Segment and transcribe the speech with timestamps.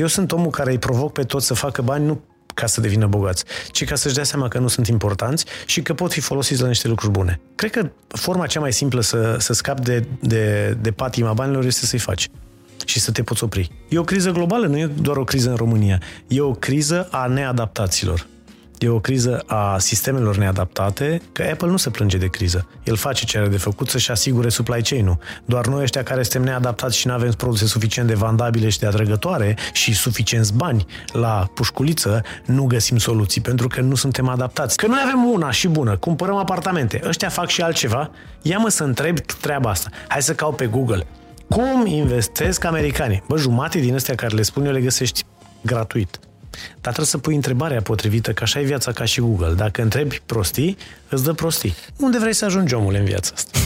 [0.00, 2.20] Eu sunt omul care îi provoc pe toți să facă bani, nu
[2.54, 5.94] ca să devină bogați, ci ca să-și dea seama că nu sunt importanți și că
[5.94, 7.40] pot fi folosiți la niște lucruri bune.
[7.54, 11.86] Cred că forma cea mai simplă să, să scapi de, de, de patima banilor este
[11.86, 12.28] să-i faci
[12.84, 13.70] și să te poți opri.
[13.88, 16.00] E o criză globală, nu e doar o criză în România.
[16.28, 18.26] E o criză a neadaptaților.
[18.82, 22.66] E o criză a sistemelor neadaptate, că Apple nu se plânge de criză.
[22.84, 25.18] El face ce are de făcut să-și asigure supply chain-ul.
[25.44, 28.86] Doar noi ăștia care suntem neadaptați și nu avem produse suficient de vandabile și de
[28.86, 34.76] atrăgătoare și suficienți bani la pușculiță, nu găsim soluții pentru că nu suntem adaptați.
[34.76, 37.00] Că noi avem una și bună, cumpărăm apartamente.
[37.04, 38.10] Ăștia fac și altceva.
[38.42, 39.88] Ia mă să întreb treaba asta.
[40.08, 41.06] Hai să caut pe Google.
[41.48, 43.22] Cum investesc americanii?
[43.28, 45.24] Bă, jumate din astea care le spun eu le găsești
[45.62, 46.20] gratuit.
[46.70, 49.52] Dar trebuie să pui întrebarea potrivită, că așa e viața ca și Google.
[49.52, 50.76] Dacă întrebi prostii,
[51.08, 51.74] îți dă prostii.
[51.96, 53.58] Unde vrei să ajungi omul în viața asta?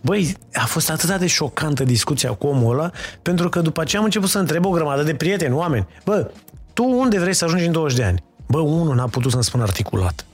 [0.00, 2.90] Băi, a fost atât de șocantă discuția cu omul ăla,
[3.22, 6.30] pentru că după ce am început să întreb o grămadă de prieteni, oameni, bă,
[6.72, 8.22] tu unde vrei să ajungi în 20 de ani?
[8.46, 10.24] Bă, unul n-a putut să-mi spun articulat.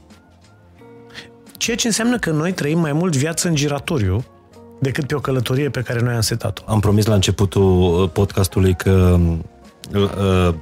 [1.56, 4.24] Ceea ce înseamnă că noi trăim mai mult viață în giratoriu
[4.80, 6.62] decât pe o călătorie pe care noi am setat-o.
[6.66, 9.18] Am promis la începutul uh, podcastului că
[9.94, 10.54] uh,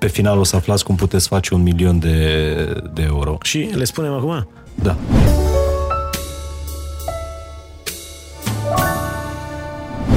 [0.00, 3.38] pe final o să aflați cum puteți face un milion de, de euro.
[3.42, 4.48] Și le spunem acum?
[4.74, 4.96] Da.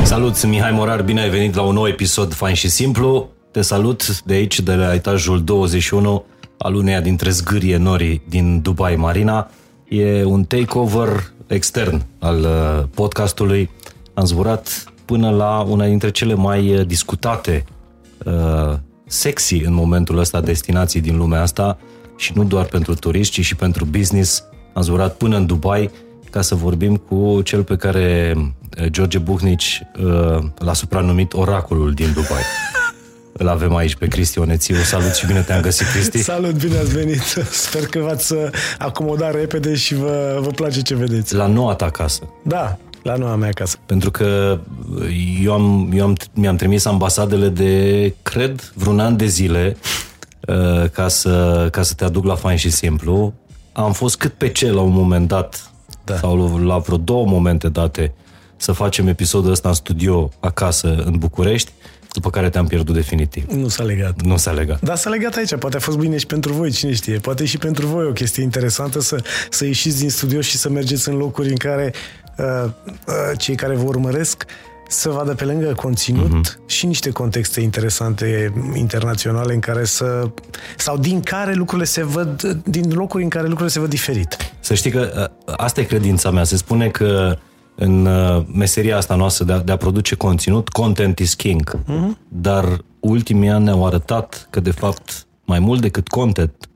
[0.03, 3.29] Salut, sunt Mihai Morar, bine ai venit la un nou episod fain și simplu.
[3.51, 6.23] Te salut de aici, de la etajul 21
[6.57, 9.49] al uneia dintre zgârie nori din Dubai Marina.
[9.87, 13.69] E un takeover extern al uh, podcastului.
[14.13, 17.65] Am zburat până la una dintre cele mai uh, discutate
[18.25, 18.73] uh,
[19.13, 21.77] sexy în momentul ăsta destinații din lumea asta
[22.15, 24.43] și nu doar pentru turiști, ci și pentru business.
[24.73, 25.91] Am zburat până în Dubai
[26.29, 28.35] ca să vorbim cu cel pe care
[28.75, 32.41] eh, George Buhnici eh, l-a supranumit oracolul din Dubai.
[33.37, 34.75] Îl avem aici pe Cristi Onețiu.
[34.75, 36.17] Salut și bine te-am găsit, Cristi.
[36.17, 37.21] Salut, bine ați venit.
[37.67, 38.33] Sper că v-ați
[38.77, 41.35] acomodat repede și vă, vă place ce vedeți.
[41.35, 42.21] La noua ta casă.
[42.43, 43.77] Da, la noua mea casă.
[43.85, 44.59] Pentru că
[45.43, 49.77] eu, am, eu am, mi-am trimis ambasadele de, cred, vreun an de zile
[50.47, 53.33] uh, ca să, ca să te aduc la fain și simplu.
[53.71, 55.71] Am fost cât pe ce la un moment dat,
[56.03, 56.17] da.
[56.17, 58.13] sau la vreo două momente date,
[58.55, 61.71] să facem episodul ăsta în studio, acasă, în București,
[62.11, 63.45] după care te-am pierdut definitiv.
[63.51, 64.21] Nu s-a legat.
[64.21, 64.81] Nu s-a legat.
[64.81, 65.55] Da, s-a legat aici.
[65.55, 67.17] Poate a fost bine și pentru voi, cine știe.
[67.17, 71.09] Poate și pentru voi o chestie interesantă să, să ieșiți din studio și să mergeți
[71.09, 72.22] în locuri în care Uh, uh,
[73.37, 74.45] cei care vă urmăresc
[74.87, 76.65] să vadă pe lângă conținut uh-huh.
[76.65, 80.29] și niște contexte interesante internaționale în care să
[80.77, 84.37] sau din care lucrurile se văd din locuri în care lucrurile se văd diferit.
[84.59, 86.43] Să știi că uh, asta e credința mea.
[86.43, 87.37] Se spune că
[87.75, 88.09] în
[88.53, 91.79] meseria asta noastră de a, de a produce conținut, content is king.
[91.79, 92.17] Uh-huh.
[92.27, 96.69] Dar ultimii ani ne-au arătat că de fapt mai mult decât content,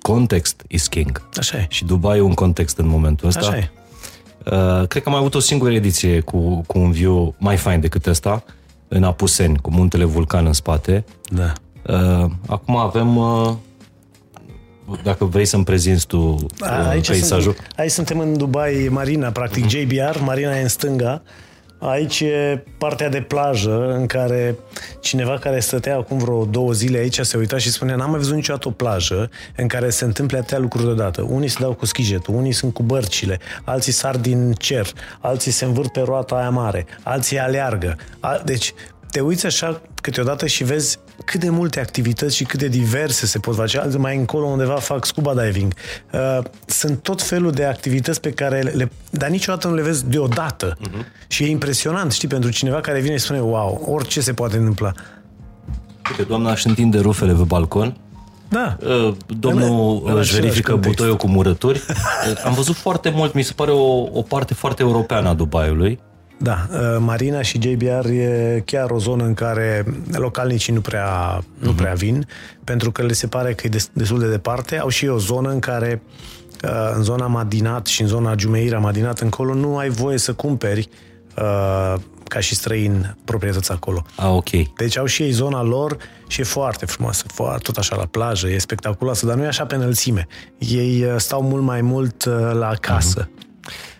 [0.00, 1.22] context is king.
[1.38, 1.66] Așa e.
[1.68, 3.40] Și Dubai e un context în momentul ăsta.
[3.40, 3.70] Așa e.
[4.50, 7.80] Uh, cred că am mai avut o singură ediție cu, cu un view mai fain
[7.80, 8.44] decât ăsta,
[8.88, 11.04] în Apuseni, cu muntele Vulcan în spate.
[11.30, 11.52] Da.
[11.86, 13.16] Uh, acum avem...
[13.16, 13.52] Uh,
[15.02, 17.52] dacă vrei să-mi prezinți tu uh, aici peisajul.
[17.52, 19.84] Suntem, aici suntem în Dubai Marina, practic uh-huh.
[19.84, 19.94] Mhm.
[19.94, 21.22] JBR, Marina e în stânga.
[21.84, 24.56] Aici e partea de plajă în care
[25.00, 28.34] cineva care stătea acum vreo două zile aici se uita și spunea n-am mai văzut
[28.34, 31.22] niciodată o plajă în care se întâmple atâtea lucruri deodată.
[31.22, 34.86] Unii se dau cu schijetul, unii sunt cu bărcile, alții sar din cer,
[35.20, 37.96] alții se învârt pe roata aia mare, alții aleargă.
[38.44, 38.74] Deci
[39.10, 43.38] te uiți așa câteodată și vezi cât de multe activități și cât de diverse se
[43.38, 43.78] pot face.
[43.78, 45.74] Alții mai încolo undeva fac scuba diving.
[46.12, 48.90] Uh, sunt tot felul de activități pe care le...
[49.10, 50.76] Dar niciodată nu le vezi deodată.
[50.76, 51.26] Uh-huh.
[51.26, 54.92] Și e impresionant, știi, pentru cineva care vine și spune, wow, orice se poate întâmpla.
[56.10, 57.96] Uite, doamna își întinde rufele pe balcon.
[58.48, 58.76] Da.
[58.86, 61.82] Uh, domnul în, își verifică butoiul cu murături.
[62.44, 66.00] Am văzut foarte mult, mi se pare o, o parte foarte europeană a Dubaiului.
[66.42, 71.58] Da, uh, Marina și JBR e chiar o zonă în care localnicii nu prea, uh-huh.
[71.58, 71.76] nu mhm.
[71.76, 72.26] prea vin,
[72.64, 74.78] pentru că le se pare că e destul de departe.
[74.78, 76.02] Au și o zonă în care,
[76.64, 80.88] uh, în zona Madinat și în zona Jumeira Madinat încolo, nu ai voie să cumperi
[81.36, 81.94] uh,
[82.24, 84.04] ca și străin proprietăți acolo.
[84.16, 84.50] Ah, ok.
[84.76, 85.96] Deci au și ei zona lor
[86.26, 89.66] și e foarte frumoasă, foarte, tot așa la plajă, e spectaculoasă, dar nu e așa
[89.66, 90.26] pe înălțime.
[90.58, 93.28] Ei stau mult mai mult la casă.
[93.28, 93.51] Uh-huh.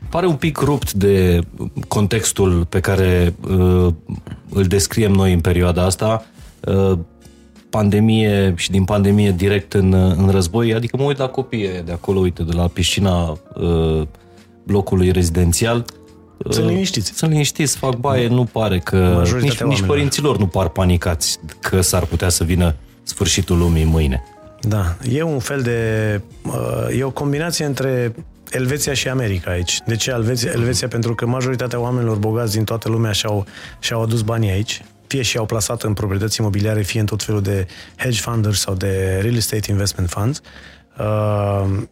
[0.09, 1.41] Pare un pic rupt de
[1.89, 3.89] contextul pe care uh,
[4.51, 6.25] îl descriem noi în perioada asta.
[6.61, 6.99] Uh,
[7.71, 12.19] pandemie și din pandemie direct în, în război, adică mă uit la copii de acolo,
[12.19, 14.03] uite, de la piscina uh,
[14.63, 15.85] blocului rezidențial,
[16.51, 17.13] Sunt liniștiți.
[17.15, 19.23] Sunt liniștiți, fac baie, nu pare că...
[19.41, 24.23] Nici, nici părinților nu par panicați că s-ar putea să vină sfârșitul lumii mâine.
[24.61, 26.21] Da, e un fel de...
[26.99, 28.15] E o combinație între
[28.53, 29.79] Elveția și America aici.
[29.87, 30.51] De ce Elveția?
[30.55, 33.47] Elveția pentru că majoritatea oamenilor bogați din toată lumea și-au,
[33.79, 37.67] și-au adus banii aici, fie și-au plasat în proprietăți imobiliare, fie în tot felul de
[37.97, 40.41] hedge funders sau de real estate investment funds,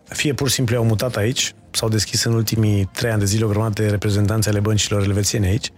[0.05, 3.45] fie pur și simplu au mutat aici, s-au deschis în ultimii trei ani de zile
[3.45, 5.71] o grămadă de reprezentanți ale băncilor elvețiene aici.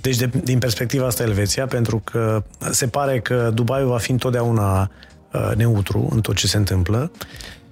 [0.00, 4.90] Deci, de, din perspectiva asta, Elveția, pentru că se pare că Dubai va fi întotdeauna
[5.32, 7.10] uh, neutru în tot ce se întâmplă.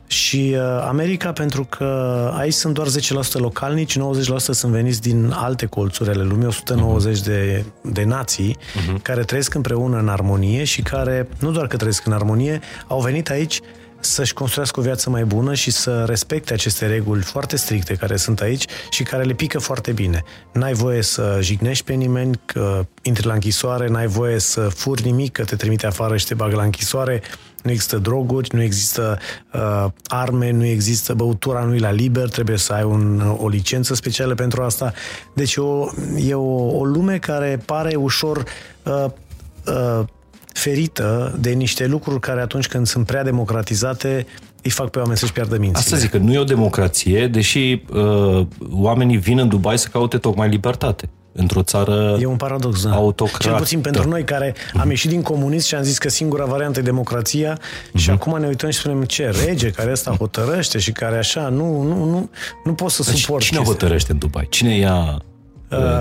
[0.07, 1.85] Și uh, America, pentru că
[2.37, 4.01] aici sunt doar 10% localnici, 90%
[4.37, 7.25] sunt veniți din alte colțuri ale lumii, 190 uh-huh.
[7.25, 9.03] de, de nații uh-huh.
[9.03, 13.31] care trăiesc împreună în armonie și care, nu doar că trăiesc în armonie, au venit
[13.31, 13.61] aici
[14.01, 18.41] să-și construiască o viață mai bună și să respecte aceste reguli foarte stricte care sunt
[18.41, 20.25] aici și care le pică foarte bine.
[20.53, 25.33] N-ai voie să jignești pe nimeni, că intri la închisoare, n-ai voie să furi nimic,
[25.33, 27.23] că te trimite afară și te bagă la închisoare,
[27.63, 29.19] nu există droguri, nu există
[29.53, 33.95] uh, arme, nu există băutura, nu e la liber, trebuie să ai un, o licență
[33.95, 34.93] specială pentru asta.
[35.35, 38.45] Deci o, e o, o lume care pare ușor
[38.83, 39.05] uh,
[39.67, 40.05] uh,
[40.57, 44.27] ferită de niște lucruri care atunci când sunt prea democratizate
[44.63, 45.79] îi fac pe oameni să-și piardă mințile.
[45.79, 50.19] Asta zic că nu e o democrație, deși uh, oamenii vin în Dubai să caute
[50.19, 52.91] tocmai libertate într-o țară E un paradox, da.
[52.91, 53.43] autocrată.
[53.43, 56.79] Cel puțin pentru noi care am ieșit din comunism și am zis că singura variantă
[56.79, 57.97] e democrația uh-huh.
[57.97, 58.21] și mhm.
[58.21, 62.05] acum ne uităm și spunem ce rege care asta hotărăște și care așa, nu, nu,
[62.05, 62.31] nu,
[62.65, 63.43] nu pot să deci suport.
[63.43, 64.47] Cine hotărăște în Dubai?
[64.51, 65.36] Cine ia uh,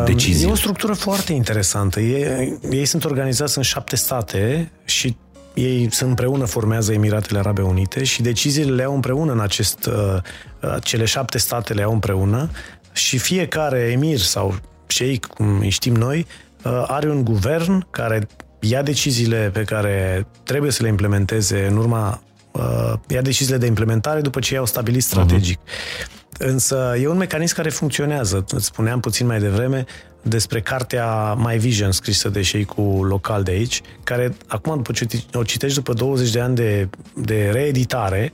[0.05, 0.47] decizii?
[0.47, 1.99] E o structură foarte interesantă.
[1.99, 5.15] Ei, ei sunt organizați în șapte state și
[5.55, 10.75] ei sunt împreună formează Emiratele Arabe Unite și deciziile le au împreună în acest, uh,
[10.83, 12.49] cele șapte state le au împreună
[12.91, 14.55] și fiecare emir sau
[14.87, 16.25] cei, cum îi știm noi,
[16.63, 18.27] uh, are un guvern care
[18.59, 22.21] ia deciziile pe care trebuie să le implementeze în urma
[22.51, 25.09] uh, ia deciziile de implementare după ce i-au stabilit mhm.
[25.09, 25.57] strategic.
[25.57, 26.24] Uh-huh.
[26.37, 28.45] Însă e un mecanism care funcționează.
[28.49, 29.85] Îți spuneam puțin mai devreme
[30.21, 35.07] despre cartea My Vision scrisă de cei cu local de aici, care acum după ce
[35.33, 38.33] o citești după 20 de ani de, de reeditare,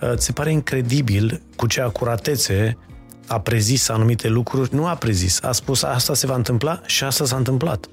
[0.00, 2.78] uh, ți se pare incredibil cu ce acuratețe
[3.26, 7.24] a prezis anumite lucruri, nu a prezis, a spus asta se va întâmpla și asta
[7.24, 7.86] s-a întâmplat.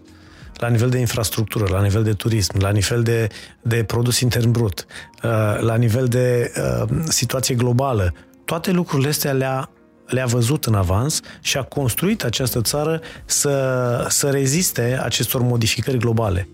[0.55, 3.27] La nivel de infrastructură, la nivel de turism, la nivel de,
[3.61, 4.85] de produs intern brut,
[5.23, 8.13] uh, la nivel de uh, situație globală.
[8.49, 9.69] Toate lucrurile astea le-a
[10.05, 16.47] le-a văzut în avans și a construit această țară să, să reziste acestor modificări globale.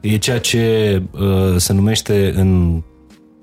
[0.00, 2.80] E ceea ce uh, se numește în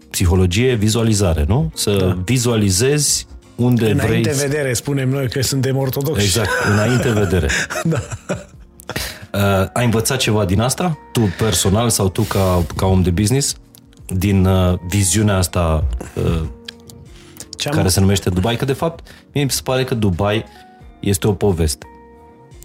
[0.09, 1.71] psihologie vizualizare, nu?
[1.75, 2.17] Să da.
[2.25, 4.47] vizualizezi unde înainte vrei...
[4.47, 6.23] vedere, spunem noi că suntem ortodoxi.
[6.23, 7.47] Exact, înainte vedere.
[7.83, 8.01] da.
[9.33, 10.97] Uh, ai învățat ceva din asta?
[11.11, 13.55] Tu personal sau tu ca, ca om de business?
[14.05, 16.41] Din uh, viziunea asta uh,
[17.59, 17.75] Ce-am...
[17.75, 18.55] care se numește Dubai?
[18.55, 20.45] Că de fapt, mie mi se pare că Dubai
[20.99, 21.85] este o poveste.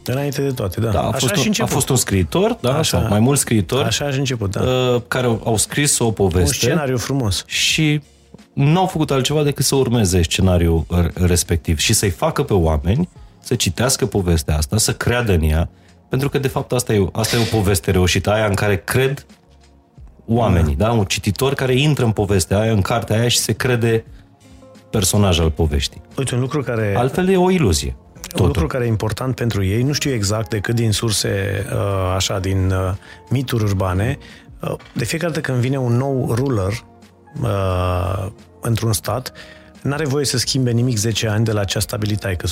[0.05, 0.91] Înainte de toate, da.
[0.91, 2.99] da a, Așa fost un, a fost un scriitor, da, Așa.
[2.99, 3.85] sau mai mulți scriitori.
[3.85, 4.61] Așa a început, da.
[4.61, 6.41] Uh, care au, au scris o poveste.
[6.41, 7.45] Un scenariu frumos.
[7.47, 8.01] Și
[8.53, 13.09] nu au făcut altceva decât să urmeze scenariul respectiv și să-i facă pe oameni
[13.41, 15.69] să citească povestea asta, să creadă în ea,
[16.09, 19.27] pentru că de fapt asta e, asta e o poveste reușită, aia în care cred
[20.27, 20.87] oamenii, da.
[20.87, 20.93] da?
[20.93, 24.05] Un cititor care intră în povestea aia, în cartea aia și se crede
[24.97, 26.01] personaj al poveștii.
[26.17, 26.95] Uite, un lucru care...
[26.97, 27.97] Altfel e o iluzie.
[28.21, 28.41] Totul.
[28.41, 32.39] Un lucru care e important pentru ei, nu știu exact decât din surse, uh, așa,
[32.39, 32.95] din uh,
[33.31, 34.19] mituri urbane,
[34.61, 36.73] uh, de fiecare dată când vine un nou ruler
[37.43, 38.27] uh,
[38.61, 39.33] într-un stat,
[39.83, 42.47] n-are voie să schimbe nimic 10 ani de la ce a stabilit taică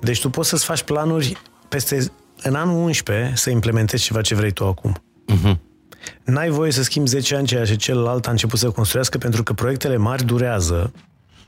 [0.00, 1.36] Deci tu poți să-ți faci planuri
[1.68, 4.96] peste, în anul 11 să implementezi ceva ce vrei tu acum.
[5.32, 5.56] Uh-huh.
[6.24, 9.52] N-ai voie să schimbi 10 ani ceea ce celălalt a început să construiască pentru că
[9.52, 10.92] proiectele mari durează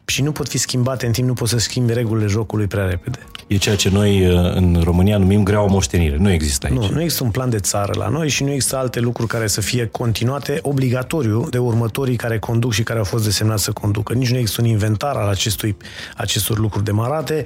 [0.05, 3.19] și nu pot fi schimbate în timp, nu poți să schimbi regulile jocului prea repede.
[3.47, 6.17] E ceea ce noi uh, în România numim greaua moștenire.
[6.17, 6.77] Nu există aici.
[6.77, 9.47] Nu, nu există un plan de țară la noi și nu există alte lucruri care
[9.47, 14.13] să fie continuate obligatoriu de următorii care conduc și care au fost desemnați să conducă.
[14.13, 15.77] Nici nu există un inventar al acestui,
[16.17, 17.45] acestor lucruri demarate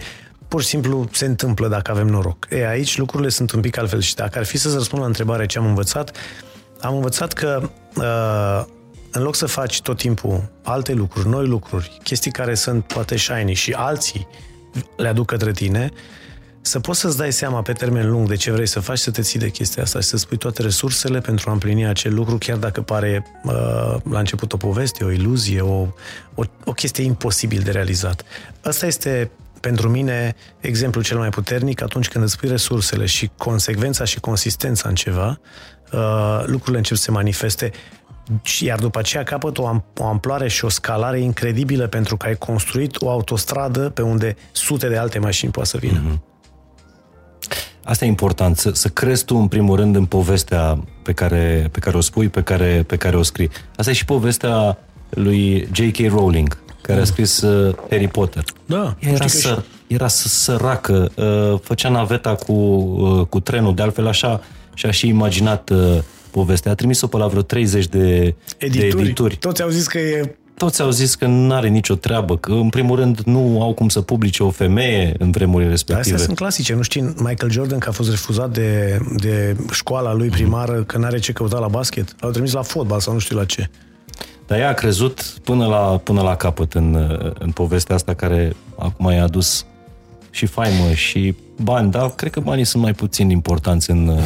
[0.48, 2.46] pur și simplu se întâmplă dacă avem noroc.
[2.50, 5.46] E, aici lucrurile sunt un pic altfel și dacă ar fi să-ți răspund la întrebare
[5.46, 6.16] ce am învățat,
[6.80, 8.64] am învățat că uh,
[9.12, 13.54] în loc să faci tot timpul alte lucruri, noi lucruri, chestii care sunt poate shiny
[13.54, 14.28] și alții
[14.96, 15.90] le aduc către tine,
[16.60, 19.22] să poți să-ți dai seama pe termen lung de ce vrei să faci, să te
[19.22, 22.56] ții de chestia asta și să spui toate resursele pentru a împlini acel lucru, chiar
[22.56, 23.52] dacă pare uh,
[24.10, 25.86] la început o poveste, o iluzie, o,
[26.34, 28.22] o, o chestie imposibil de realizat.
[28.62, 34.04] Asta este pentru mine exemplul cel mai puternic atunci când îți pui resursele și consecvența
[34.04, 35.40] și consistența în ceva,
[35.92, 37.70] uh, lucrurile încep să se manifeste
[38.60, 43.02] iar după aceea capăt o, o amploare și o scalare incredibilă pentru că ai construit
[43.02, 46.00] o autostradă pe unde sute de alte mașini poate să vină.
[46.00, 46.28] Mm-hmm.
[47.84, 51.78] Asta e important, să, să crezi tu în primul rând în povestea pe care, pe
[51.78, 53.50] care o spui, pe care, pe care o scrii.
[53.76, 54.78] Asta e și povestea
[55.10, 55.96] lui J.K.
[56.08, 57.02] Rowling, care mm.
[57.02, 58.44] a scris uh, Harry Potter.
[58.66, 64.06] Da, era, să, era să săracă, uh, făcea naveta cu, uh, cu trenul, de altfel
[64.06, 64.40] așa
[64.74, 65.98] și-a și imaginat uh,
[66.30, 66.70] povestea.
[66.70, 68.94] A trimis-o pe la vreo 30 de edituri.
[68.94, 69.36] de edituri.
[69.36, 72.68] Toți au zis că e toți au zis că nu are nicio treabă, că în
[72.68, 76.14] primul rând nu au cum să publice o femeie în vremurile respective.
[76.14, 76.74] Astea sunt clasice.
[76.74, 80.84] Nu știi Michael Jordan că a fost refuzat de, de școala lui primară mm.
[80.84, 82.14] că nu are ce căuta la basket?
[82.20, 83.70] L-au trimis la fotbal sau nu știu la ce.
[84.46, 89.10] Dar ea a crezut până la, până la capăt în, în povestea asta care acum
[89.10, 89.64] i-a adus
[90.30, 94.18] și faimă și bani, dar cred că banii sunt mai puțin importanți în,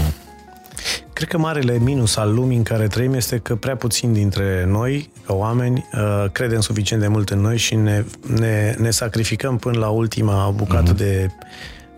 [1.12, 5.10] Cred că marele minus al lumii în care trăim este că prea puțin dintre noi,
[5.26, 9.78] ca oameni, uh, credem suficient de mult în noi și ne, ne, ne sacrificăm până
[9.78, 10.96] la ultima bucată mm-hmm.
[10.96, 11.30] de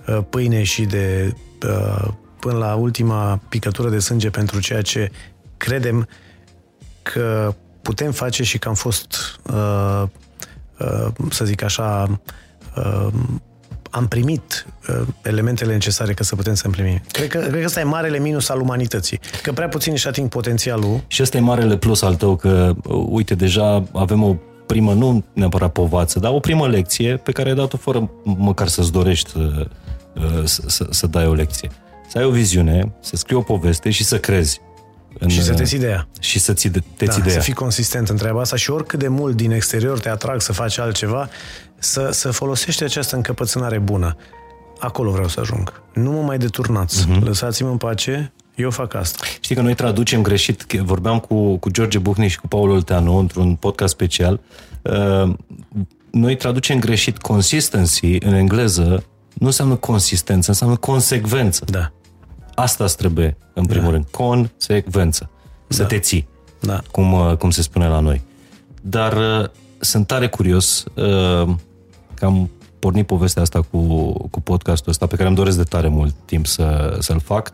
[0.06, 1.34] uh, pâine și de
[1.68, 2.08] uh,
[2.40, 5.10] până la ultima picătură de sânge pentru ceea ce
[5.56, 6.08] credem
[7.02, 9.40] că putem face și că am fost,
[11.30, 12.20] să zic așa,
[13.96, 17.00] am primit uh, elementele necesare ca să putem să împlinim.
[17.10, 19.20] Cred că, cred că ăsta e marele minus al umanității.
[19.42, 21.00] Că prea puțin își ating potențialul.
[21.06, 24.36] Și ăsta e marele plus al tău, că, uh, uite, deja avem o
[24.66, 28.92] primă, nu neapărat povață, dar o primă lecție pe care ai dat-o fără măcar să-ți
[28.92, 29.64] dorești uh,
[30.14, 31.70] uh, să, să, să dai o lecție.
[32.08, 34.60] Să ai o viziune, să scrii o poveste și să crezi.
[35.18, 36.08] În, și să te ții ideea.
[36.20, 37.34] Și să ți te da, ideea.
[37.34, 40.52] Să fii consistent în treaba asta și oricât de mult din exterior te atrag să
[40.52, 41.28] faci altceva,
[41.78, 44.16] să, să folosești această încăpățânare bună.
[44.78, 45.82] Acolo vreau să ajung.
[45.92, 47.06] Nu mă mai deturnați.
[47.06, 47.20] Uh-huh.
[47.20, 49.24] Lăsați-mă în pace, eu fac asta.
[49.40, 53.54] Știi că noi traducem greșit, vorbeam cu, cu George Buhni și cu Paul Olteanu într-un
[53.54, 54.40] podcast special,
[54.82, 55.32] uh,
[56.10, 59.04] noi traducem greșit consistency în engleză,
[59.34, 61.64] nu înseamnă consistență, înseamnă consecvență.
[61.64, 61.92] Da.
[62.56, 63.90] Asta îți trebuie, în primul da.
[63.90, 64.06] rând.
[64.10, 65.30] Consecvență.
[65.68, 65.88] Să da.
[65.88, 66.28] te ții.
[66.60, 66.82] Da.
[66.90, 68.22] Cum, uh, cum se spune la noi.
[68.82, 69.48] Dar uh,
[69.78, 71.48] sunt tare curios uh,
[72.14, 75.88] că am pornit povestea asta cu, cu podcastul ăsta, pe care îmi doresc de tare
[75.88, 77.52] mult timp să, să-l fac.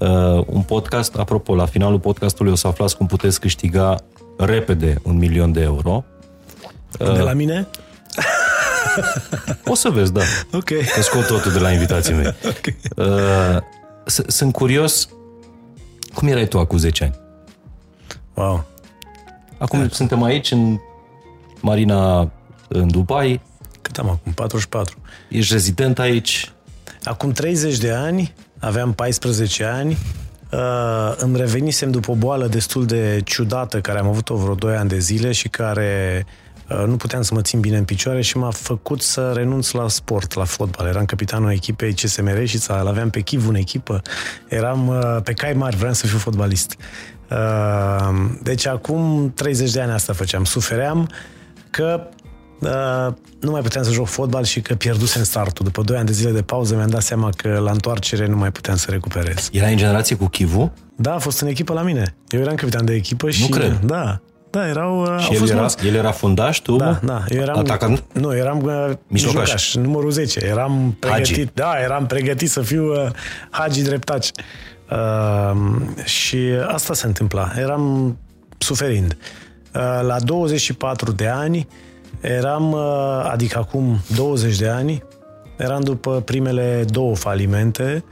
[0.00, 3.96] Uh, un podcast, apropo, la finalul podcastului o să aflați cum puteți câștiga
[4.38, 6.04] repede un milion de euro.
[6.98, 7.68] Uh, de la mine?
[9.72, 10.20] o să vezi, da.
[10.52, 10.64] Ok.
[10.94, 12.34] Că scot totul de la invitații mei.
[12.58, 12.76] Okay.
[12.96, 13.58] Uh,
[14.06, 15.08] sunt curios
[16.14, 17.14] cum erai tu acum 10 ani?
[18.34, 18.64] Wow.
[19.58, 19.88] Acum da.
[19.90, 20.78] suntem aici în
[21.60, 22.30] Marina
[22.68, 23.40] în Dubai.
[23.82, 24.32] Cât am acum?
[24.32, 24.96] 44.
[25.28, 26.52] Ești rezident aici?
[27.04, 29.98] Acum 30 de ani, aveam 14 ani,
[30.52, 34.88] uh, îmi revenisem după o boală destul de ciudată care am avut-o vreo 2 ani
[34.88, 36.43] de zile și care uh,
[36.86, 40.34] nu puteam să mă țin bine în picioare și m-a făcut să renunț la sport,
[40.34, 40.86] la fotbal.
[40.86, 44.02] Eram capitanul echipei CSM Reșița, îl aveam pe Chiv în echipă,
[44.48, 46.76] eram uh, pe cai mari, vreau să fiu fotbalist.
[47.30, 50.44] Uh, deci acum 30 de ani asta făceam.
[50.44, 51.08] Sufeream,
[51.70, 52.08] că
[52.60, 55.64] uh, nu mai puteam să joc fotbal și că pierdusem startul.
[55.64, 58.52] După 2 ani de zile de pauză mi-am dat seama că la întoarcere nu mai
[58.52, 59.48] puteam să recuperez.
[59.52, 60.72] Era în generație cu Chivu?
[60.96, 62.16] Da, a fost în echipă la mine.
[62.28, 63.42] Eu eram capitan de echipă și...
[63.42, 63.80] Nu cred.
[63.84, 64.20] Da,
[64.54, 65.02] da, erau...
[65.02, 65.86] Uh, și el, fost era, mulți.
[65.86, 66.76] el era fundaș, tu?
[66.76, 67.24] Da, da.
[67.28, 68.04] Eu eram, atacant?
[68.12, 70.44] Nu, eram uh, mijlocaș, numărul 10.
[70.44, 71.50] Eram pregătit, Hagi.
[71.54, 73.10] da, eram pregătit să fiu uh,
[73.50, 74.30] Hagi dreptaci.
[74.90, 77.52] Uh, și asta se întâmpla.
[77.56, 78.16] Eram
[78.58, 79.16] suferind.
[79.74, 81.68] Uh, la 24 de ani
[82.20, 85.02] eram, uh, adică acum 20 de ani,
[85.56, 88.04] eram după primele două falimente,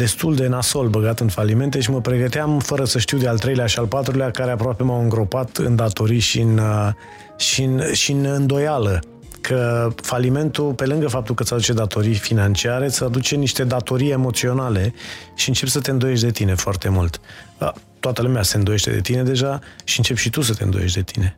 [0.00, 3.66] destul de nasol băgat în falimente și mă pregăteam fără să știu de al treilea
[3.66, 6.88] și al patrulea care aproape m-au îngropat în datorii și în, uh,
[7.36, 9.00] și în, și în îndoială
[9.40, 14.94] că falimentul, pe lângă faptul că îți aduce datorii financiare, îți aduce niște datorii emoționale
[15.34, 17.20] și începi să te îndoiești de tine foarte mult.
[17.58, 20.96] Da, toată lumea se îndoiește de tine deja și începi și tu să te îndoiești
[20.96, 21.36] de tine.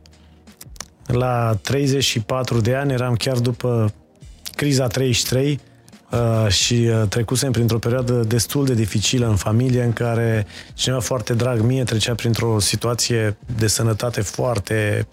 [1.05, 3.93] La 34 de ani eram chiar după
[4.55, 5.72] criza 33 uh,
[6.47, 11.59] și uh, trecusem printr-o perioadă destul de dificilă în familie în care cineva foarte drag
[11.59, 15.07] mie trecea printr-o situație de sănătate foarte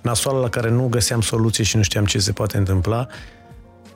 [0.00, 3.06] nasoală la care nu găseam soluție și nu știam ce se poate întâmpla.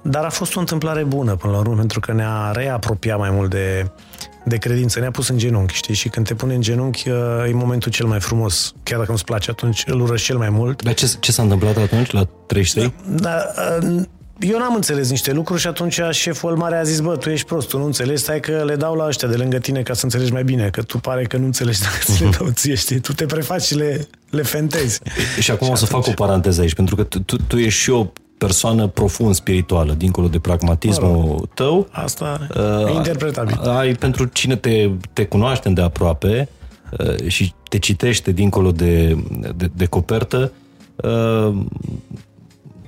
[0.02, 3.50] Dar a fost o întâmplare bună până la urmă, pentru că ne-a reapropiat mai mult
[3.50, 3.90] de,
[4.44, 5.94] de credință, ne-a pus în genunchi, știi?
[5.94, 7.08] Și când te pune în genunchi,
[7.48, 8.74] e momentul cel mai frumos.
[8.82, 10.82] Chiar dacă nu-ți place, atunci îl urăști cel mai mult.
[10.82, 12.94] Dar ce, ce s-a întâmplat atunci, la 33?
[13.06, 13.78] Da, da
[14.38, 17.68] eu n-am înțeles niște lucruri și atunci șeful mare a zis, bă, tu ești prost,
[17.68, 20.32] tu nu înțelegi, stai că le dau la ăștia de lângă tine ca să înțelegi
[20.32, 23.00] mai bine, că tu pare că nu înțelegi dacă ți le dau ție, știi?
[23.00, 25.00] Tu te prefaci și le, le fentezi.
[25.40, 26.04] Și acum și o să atunci...
[26.04, 28.06] fac o paranteză aici, pentru că tu, tu, tu ești și o
[28.38, 31.88] persoană profund spirituală, dincolo de pragmatismul mă rog, tău.
[31.90, 33.58] Asta uh, e interpretabil.
[33.58, 36.48] Ai, pentru cine te, te cunoaște de aproape
[36.98, 39.16] uh, și te citește dincolo de,
[39.56, 40.52] de, de copertă,
[40.96, 41.54] uh,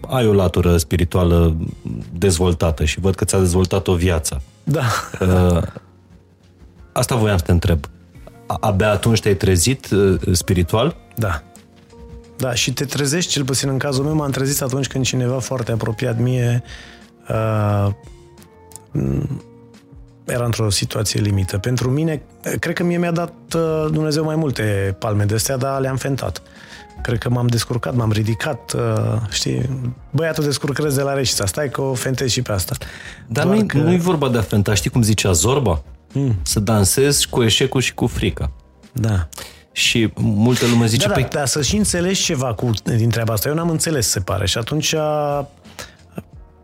[0.09, 1.57] ai o latură spirituală
[2.13, 4.43] dezvoltată și văd că ți-a dezvoltat o viață.
[4.65, 4.85] Da.
[5.21, 5.63] Uh,
[6.93, 7.85] asta voiam să te întreb.
[8.47, 10.97] Abia atunci te-ai trezit uh, spiritual?
[11.17, 11.43] Da.
[12.37, 15.73] Da, și te trezești, cel puțin în cazul meu, m-am trezit atunci când cineva foarte
[15.73, 16.63] apropiat mie
[17.29, 17.89] uh,
[20.25, 21.59] era într-o situație limită.
[21.59, 22.23] Pentru mine,
[22.59, 26.43] cred că mie mi-a dat uh, Dumnezeu mai multe palme de astea, dar le-am fentat.
[27.03, 29.71] Cred că m-am descurcat, m-am ridicat, uh, știi,
[30.11, 32.77] băiatul descurcăresc de la reșița, stai că o fentezi și pe asta.
[33.27, 33.77] Dar nu că...
[33.77, 35.83] nu-i vorba de a fenta, știi cum zicea Zorba?
[36.13, 36.35] Mm.
[36.43, 38.53] Să dansezi cu eșecul și cu frica.
[38.93, 39.29] Da.
[39.73, 41.07] Și multă lume zice...
[41.07, 41.29] Da, da, pe...
[41.33, 43.49] da să și înțelegi ceva cu, din treaba asta.
[43.49, 44.47] Eu n-am înțeles, se pare.
[44.47, 45.49] Și atunci a,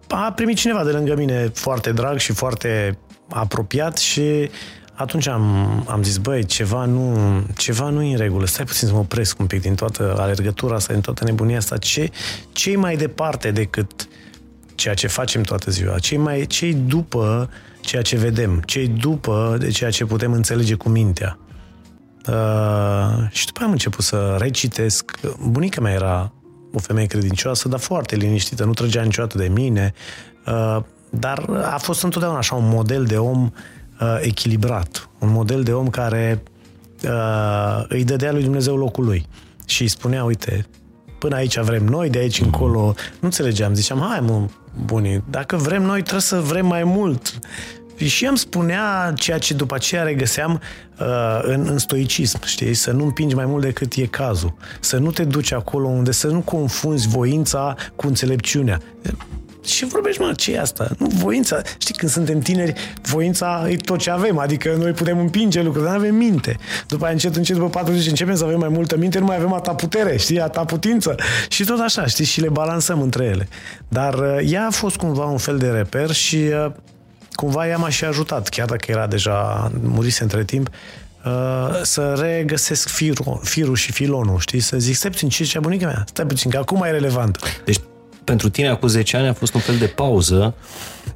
[0.08, 2.98] a primit cineva de lângă mine foarte drag și foarte
[3.28, 4.50] apropiat și
[4.94, 7.16] atunci am, am zis, băi, ceva nu,
[7.56, 10.74] ceva nu e în regulă, stai puțin să mă opresc un pic din toată alergătura
[10.74, 12.10] asta, din toată nebunia asta, ce,
[12.52, 14.08] ce mai departe decât
[14.74, 19.70] ceea ce facem toată ziua, ce mai, ce după ceea ce vedem, ce după de
[19.70, 21.38] ceea ce putem înțelege cu mintea.
[22.28, 25.20] Uh, și după aia am început să recitesc.
[25.48, 26.32] Bunica mea era
[26.72, 29.92] o femeie credincioasă, dar foarte liniștită, nu trăgea niciodată de mine,
[30.46, 33.50] uh, dar a fost întotdeauna așa un model de om uh,
[34.20, 36.42] echilibrat, un model de om care
[37.04, 39.26] uh, îi dădea lui Dumnezeu locul lui
[39.66, 40.66] și îi spunea, uite,
[41.18, 44.46] până aici vrem noi, de aici încolo, nu înțelegeam, ziceam, hai mă,
[44.84, 47.38] buni, dacă vrem noi, trebuie să vrem mai mult.
[47.96, 50.60] Și îmi spunea ceea ce după aceea regăseam
[51.00, 52.74] uh, în, în stoicism, știi?
[52.74, 54.54] Să nu împingi mai mult decât e cazul.
[54.80, 58.80] Să nu te duci acolo unde să nu confunzi voința cu înțelepciunea.
[59.64, 60.88] Ce vorbești, mă, ce e asta?
[60.98, 61.60] Nu, voința.
[61.78, 64.38] Știi, când suntem tineri, voința e tot ce avem.
[64.38, 66.56] Adică noi putem împinge lucruri, dar nu avem minte.
[66.86, 69.60] După aia, încet, încet, după 40, începem să avem mai multă minte, nu mai avem
[69.62, 71.14] ta putere, știi, ta putință.
[71.48, 73.48] Și tot așa, știi, și le balansăm între ele.
[73.88, 76.72] Dar uh, ea a fost cumva un fel de reper și uh,
[77.32, 80.68] cumva ea m-a și ajutat, chiar dacă era deja murise între timp,
[81.24, 84.60] uh, să regăsesc firul, firul și filonul, știi?
[84.60, 86.04] Să zic, stai puțin, ce zicea bunica mea?
[86.06, 87.38] Stai puțin, că acum e relevant.
[87.64, 87.80] Deci,
[88.24, 90.54] pentru tine, acum 10 ani, a fost un fel de pauză.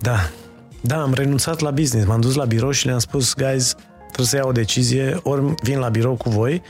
[0.01, 0.31] Da.
[0.81, 2.07] Da, am renunțat la business.
[2.07, 3.75] M-am dus la birou și le-am spus, guys,
[4.07, 6.63] trebuie să iau o decizie, ori vin la birou cu voi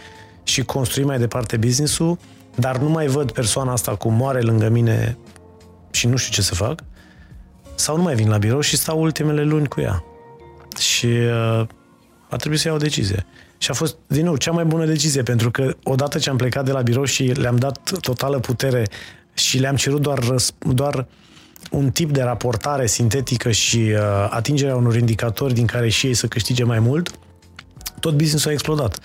[0.42, 2.18] și construim mai departe business-ul,
[2.54, 5.18] dar nu mai văd persoana asta cum moare lângă mine
[5.90, 6.80] și nu știu ce să fac,
[7.74, 10.04] sau nu mai vin la birou și stau ultimele luni cu ea.
[10.78, 11.66] Și uh,
[12.28, 13.26] a trebuit să iau o decizie.
[13.58, 16.64] Și a fost, din nou, cea mai bună decizie, pentru că odată ce am plecat
[16.64, 18.86] de la birou și le-am dat totală putere
[19.38, 20.18] și le-am cerut doar,
[20.58, 21.06] doar
[21.70, 26.26] un tip de raportare sintetică și uh, atingerea unor indicatori din care și ei să
[26.26, 27.10] câștige mai mult,
[28.00, 28.98] tot business-ul a explodat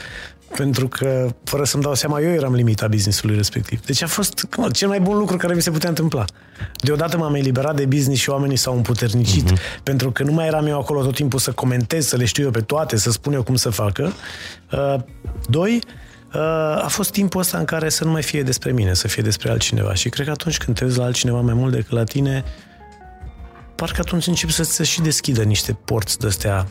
[0.56, 3.86] pentru că, fără să-mi dau seama, eu eram limita businessului respectiv.
[3.86, 6.26] Deci a fost mă, cel mai bun lucru care mi se putea întâmpla.
[6.76, 9.84] Deodată m-am eliberat de business și oamenii s-au împuternicit, uh-huh.
[9.84, 12.52] pentru că nu mai eram eu acolo tot timpul să comentez, să le știu eu
[12.52, 14.14] pe toate, să spun eu cum să facă.
[14.72, 14.96] Uh,
[15.48, 16.03] doi, uh,
[16.82, 19.50] a fost timpul ăsta în care să nu mai fie despre mine, să fie despre
[19.50, 19.94] altcineva.
[19.94, 22.44] Și cred că atunci când te uiți la altcineva mai mult decât la tine,
[23.76, 26.68] parcă atunci începi să se și deschidă niște porți de-astea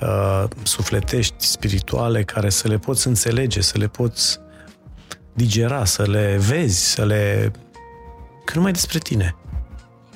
[0.00, 4.38] uh, sufletești, spirituale, care să le poți înțelege, să le poți
[5.32, 7.52] digera, să le vezi, să le...
[8.44, 9.36] Că numai despre tine.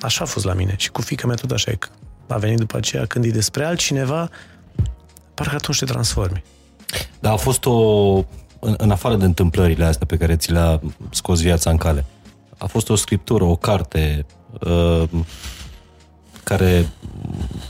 [0.01, 0.75] Așa a fost la mine.
[0.77, 1.77] Și cu fica mea tot așa e.
[2.27, 4.29] A venit după aceea, când e despre altcineva,
[5.33, 6.43] parcă atunci te transformi.
[7.19, 8.23] Dar a fost o...
[8.65, 12.05] În, în afară de întâmplările astea pe care ți le-a scos viața în cale,
[12.57, 14.25] a fost o scriptură, o carte
[14.59, 15.03] uh,
[16.43, 16.89] care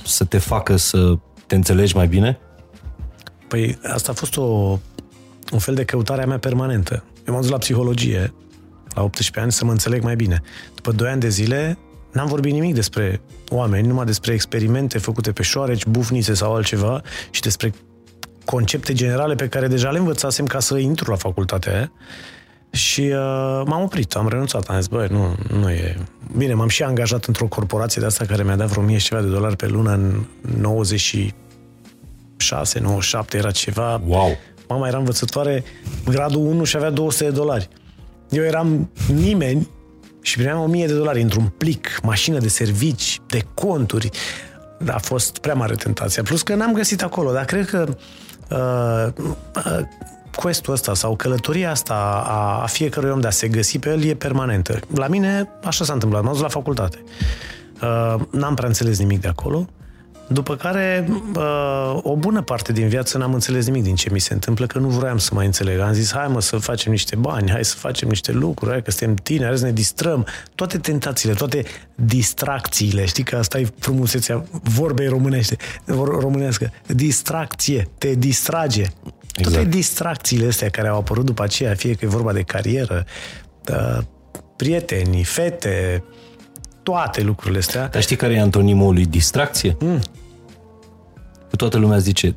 [0.06, 2.39] să te facă să te înțelegi mai bine?
[3.47, 4.43] Păi asta a fost o,
[5.51, 7.03] un fel de căutare a mea permanentă.
[7.27, 8.34] Eu m-am dus la psihologie
[8.93, 10.41] la 18 ani să mă înțeleg mai bine.
[10.75, 11.77] După 2 ani de zile
[12.12, 17.01] n-am vorbit nimic despre oameni, numai despre experimente făcute pe șoareci, bufnițe sau altceva
[17.32, 17.73] și despre
[18.45, 21.91] concepte generale pe care deja le învățasem ca să intru la facultatea aia.
[22.71, 25.97] Și uh, m-am oprit, am renunțat, am zis, băi, nu, nu e...
[26.38, 29.21] Bine, m-am și angajat într-o corporație de asta care mi-a dat vreo mie și ceva
[29.21, 30.25] de dolari pe lună în
[30.58, 34.01] 96, 97, era ceva...
[34.06, 34.38] Wow!
[34.67, 35.63] Mama era învățătoare,
[36.06, 37.69] gradul 1 și avea 200 de dolari.
[38.29, 39.69] Eu eram nimeni
[40.21, 44.10] și primeam 1000 de dolari într-un plic, mașină de servici, de conturi.
[44.88, 46.23] A fost prea mare tentația.
[46.23, 47.97] Plus că n-am găsit acolo, dar cred că
[48.51, 49.08] uh,
[49.65, 49.79] uh,
[50.36, 54.03] questul ăsta sau călătoria asta a, a fiecărui om de a se găsi pe el
[54.03, 54.79] e permanentă.
[54.95, 56.23] La mine așa s-a întâmplat.
[56.23, 57.03] M-am dus la facultate.
[57.82, 59.67] Uh, n-am prea înțeles nimic de acolo.
[60.27, 64.33] După care, uh, o bună parte din viață n-am înțeles nimic din ce mi se
[64.33, 65.79] întâmplă, că nu vroiam să mai înțeleg.
[65.79, 68.91] Am zis, hai mă să facem niște bani, hai să facem niște lucruri, hai că
[68.91, 70.25] suntem tineri, hai să ne distrăm.
[70.55, 71.63] Toate tentațiile, toate
[71.95, 76.71] distracțiile, știi că asta e frumusețea vorbei românește, românească.
[76.88, 78.81] Distracție, te distrage.
[78.81, 79.55] Exact.
[79.55, 83.05] Toate distracțiile astea care au apărut după aceea, fie că e vorba de carieră,
[83.69, 83.97] uh,
[84.55, 86.03] prieteni, fete,
[86.84, 87.88] toate lucrurile astea.
[87.88, 89.78] Dar știi care e antonimul lui distracție?
[89.80, 90.00] Mm.
[91.50, 92.36] Că toată lumea zice,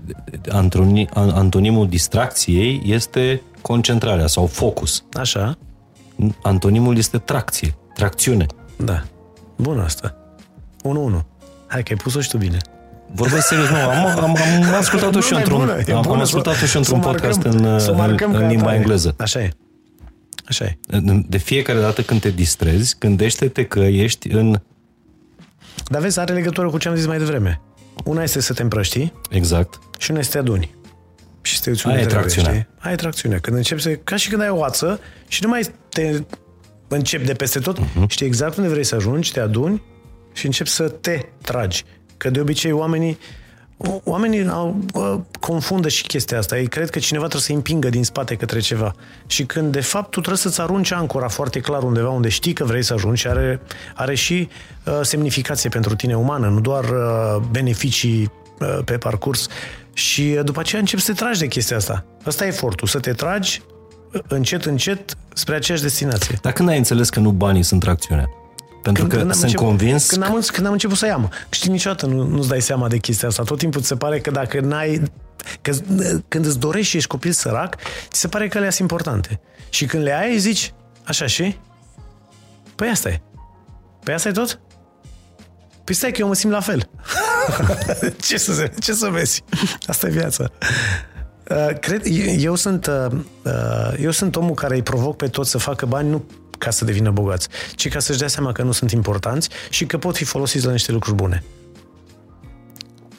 [0.49, 5.05] antoni, antonimul distracției este concentrarea sau focus.
[5.13, 5.59] Așa.
[6.43, 8.47] Antonimul este tracție, tracțiune.
[8.77, 9.03] Da.
[9.57, 10.17] Bun asta.
[11.21, 11.25] 1-1.
[11.67, 12.57] Hai că ai pus-o și tu bine.
[13.13, 17.43] Vorbesc serios, nu, am, am, am ascultat-o și într-un, am, am ascultat-o și într-un podcast
[17.43, 19.15] în, în, în limba engleză.
[19.19, 19.51] Așa e.
[20.49, 20.79] Așa e.
[21.29, 24.61] De fiecare dată când te distrezi, gândește-te că ești în...
[25.89, 27.61] Dar vezi, are legătură cu ce am zis mai devreme.
[28.05, 29.13] Una este să te împrăști.
[29.31, 29.79] Exact.
[29.99, 30.75] Și una este să te aduni.
[31.43, 32.69] Și să te uiți unde Ai tracțiunea.
[32.79, 33.37] Ai tracțiune.
[33.37, 33.91] Când începi să...
[33.91, 36.23] Ca și când ai o oață și nu mai te
[36.89, 38.07] începi de peste tot, uh-huh.
[38.09, 39.83] știi exact unde vrei să ajungi, te aduni
[40.33, 41.85] și începi să te tragi.
[42.17, 43.19] Că de obicei oamenii
[44.05, 44.77] Oamenii au,
[45.41, 46.59] confundă și chestia asta.
[46.59, 48.95] Ei cred că cineva trebuie să-i împingă din spate către ceva.
[49.27, 52.65] Și când, de fapt, tu trebuie să-ți arunci ancora foarte clar undeva unde știi că
[52.65, 53.61] vrei să ajungi și are,
[53.95, 54.49] are și
[54.85, 59.49] uh, semnificație pentru tine umană, nu doar uh, beneficii uh, pe parcurs.
[59.93, 62.05] Și uh, după aceea începi să te tragi de chestia asta.
[62.25, 63.63] Asta e efortul, să te tragi
[64.13, 66.39] uh, încet, încet spre aceeași destinație.
[66.43, 68.29] Dar când ai înțeles că nu banii sunt tracțiunea?
[68.87, 70.07] Pentru când, că când sunt început, convins...
[70.07, 71.31] Când am, când am început să iau.
[71.51, 73.43] Știi, niciodată nu, nu-ți dai seama de chestia asta.
[73.43, 75.03] Tot timpul ți se pare că dacă n-ai...
[75.61, 75.73] Că,
[76.29, 77.77] când îți dorești și ești copil sărac,
[78.11, 79.41] ți se pare că le sunt importante.
[79.69, 81.57] Și când le ai, zici, așa și?
[82.75, 83.21] Păi asta e.
[84.05, 84.61] Păi asta e tot?
[85.85, 86.89] Păi stai că eu mă simt la fel.
[88.27, 89.45] ce, să, ce să vezi?
[89.87, 90.51] Asta e viața.
[91.51, 95.51] Uh, cred, eu, eu, sunt, uh, uh, eu sunt omul care îi provoc pe toți
[95.51, 96.25] să facă bani nu
[96.59, 99.99] ca să devină bogați, ci ca să-și dea seama că nu sunt importanți și că
[99.99, 101.45] pot fi folosiți la niște lucruri bune.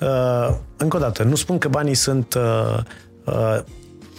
[0.01, 2.77] Uh, încă o dată, nu spun că banii sunt uh,
[3.23, 3.59] uh,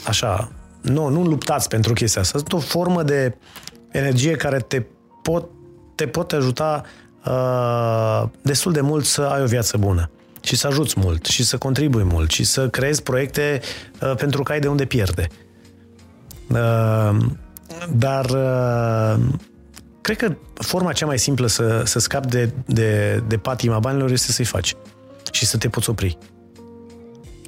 [0.06, 3.36] așa, nu, nu luptați pentru chestia asta, sunt o formă de
[3.90, 4.82] energie care te
[5.22, 5.48] pot,
[5.94, 6.82] te pot ajuta
[7.24, 11.58] uh, destul de mult să ai o viață bună și să ajuți mult și să
[11.58, 13.60] contribui mult și să creezi proiecte
[14.02, 15.26] uh, pentru că ai de unde pierde.
[16.48, 17.16] Uh,
[17.92, 19.24] dar uh,
[20.00, 24.32] cred că forma cea mai simplă să, să scapi de, de, de patima banilor este
[24.32, 24.74] să-i faci
[25.30, 26.18] și să te poți opri.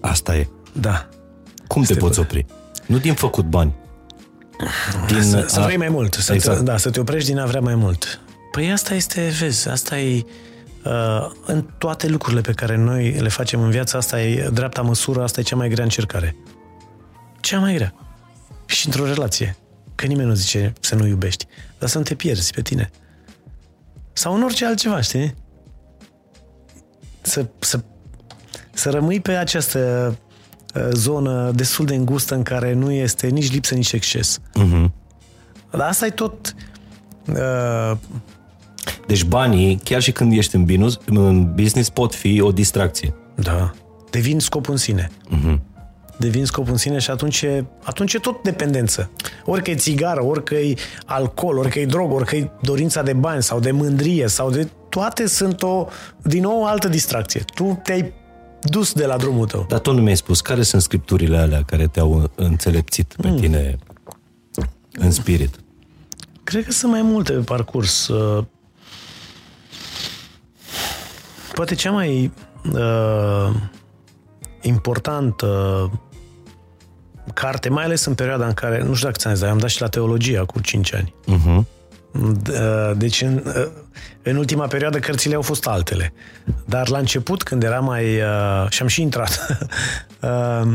[0.00, 0.48] Asta e.
[0.72, 1.08] Da.
[1.66, 2.46] Cum te poți opri?
[2.86, 3.74] Nu din făcut bani.
[5.06, 6.14] Din, să, să vrei mai mult.
[6.14, 6.58] Să exact.
[6.58, 8.20] te, da, să te oprești din a vrea mai mult.
[8.50, 10.24] Păi asta este, vezi, asta e
[10.84, 15.22] uh, în toate lucrurile pe care noi le facem în viață, asta e dreapta măsură,
[15.22, 16.36] asta e cea mai grea încercare.
[17.40, 17.94] Cea mai grea.
[18.66, 19.56] Și într-o relație.
[20.00, 21.46] Că nimeni nu zice să nu iubești,
[21.78, 22.90] dar să nu te pierzi pe tine.
[24.12, 25.34] Sau în orice altceva, știi?
[27.20, 27.80] Să, să,
[28.72, 30.14] să rămâi pe această
[30.74, 34.38] uh, zonă destul de îngustă în care nu este nici lipsă, nici exces.
[34.38, 34.90] Uh-huh.
[35.70, 36.54] Dar asta e tot...
[37.26, 37.96] Uh...
[39.06, 43.14] Deci banii, chiar și când ești în business, în business pot fi o distracție.
[43.34, 43.72] Da.
[44.10, 45.08] Devin scopul în sine.
[45.08, 45.69] Uh-huh
[46.20, 49.10] devin scopul în sine și atunci e, atunci e tot dependență.
[49.44, 53.60] Orică e țigară, orică e alcool, orică e drog, orică e dorința de bani sau
[53.60, 54.68] de mândrie sau de...
[54.88, 55.86] Toate sunt o,
[56.22, 57.44] din nou, o altă distracție.
[57.54, 58.12] Tu te-ai
[58.62, 59.66] dus de la drumul tău.
[59.68, 63.36] Dar tu nu mi-ai spus care sunt scripturile alea care te-au înțelepțit pe mm.
[63.36, 63.78] tine
[64.92, 65.54] în spirit?
[66.44, 68.08] Cred că sunt mai multe pe parcurs.
[68.08, 68.44] Uh,
[71.54, 72.32] poate cea mai
[72.72, 73.54] uh,
[74.60, 75.90] importantă
[77.34, 79.80] carte, mai ales în perioada în care, nu știu dacă ți-am zis, am dat și
[79.80, 81.14] la teologia cu 5 ani.
[81.26, 81.64] Uh-huh.
[82.96, 83.42] Deci în,
[84.22, 86.12] în ultima perioadă cărțile au fost altele.
[86.64, 88.04] Dar la început, când era mai...
[88.04, 89.38] Uh, și am și intrat.
[90.22, 90.72] Uh,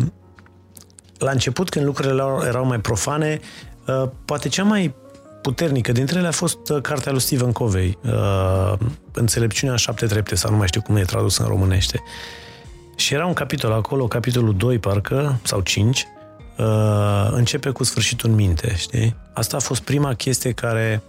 [1.18, 3.40] la început, când lucrurile erau mai profane,
[4.26, 4.96] poate cea mai
[5.42, 7.98] puternică dintre ele a fost cartea lui Stephen Covey,
[9.12, 12.04] Înțelepciunea șapte trepte, sau nu mai știu cum e tradus în românește.
[12.96, 16.08] Și era un capitol acolo, capitolul 2 parcă, sau 5,
[16.58, 19.16] uh, începe cu sfârșitul în minte, știi?
[19.34, 21.02] Asta a fost prima chestie care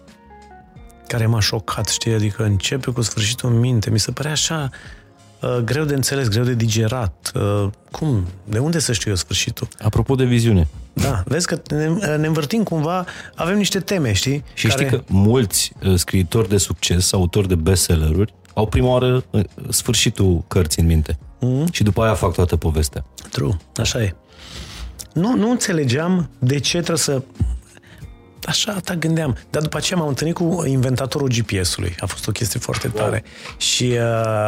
[1.06, 3.90] care m-a șocat, știi, adică începe cu sfârșitul în minte.
[3.90, 4.70] Mi se părea așa
[5.40, 7.32] uh, greu de înțeles, greu de digerat.
[7.34, 8.26] Uh, cum?
[8.44, 9.68] De unde să știu eu sfârșitul?
[9.78, 10.68] Apropo de viziune.
[10.92, 13.04] Da, vezi că ne, ne învârtim cumva,
[13.34, 14.44] avem niște teme, știi?
[14.54, 14.84] Și care...
[14.84, 20.44] știi că mulți uh, scriitori de succes, autori de bestselleruri, au prima oară uh, sfârșitul
[20.48, 21.18] cărții în minte.
[21.18, 21.72] Mm-hmm.
[21.72, 23.04] Și după aia fac toată povestea.
[23.30, 24.14] True, așa e.
[25.16, 27.22] Nu, nu înțelegeam de ce trebuie să
[28.44, 29.36] așa ta gândeam.
[29.50, 31.94] Dar după aceea m-am întâlnit cu inventatorul GPS-ului.
[31.98, 33.24] A fost o chestie foarte tare.
[33.24, 33.54] Wow.
[33.56, 34.00] Și uh,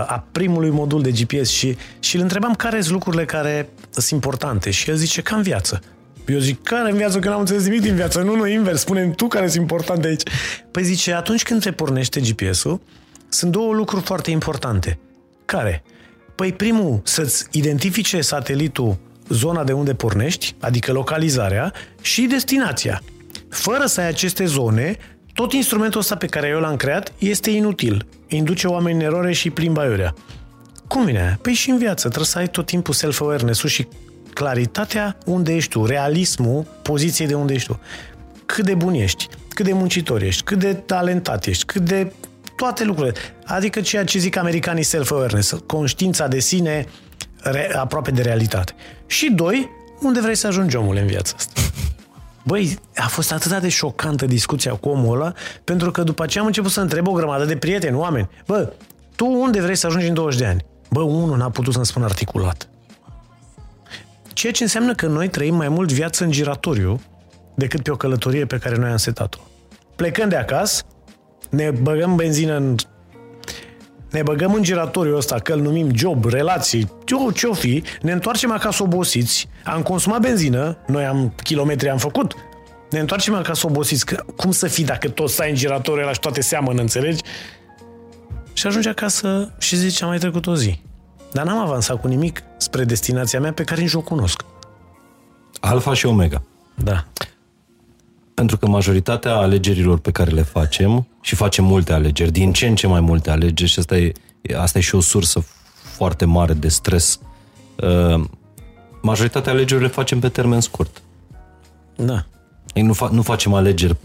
[0.07, 4.71] a primului modul de GPS și, și îl întrebam care sunt lucrurile care sunt importante.
[4.71, 5.81] Și el zice, ca în viață.
[6.27, 8.23] Eu zic, care în viață, că n-am înțeles nimic din viață.
[8.23, 10.23] Nu, nu, invers, spune tu care sunt importante aici.
[10.71, 12.81] Păi zice, atunci când te pornește GPS-ul,
[13.29, 14.99] sunt două lucruri foarte importante.
[15.45, 15.83] Care?
[16.35, 18.97] Păi primul, să-ți identifice satelitul
[19.29, 23.03] zona de unde pornești, adică localizarea, și destinația.
[23.49, 24.97] Fără să ai aceste zone,
[25.35, 28.07] tot instrumentul ăsta pe care eu l-am creat este inutil.
[28.29, 30.15] Induce oamenii în eroare și plimba iurea.
[30.87, 33.87] Cum vine Păi și în viață trebuie să ai tot timpul self-awareness-ul și
[34.35, 37.81] claritatea unde ești tu, realismul poziției de unde ești tu.
[38.47, 42.13] Cât de bun ești, cât de muncitor ești, cât de talentat ești, cât de
[42.57, 43.15] toate lucrurile.
[43.45, 46.87] Adică ceea ce zic americanii self-awareness, conștiința de sine
[47.43, 48.75] re, aproape de realitate.
[49.07, 49.71] Și doi,
[50.01, 51.61] unde vrei să ajungi omul în viața asta.
[52.43, 55.33] Băi, a fost atât de șocantă discuția cu omul ăla,
[55.65, 58.29] pentru că după aceea am început să întreb o grămadă de prieteni, oameni.
[58.47, 58.73] Bă,
[59.17, 60.65] tu unde vrei să ajungi în 20 de ani?
[60.91, 62.69] Bă, unul n-a putut să-mi spun articulat.
[64.33, 67.01] Ceea ce înseamnă că noi trăim mai mult viață în giratoriu
[67.55, 69.39] decât pe o călătorie pe care noi am setat-o.
[69.97, 70.83] Plecând de acasă,
[71.51, 72.77] ne băgăm benzină în
[74.11, 76.93] ne băgăm în giratoriul ăsta, că îl numim job, relații,
[77.35, 82.35] ce-o fi, ne întoarcem acasă obosiți, am consumat benzină, noi am kilometri am făcut,
[82.91, 86.21] ne întoarcem acasă obosiți, că, cum să fii dacă tot stai în giratoriul ăla și
[86.21, 87.23] toate seamănă, înțelegi?
[88.53, 90.81] Și ajungi acasă și zici, am mai trecut o zi.
[91.33, 94.45] Dar n-am avansat cu nimic spre destinația mea pe care nici o cunosc.
[95.61, 96.43] Alfa și Omega.
[96.75, 97.05] Da.
[98.39, 102.75] Pentru că majoritatea alegerilor pe care le facem, și facem multe alegeri, din ce în
[102.75, 104.13] ce mai multe alegeri, și asta e,
[104.57, 105.45] asta e și o sursă
[105.97, 107.21] foarte mare de stres,
[107.77, 108.25] uh,
[109.03, 111.03] majoritatea alegerilor le facem pe termen scurt.
[111.97, 112.25] Da.
[112.75, 113.97] Ei nu, fa- nu facem alegeri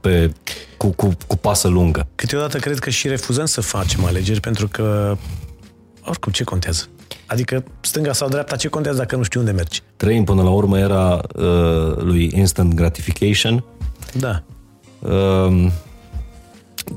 [0.00, 0.32] pe,
[0.76, 2.06] cu, cu, cu pasă lungă.
[2.14, 5.16] Câteodată cred că și refuzăm să facem alegeri pentru că
[6.04, 6.88] oricum ce contează?
[7.26, 9.82] Adică stânga sau dreapta, ce contează dacă nu știu unde mergi?
[9.96, 13.64] Trăim până la urmă era uh, lui instant gratification.
[14.18, 14.42] Da.
[14.98, 15.70] Uh,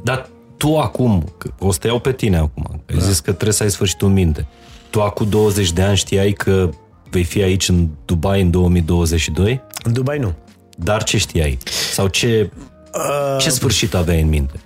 [0.03, 3.03] dar tu acum, o să te iau pe tine acum, ai da.
[3.03, 4.47] zis că trebuie să ai sfârșitul în minte.
[4.89, 6.69] Tu acum 20 de ani știai că
[7.09, 9.61] vei fi aici în Dubai în 2022?
[9.83, 10.33] În Dubai nu.
[10.77, 11.57] Dar ce știai?
[11.91, 12.51] Sau ce,
[12.93, 14.59] uh, ce sfârșit aveai în minte?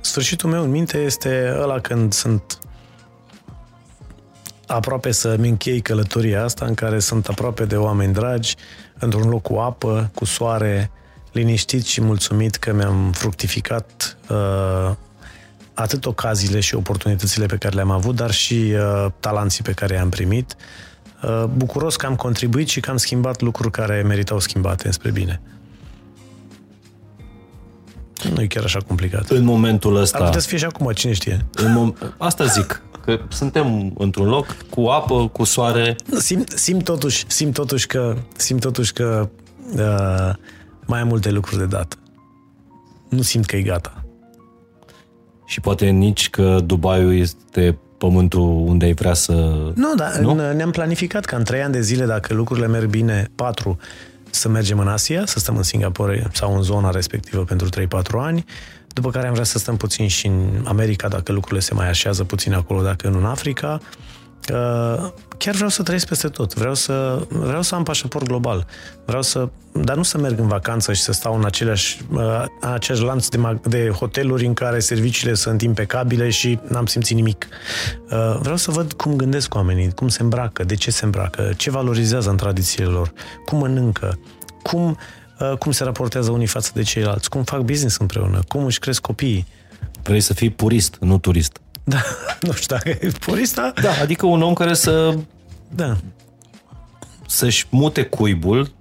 [0.00, 2.58] Sfârșitul meu în minte este ăla când sunt
[4.66, 8.54] aproape să-mi închei călătoria asta în care sunt aproape de oameni dragi,
[8.98, 10.90] într-un loc cu apă, cu soare,
[11.34, 14.94] liniștit și mulțumit că mi-am fructificat uh,
[15.74, 20.08] atât ocaziile și oportunitățile pe care le-am avut, dar și uh, talanții pe care i-am
[20.08, 20.56] primit.
[21.22, 25.40] Uh, bucuros că am contribuit și că am schimbat lucruri care meritau schimbate spre bine.
[28.34, 29.28] Nu e chiar așa complicat.
[29.28, 30.18] În momentul ăsta...
[30.18, 31.46] Ar putea să fie și acum, cine știe.
[31.54, 32.82] În mom- asta zic.
[33.04, 35.96] Că suntem într-un loc cu apă, cu soare.
[36.18, 39.28] Simt, simt totuși, simt totuși că, simt totuși că
[39.76, 40.34] uh,
[40.86, 41.98] mai am multe lucruri de dat.
[43.08, 44.04] Nu simt că e gata.
[45.46, 49.32] Și poate nici că Dubaiul este pământul unde ai vrea să...
[49.74, 50.52] Nu, dar nu?
[50.52, 53.78] ne-am planificat ca în trei ani de zile, dacă lucrurile merg bine, patru,
[54.30, 57.84] să mergem în Asia, să stăm în Singapore sau în zona respectivă pentru 3-4
[58.16, 58.44] ani,
[58.88, 62.24] după care am vrea să stăm puțin și în America, dacă lucrurile se mai așează
[62.24, 63.80] puțin acolo, dacă în Africa.
[65.36, 66.54] Chiar vreau să trăiesc peste tot.
[66.54, 68.66] Vreau să, vreau să am pașaport global.
[69.04, 72.00] Vreau să, dar nu să merg în vacanță și să stau în aceleași,
[72.60, 77.46] în același lanț de, de hoteluri în care serviciile sunt impecabile și n-am simțit nimic.
[78.38, 82.30] Vreau să văd cum gândesc oamenii, cum se îmbracă, de ce se îmbracă, ce valorizează
[82.30, 83.12] în tradițiile lor,
[83.44, 84.18] cum mănâncă,
[84.62, 84.96] cum uh,
[85.40, 89.00] Uh, cum se raportează unii față de ceilalți, cum fac business împreună, cum își cresc
[89.00, 89.46] copiii.
[90.02, 91.60] Vrei să fii purist, nu turist.
[91.84, 92.02] Da,
[92.46, 93.72] nu știu dacă e purist, da?
[93.82, 95.14] Da, adică un om care să...
[95.74, 95.96] Da.
[97.26, 98.72] Să-și mute cuibul,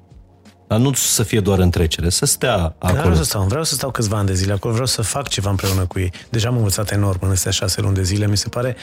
[0.67, 2.99] dar nu să fie doar în trecere, să stea acolo.
[2.99, 5.49] Vreau să stau, vreau să stau câțiva ani de zile acolo, vreau să fac ceva
[5.49, 6.11] împreună cu ei.
[6.29, 8.75] Deja am învățat enorm în astea șase luni de zile, mi se pare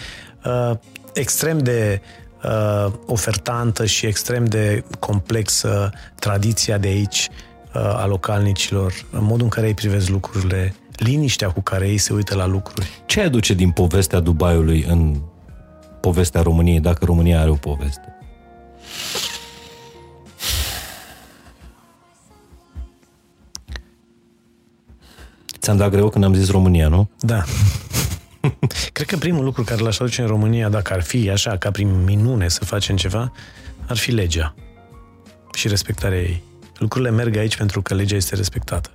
[0.45, 0.77] uh,
[1.13, 2.01] extrem de
[2.45, 7.29] uh, ofertantă și extrem de complexă tradiția de aici,
[7.75, 12.35] uh, a localnicilor, modul în care îi privesc lucrurile, liniștea cu care ei se uită
[12.35, 12.89] la lucruri.
[13.07, 15.21] Ce aduce din povestea Dubaiului în
[16.01, 18.15] povestea României, dacă România are o poveste?
[25.59, 27.11] Ți-am dat greu când am zis România, nu?
[27.19, 27.45] Da.
[28.93, 32.05] Cred că primul lucru care l-aș aduce în România, dacă ar fi așa, ca prin
[32.05, 33.33] minune să facem ceva,
[33.87, 34.55] ar fi legea
[35.53, 36.43] și respectarea ei.
[36.79, 38.91] Lucrurile merg aici pentru că legea este respectată.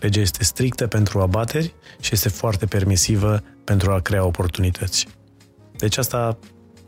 [0.00, 5.06] Legea este strictă pentru abateri și este foarte permisivă pentru a crea oportunități.
[5.76, 6.38] Deci asta,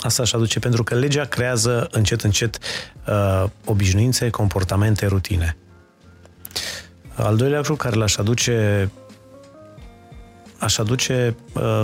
[0.01, 2.59] asta aș aduce, pentru că legea creează încet, încet
[3.07, 5.57] uh, obișnuințe, comportamente, rutine.
[7.15, 8.91] Al doilea lucru care l-aș aduce
[10.59, 11.83] aș aduce uh,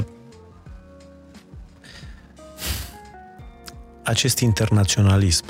[4.02, 5.44] acest internaționalism.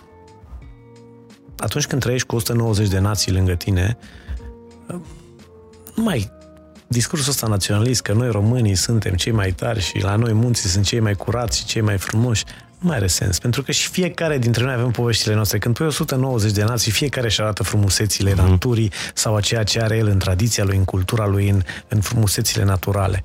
[1.58, 3.98] Atunci când trăiești cu 190 de nații lângă tine,
[4.88, 5.23] uh, nu
[5.94, 6.30] mai
[6.86, 10.84] discursul ăsta naționalist, că noi românii suntem cei mai tari și la noi munții sunt
[10.84, 12.44] cei mai curați și cei mai frumoși,
[12.78, 13.38] nu mai are sens.
[13.38, 15.58] Pentru că și fiecare dintre noi avem poveștile noastre.
[15.58, 18.36] Când pui 190 de nații, fiecare își arată frumusețile mm-hmm.
[18.36, 22.00] naturii sau a ceea ce are el în tradiția lui, în cultura lui, în, în
[22.00, 23.22] frumusețile naturale.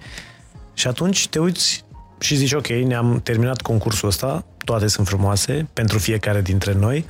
[0.73, 1.83] Și atunci te uiți
[2.19, 7.05] și zici, ok, ne-am terminat concursul ăsta, toate sunt frumoase pentru fiecare dintre noi,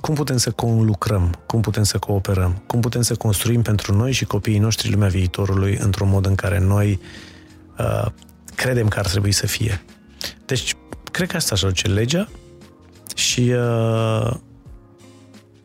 [0.00, 4.24] cum putem să conlucrăm, cum putem să cooperăm, cum putem să construim pentru noi și
[4.24, 7.00] copiii noștri lumea viitorului într-un mod în care noi
[7.78, 8.06] uh,
[8.54, 9.82] credem că ar trebui să fie.
[10.46, 10.74] Deci,
[11.10, 12.28] cred că asta așa ce legea
[13.14, 14.30] și uh,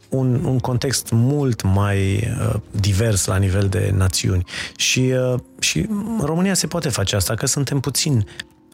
[0.09, 4.43] un, un context mult mai uh, divers la nivel de națiuni.
[4.75, 5.89] Și, uh, și
[6.21, 8.25] România se poate face asta, că suntem puțin,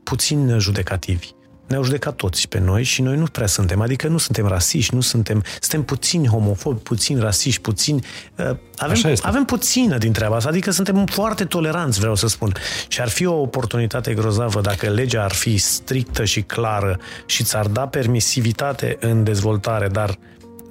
[0.03, 1.29] puțin judecativi
[1.69, 3.81] ne-au judecat toți pe noi și noi nu prea suntem.
[3.81, 8.05] Adică nu suntem rasiști, nu suntem, suntem puțini homofobi, puțini rasiști, puțini...
[8.35, 12.53] Uh, avem, avem puțină din treaba asta, adică suntem foarte toleranți, vreau să spun.
[12.87, 17.67] Și ar fi o oportunitate grozavă dacă legea ar fi strictă și clară și ți-ar
[17.67, 20.17] da permisivitate în dezvoltare, dar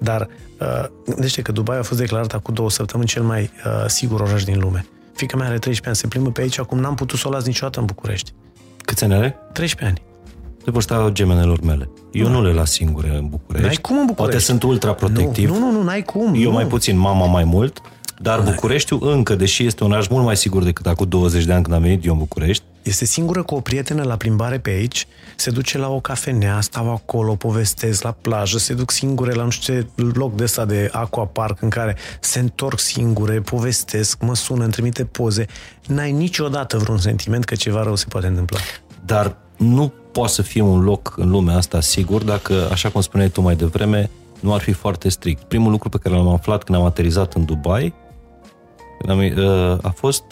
[0.01, 0.29] dar
[0.61, 4.45] uh, gândește că Dubai a fost declarat acum două săptămâni cel mai uh, sigur oraș
[4.45, 4.87] din lume.
[5.15, 7.45] Fica mea are 13 ani, se plimbă pe aici, acum n-am putut să o las
[7.45, 8.33] niciodată în București.
[8.83, 9.37] Câți ani are?
[9.53, 10.08] 13 ani
[10.65, 11.91] de vârsta gemenelor mele.
[12.13, 12.31] Eu da.
[12.31, 13.67] nu le las singure în București.
[13.67, 14.31] N-ai cum în București?
[14.31, 15.51] Poate sunt ultra protectiv.
[15.51, 16.35] Nu, nu, nu, n-ai cum.
[16.35, 16.51] Eu nu.
[16.51, 17.81] mai puțin, mama mai mult.
[18.21, 21.63] Dar Bucureștiul încă, deși este un oraș mult mai sigur decât acum 20 de ani
[21.63, 22.65] când am venit eu în București.
[22.83, 26.93] Este singură cu o prietenă la plimbare pe aici, se duce la o cafenea, stau
[26.93, 30.89] acolo, povestesc la plajă, se duc singure la nu știu ce loc de ăsta de
[30.93, 35.47] aquapark în care se întorc singure, povestesc, mă sună, îmi trimite poze.
[35.87, 38.59] N-ai niciodată vreun sentiment că ceva rău se poate întâmpla.
[39.05, 43.29] Dar nu poate să fie un loc în lumea asta sigur dacă, așa cum spuneai
[43.29, 45.43] tu mai devreme, nu ar fi foarte strict.
[45.43, 47.95] Primul lucru pe care l-am aflat când am aterizat în Dubai
[49.07, 50.25] am, uh, a fost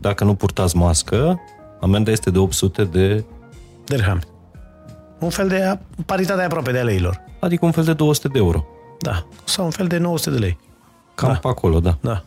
[0.00, 1.40] dacă nu purtați mască,
[1.80, 3.24] amenda este de 800 de
[3.84, 4.22] dirham.
[5.18, 7.24] Un fel de paritate aproape de leilor.
[7.40, 8.66] Adică un fel de 200 de euro.
[9.00, 9.26] Da.
[9.44, 10.58] Sau un fel de 900 de lei.
[11.14, 11.38] Cam da.
[11.38, 11.98] pe acolo, da.
[12.00, 12.24] Da.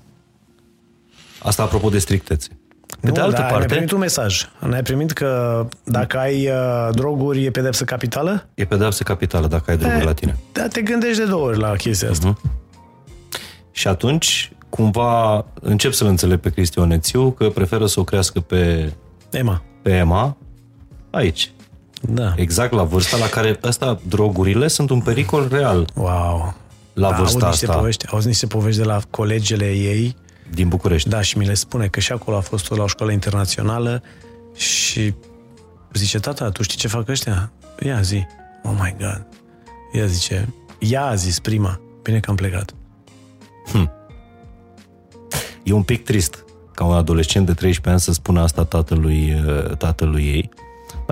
[1.43, 2.60] Asta apropo de strictețe.
[3.01, 3.55] Pe nu, de altă parte...
[3.55, 4.49] ai primit un mesaj.
[4.59, 8.47] N-ai primit că dacă ai uh, droguri e pedepsă capitală?
[8.53, 10.37] E pedepsă capitală dacă ai droguri e, la tine.
[10.51, 12.33] Da, te gândești de două ori la chestia asta.
[12.33, 12.51] Uh-huh.
[13.71, 18.93] Și atunci, cumva, încep să-l înțeleg pe Cristian Nețiu că preferă să o crească pe...
[19.29, 19.63] Emma.
[19.81, 20.37] Pe Emma,
[21.09, 21.51] aici.
[22.01, 22.33] Da.
[22.35, 25.89] Exact la vârsta la care ăsta, drogurile sunt un pericol real.
[25.95, 26.53] Wow.
[26.93, 27.77] La da, vârsta auzi asta.
[27.77, 30.15] Povești, auzi niște povești de la colegele ei
[30.51, 31.09] din București.
[31.09, 34.03] Da, și mi le spune că și acolo a fost la o școală internațională
[34.55, 35.13] și
[35.93, 37.51] zice, tata, tu știi ce fac ăștia?
[37.79, 38.25] Ia zi.
[38.63, 39.27] Oh my God.
[39.91, 41.81] Ea zice, ea a zis prima.
[42.03, 42.73] Bine că am plecat.
[43.71, 43.91] Hm.
[45.63, 49.77] E un pic trist ca un adolescent de 13 ani să spună asta tatălui, uh,
[49.77, 50.49] tatălui ei,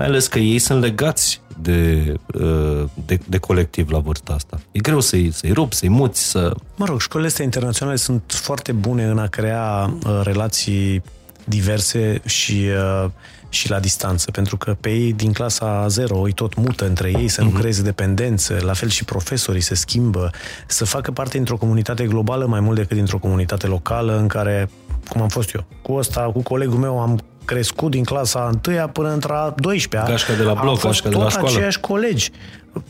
[0.00, 4.60] mai ales că ei sunt legați de, uh, de, de colectiv la vârsta asta.
[4.72, 6.54] E greu să-i, să-i rup, să-i muți, să...
[6.76, 11.02] Mă rog, școlile astea internaționale sunt foarte bune în a crea uh, relații
[11.44, 12.66] diverse și,
[13.04, 13.10] uh,
[13.48, 17.28] și la distanță, pentru că pe ei din clasa 0 îi tot mută între ei,
[17.28, 17.58] să nu uh-huh.
[17.58, 20.30] creeze dependență, la fel și profesorii se schimbă,
[20.66, 24.70] să facă parte dintr-o comunitate globală mai mult decât dintr-o comunitate locală în care,
[25.08, 27.20] cum am fost eu, cu ăsta, cu colegul meu am
[27.50, 30.04] crescut din clasa 1 până într-a 12-a.
[30.06, 31.48] Gașca de la bloc, gașca de la școală.
[31.48, 32.30] aceiași colegi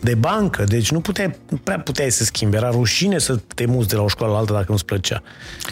[0.00, 2.56] de bancă, deci nu puteai, nu prea puteai să schimbi.
[2.56, 5.22] Era rușine să te muți de la o școală la alta dacă nu-ți plăcea.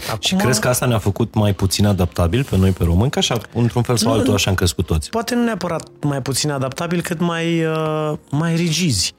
[0.06, 3.10] Acum, și crezi că asta ne-a făcut mai puțin adaptabil pe noi, pe români?
[3.10, 5.10] Că așa, într-un fel sau altul, așa am crescut toți.
[5.10, 9.14] Poate nu neapărat mai puțin adaptabil, cât mai, uh, mai rigizi.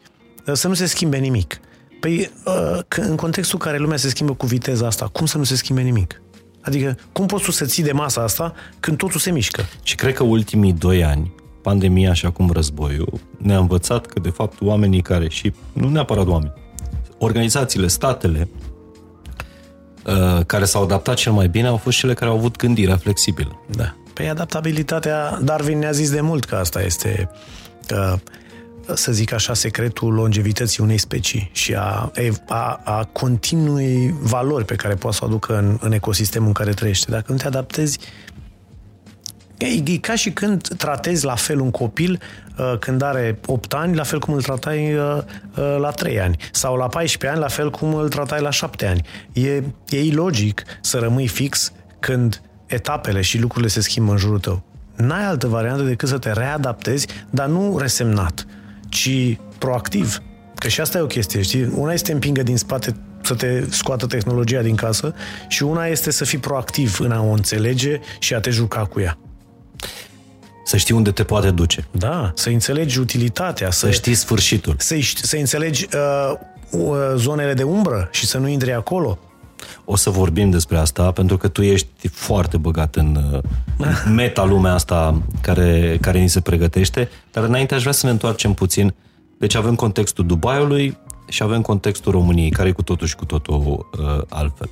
[0.54, 1.60] Să nu se schimbe nimic.
[2.00, 5.44] Păi, uh, în contextul în care lumea se schimbă cu viteza asta, cum să nu
[5.44, 6.22] se schimbe nimic?
[6.62, 9.66] Adică, cum poți tu să ții de masa asta când totul se mișcă?
[9.84, 14.62] Și cred că ultimii doi ani, pandemia și acum războiul, ne-a învățat că, de fapt,
[14.62, 16.54] oamenii care și, nu neapărat oameni,
[17.18, 18.50] organizațiile, statele,
[20.06, 23.60] uh, care s-au adaptat cel mai bine au fost cele care au avut gândirea flexibilă.
[23.76, 23.96] Da.
[24.14, 27.30] Păi adaptabilitatea, Darwin ne-a zis de mult că asta este
[27.92, 28.20] uh,
[28.94, 32.12] să zic așa, secretul longevității unei specii și a,
[32.48, 36.72] a, a continui valori pe care poate să o aducă în, în ecosistemul în care
[36.72, 37.12] trăiește.
[37.12, 38.00] Dacă nu te adaptezi,
[39.58, 42.20] e, e ca și când tratezi la fel un copil
[42.58, 45.18] uh, când are 8 ani, la fel cum îl tratai uh,
[45.58, 46.38] uh, la 3 ani.
[46.52, 49.06] Sau la 14 ani, la fel cum îl tratai la 7 ani.
[49.34, 54.64] E, e ilogic să rămâi fix când etapele și lucrurile se schimbă în jurul tău.
[54.96, 58.46] N-ai altă variantă decât să te readaptezi, dar nu resemnat
[58.90, 60.22] ci proactiv.
[60.56, 61.70] Că și asta e o chestie, știi?
[61.76, 65.14] Una este împingă din spate să te scoată tehnologia din casă
[65.48, 69.00] și una este să fii proactiv în a o înțelege și a te juca cu
[69.00, 69.18] ea.
[70.66, 71.88] Să știi unde te poate duce.
[71.92, 73.72] Da, să înțelegi utilitatea.
[73.72, 74.76] Să, să știi sfârșitul.
[74.78, 76.34] Să, să înțelegi uh,
[76.70, 79.20] uh, zonele de umbră și să nu intri acolo.
[79.86, 83.40] O să vorbim despre asta, pentru că tu ești foarte băgat în uh,
[84.16, 88.54] meta lumea asta care, care ni se pregătește, dar înainte aș vrea să ne întoarcem
[88.54, 88.94] puțin.
[89.38, 90.98] Deci avem contextul Dubaiului
[91.28, 94.70] și avem contextul României, care e cu totul și cu totul uh, altfel.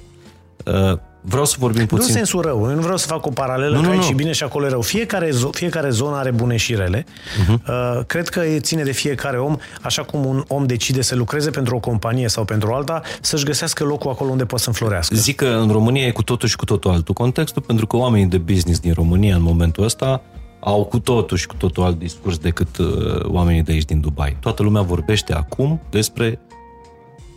[0.66, 1.98] Uh, Vreau să vorbim puțin...
[1.98, 4.02] Nu în sensul rău, eu nu vreau să fac o paralelă nu, că nu, aici
[4.02, 4.08] nu.
[4.08, 4.82] și bine și acolo e rău.
[4.82, 7.04] Fiecare, zo- fiecare zonă are bune și rele.
[7.04, 7.48] Uh-huh.
[7.48, 11.76] Uh, cred că ține de fiecare om, așa cum un om decide să lucreze pentru
[11.76, 15.16] o companie sau pentru alta, să-și găsească locul acolo unde poate să înflorească.
[15.16, 18.28] Zic că în România e cu totul și cu totul altul contextul, pentru că oamenii
[18.28, 20.22] de business din România în momentul ăsta
[20.60, 22.88] au cu totul și cu totul alt discurs decât uh,
[23.24, 24.38] oamenii de aici din Dubai.
[24.40, 26.40] Toată lumea vorbește acum despre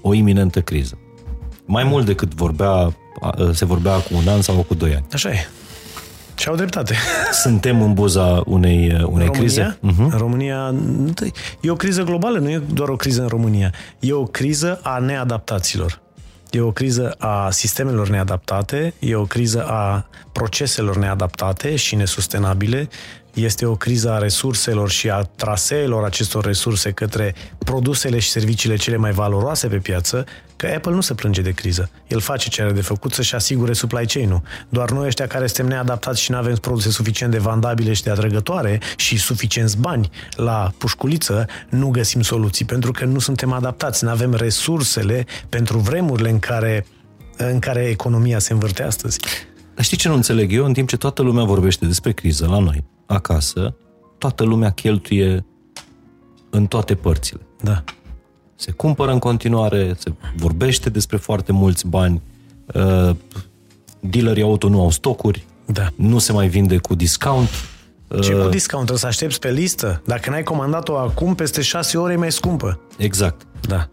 [0.03, 0.99] o iminentă criză.
[1.71, 2.93] Mai mult decât vorbea
[3.53, 5.05] se vorbea cu un an sau cu doi ani.
[5.13, 5.49] Așa e.
[6.35, 6.95] Și au dreptate.
[7.43, 9.31] Suntem în buza unei, unei România?
[9.31, 9.79] crize?
[9.79, 10.11] Uh-huh.
[10.11, 10.75] În România
[11.61, 13.73] e o criză globală, nu e doar o criză în România.
[13.99, 16.01] E o criză a neadaptaților.
[16.51, 22.89] E o criză a sistemelor neadaptate, e o criză a proceselor neadaptate și nesustenabile,
[23.45, 28.97] este o criză a resurselor și a traseelor acestor resurse către produsele și serviciile cele
[28.97, 30.25] mai valoroase pe piață,
[30.57, 31.91] că Apple nu se plânge de criză.
[32.09, 34.43] El face ce are de făcut să-și asigure supply chain-ul.
[34.69, 38.11] Doar noi ăștia care suntem neadaptați și nu avem produse suficient de vandabile și de
[38.11, 44.11] atrăgătoare și suficienți bani la pușculiță, nu găsim soluții, pentru că nu suntem adaptați, nu
[44.11, 46.87] avem resursele pentru vremurile în care,
[47.37, 49.19] în care economia se învârte astăzi.
[49.75, 50.65] Dar știi ce nu înțeleg eu?
[50.65, 53.75] În timp ce toată lumea vorbește despre criză la noi, acasă,
[54.19, 55.45] toată lumea cheltuie
[56.51, 57.41] în toate părțile.
[57.61, 57.85] Da.
[58.55, 62.23] Se cumpără în continuare, se vorbește despre foarte mulți bani,
[62.75, 63.11] uh,
[64.01, 65.89] dealerii auto nu au stocuri, da.
[65.95, 67.49] nu se mai vinde cu discount.
[68.23, 68.87] Ce cu uh, discount?
[68.87, 70.03] Trebuie să aștepți pe listă.
[70.07, 72.81] Dacă n-ai comandat-o acum, peste șase ore e mai scumpă.
[72.99, 73.47] Exact.
[73.61, 73.89] Da.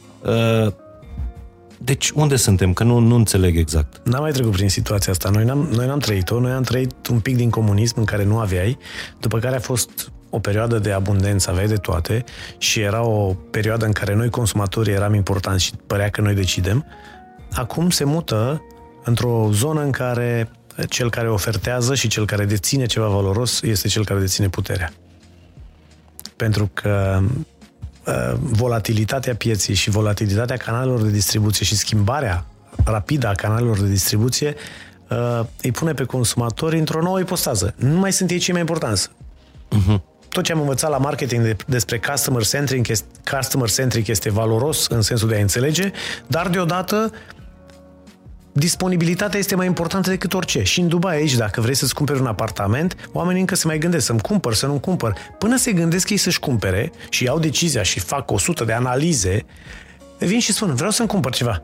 [1.80, 2.74] Uh, deci unde suntem?
[2.74, 4.08] Că nu, nu înțeleg exact.
[4.08, 5.30] N-am mai trecut prin situația asta.
[5.30, 6.40] Noi n-am, noi n-am trăit-o.
[6.40, 8.78] Noi am trăit un pic din comunism în care nu aveai,
[9.20, 12.24] după care a fost o perioadă de abundență, aveai de toate
[12.58, 16.86] și era o perioadă în care noi consumatorii eram importanți și părea că noi decidem.
[17.54, 18.62] Acum se mută
[19.04, 20.52] într-o zonă în care
[20.90, 24.92] cel care ofertează și cel care deține ceva valoros este cel care deține puterea.
[26.36, 27.26] Pentru că Uh,
[28.40, 32.46] volatilitatea pieței și volatilitatea canalelor de distribuție și schimbarea
[32.86, 34.56] rapidă a canalelor de distribuție
[35.10, 37.74] uh, îi pune pe consumatori într-o nouă ipostază.
[37.76, 39.10] Nu mai sunt ei cei mai importanți.
[39.10, 40.02] Uh-huh.
[40.30, 42.88] Tot ce am învățat la marketing de, despre customer centric,
[43.32, 45.92] customer centric este valoros în sensul de a înțelege,
[46.28, 47.12] dar deodată
[48.58, 50.64] disponibilitatea este mai importantă decât orice.
[50.64, 54.06] Și în Dubai aici, dacă vrei să-ți cumperi un apartament, oamenii încă se mai gândesc
[54.06, 55.14] să-mi cumpăr, să nu cumpăr.
[55.38, 59.46] Până se gândesc ei să-și cumpere și iau decizia și fac 100 de analize,
[60.20, 61.62] vin și spun, vreau să-mi cumpăr ceva.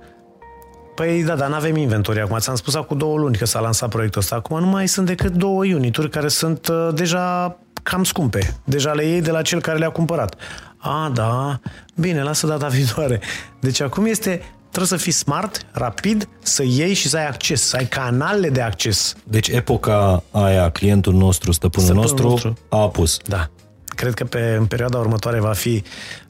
[0.96, 2.38] Păi da, dar nu avem inventory acum.
[2.38, 4.36] Ți-am spus acum două luni că s-a lansat proiectul ăsta.
[4.36, 8.56] Acum nu mai sunt decât două unituri care sunt uh, deja cam scumpe.
[8.64, 10.36] Deja le iei de la cel care le-a cumpărat.
[10.78, 11.60] A, da,
[11.96, 13.20] bine, lasă data viitoare.
[13.60, 14.42] Deci acum este
[14.74, 18.62] trebuie să fii smart, rapid, să iei și să ai acces, să ai canale de
[18.62, 19.16] acces.
[19.24, 23.18] Deci epoca aia, clientul nostru, stăpânul, stăpânul nostru, nostru, a apus.
[23.26, 23.50] Da.
[23.86, 25.84] Cred că pe, în perioada următoare va fi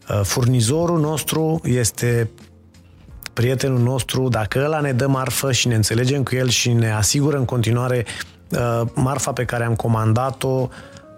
[0.09, 2.29] uh, furnizorul nostru, este
[3.33, 7.37] prietenul nostru, dacă ăla ne dă marfă și ne înțelegem cu el și ne asigură
[7.37, 8.05] în continuare
[8.49, 10.67] uh, marfa pe care am comandat-o,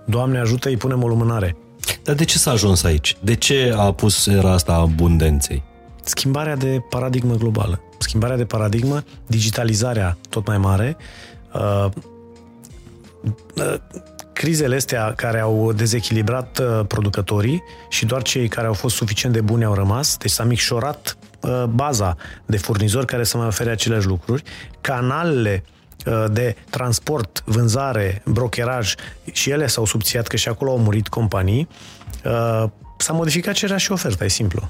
[0.05, 1.57] Doamne ajută, îi punem o lumânare.
[2.03, 3.17] Dar de ce s-a ajuns aici?
[3.19, 5.63] De ce a pus era asta a abundenței?
[6.05, 7.81] Schimbarea de paradigmă globală.
[7.97, 10.97] Schimbarea de paradigmă, digitalizarea tot mai mare,
[11.53, 11.85] uh,
[13.55, 13.75] uh,
[14.33, 19.41] crizele astea care au dezechilibrat uh, producătorii și doar cei care au fost suficient de
[19.41, 24.07] buni au rămas, deci s-a micșorat uh, baza de furnizori care să mai ofere aceleași
[24.07, 24.43] lucruri,
[24.81, 25.63] canalele
[26.05, 28.93] uh, de transport, vânzare, brokeraj
[29.31, 31.67] și ele s-au subțiat că și acolo au murit companii,
[32.25, 34.69] uh, s-a modificat cererea și oferta, e simplu.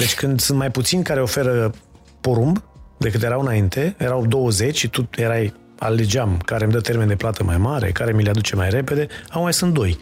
[0.00, 1.72] Deci când sunt mai puțini care oferă
[2.20, 2.62] porumb
[2.96, 7.44] decât erau înainte, erau 20 și tu erai alegeam care îmi dă termen de plată
[7.44, 9.98] mai mare, care mi le aduce mai repede, au mai sunt doi.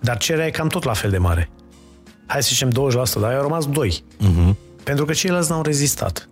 [0.00, 1.50] Dar cererea e cam tot la fel de mare.
[2.26, 2.72] Hai să zicem 20%,
[3.20, 4.04] dar au rămas doi.
[4.20, 4.54] Uh-huh.
[4.82, 6.28] Pentru că ceilalți n-au rezistat.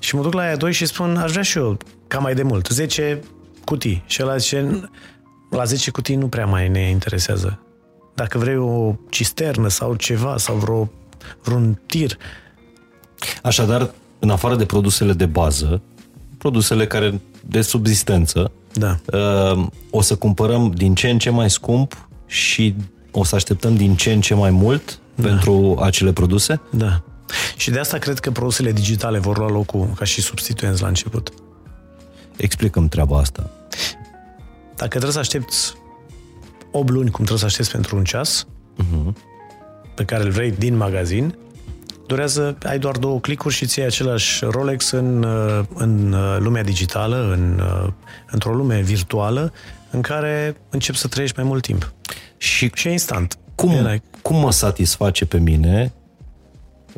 [0.00, 1.76] Și mă duc la aia doi și spun, aș vrea și eu,
[2.06, 3.20] cam mai de mult, 10
[3.64, 4.02] cutii.
[4.06, 4.88] Și ăla zice,
[5.50, 7.62] la 10 cutii nu prea mai ne interesează.
[8.14, 10.90] Dacă vrei o cisternă sau ceva, sau vreo,
[11.42, 12.16] vreun tir.
[13.42, 15.80] Așadar, în afară de produsele de bază,
[16.38, 18.98] produsele care de subzistență, Da.
[19.12, 22.74] uh, o să cumpărăm din ce în ce mai scump și
[23.10, 25.28] o să așteptăm din ce în ce mai mult da.
[25.28, 26.60] pentru acele produse?
[26.70, 27.02] Da.
[27.56, 31.32] Și de asta cred că produsele digitale vor lua locul ca și substituenți la început.
[32.36, 33.50] Explicăm treaba asta.
[34.76, 35.74] Dacă trebuie să aștepți
[36.72, 38.46] 8 luni, cum trebuie să aștepți pentru un ceas,
[38.78, 39.12] uh-huh.
[40.00, 41.34] Pe care îl vrei din magazin,
[42.06, 47.30] durează, ai doar două clicuri și ții același Rolex în, uh, în uh, lumea digitală,
[47.32, 47.92] în, uh,
[48.30, 49.52] într-o lume virtuală,
[49.90, 51.92] în care începi să trăiești mai mult timp.
[52.36, 53.38] Și Și e instant.
[53.54, 55.92] cum, Erai- cum mă satisface pe mine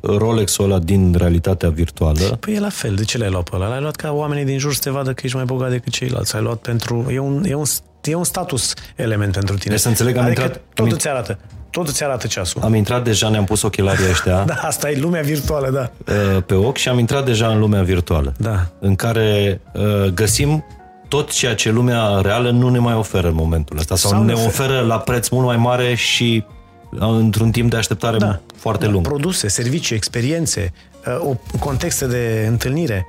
[0.02, 2.36] Rolexul ăla din realitatea virtuală?
[2.40, 2.94] Păi e la fel.
[2.94, 3.68] De ce l-ai luat pe ăla?
[3.68, 6.36] L-ai luat ca oamenii din jur să te vadă că ești mai bogat decât ceilalți.
[6.36, 7.06] Ai luat pentru...
[7.10, 7.64] E un, e un,
[8.02, 9.72] e un status element pentru tine.
[9.72, 11.38] Deci să înțeleg, am adică intrat- tot am îți arată.
[11.72, 12.62] Tot îți arată ceasul.
[12.62, 16.12] Am intrat deja, ne-am pus ochelarii ăștia Da, asta e lumea virtuală, da.
[16.12, 18.34] uh, pe ochi și am intrat deja în lumea virtuală.
[18.36, 18.66] Da.
[18.80, 20.64] În care uh, găsim
[21.08, 24.26] tot ceea ce lumea reală nu ne mai oferă în momentul ăsta sau, Sau sau
[24.26, 24.64] ne ne oferă.
[24.72, 26.44] oferă la preț mult mai mare și
[26.92, 28.40] uh, într-un timp de așteptare Da.
[28.56, 29.06] foarte lung.
[29.06, 30.72] Produse, servicii, experiențe,
[31.20, 33.06] uh, o contexte de întâlnire.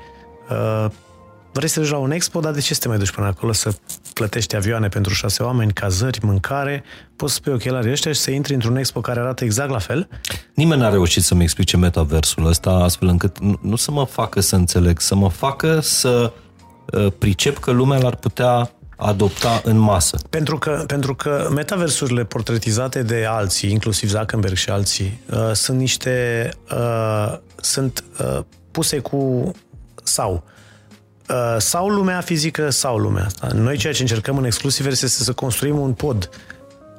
[1.53, 3.27] Uh, Vrei să duci la un expo, dar de ce să te mai duci până
[3.27, 3.73] acolo să
[4.13, 6.83] plătești avioane pentru șase oameni, cazări, mâncare?
[7.15, 10.07] Poți să spui ochelarii ăștia și să intri într-un expo care arată exact la fel?
[10.53, 14.55] Nimeni n-a reușit să-mi explice metaversul ăsta astfel încât nu, nu să mă facă să
[14.55, 16.33] înțeleg, să mă facă să
[16.85, 20.17] uh, pricep că lumea l-ar putea adopta în masă.
[20.29, 26.49] Pentru că, pentru că metaversurile portretizate de alții, inclusiv Zuckerberg și alții, uh, sunt niște...
[26.71, 28.39] Uh, sunt uh,
[28.71, 29.51] puse cu
[30.03, 30.43] sau.
[31.29, 33.47] Uh, sau lumea fizică, sau lumea asta.
[33.53, 36.29] Noi ceea ce încercăm în Exclusivers este să construim un pod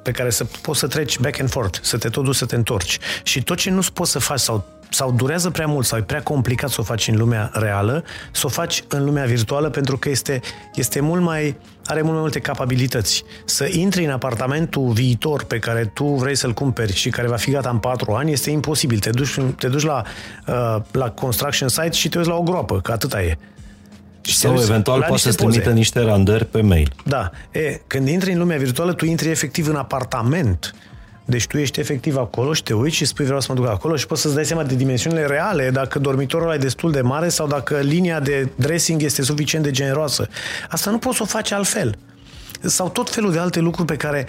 [0.03, 2.55] pe care să poți să treci back and forth, să te tot duci să te
[2.55, 2.99] întorci.
[3.23, 4.65] Și tot ce nu poți să faci sau
[4.95, 8.47] sau durează prea mult sau e prea complicat să o faci în lumea reală, să
[8.47, 10.41] o faci în lumea virtuală pentru că este,
[10.75, 13.25] este mult mai, are mult mai multe capabilități.
[13.45, 17.51] Să intri în apartamentul viitor pe care tu vrei să-l cumperi și care va fi
[17.51, 18.99] gata în patru ani este imposibil.
[18.99, 20.03] Te duci, te duci la,
[20.47, 23.39] uh, la construction site și te uiți la o groapă, că atâta e.
[24.25, 25.75] Și te Sau uiți eventual la poate niște să-ți trimită poze.
[25.75, 26.93] niște randări pe mail.
[27.05, 27.31] Da.
[27.51, 30.75] E, când intri în lumea virtuală, tu intri efectiv în apartament.
[31.25, 33.97] Deci tu ești efectiv acolo și te uiți și spui vreau să mă duc acolo
[33.97, 37.29] și poți să-ți dai seama de dimensiunile reale, dacă dormitorul ăla e destul de mare
[37.29, 40.29] sau dacă linia de dressing este suficient de generoasă.
[40.69, 41.97] Asta nu poți să o faci altfel.
[42.61, 44.27] Sau tot felul de alte lucruri pe care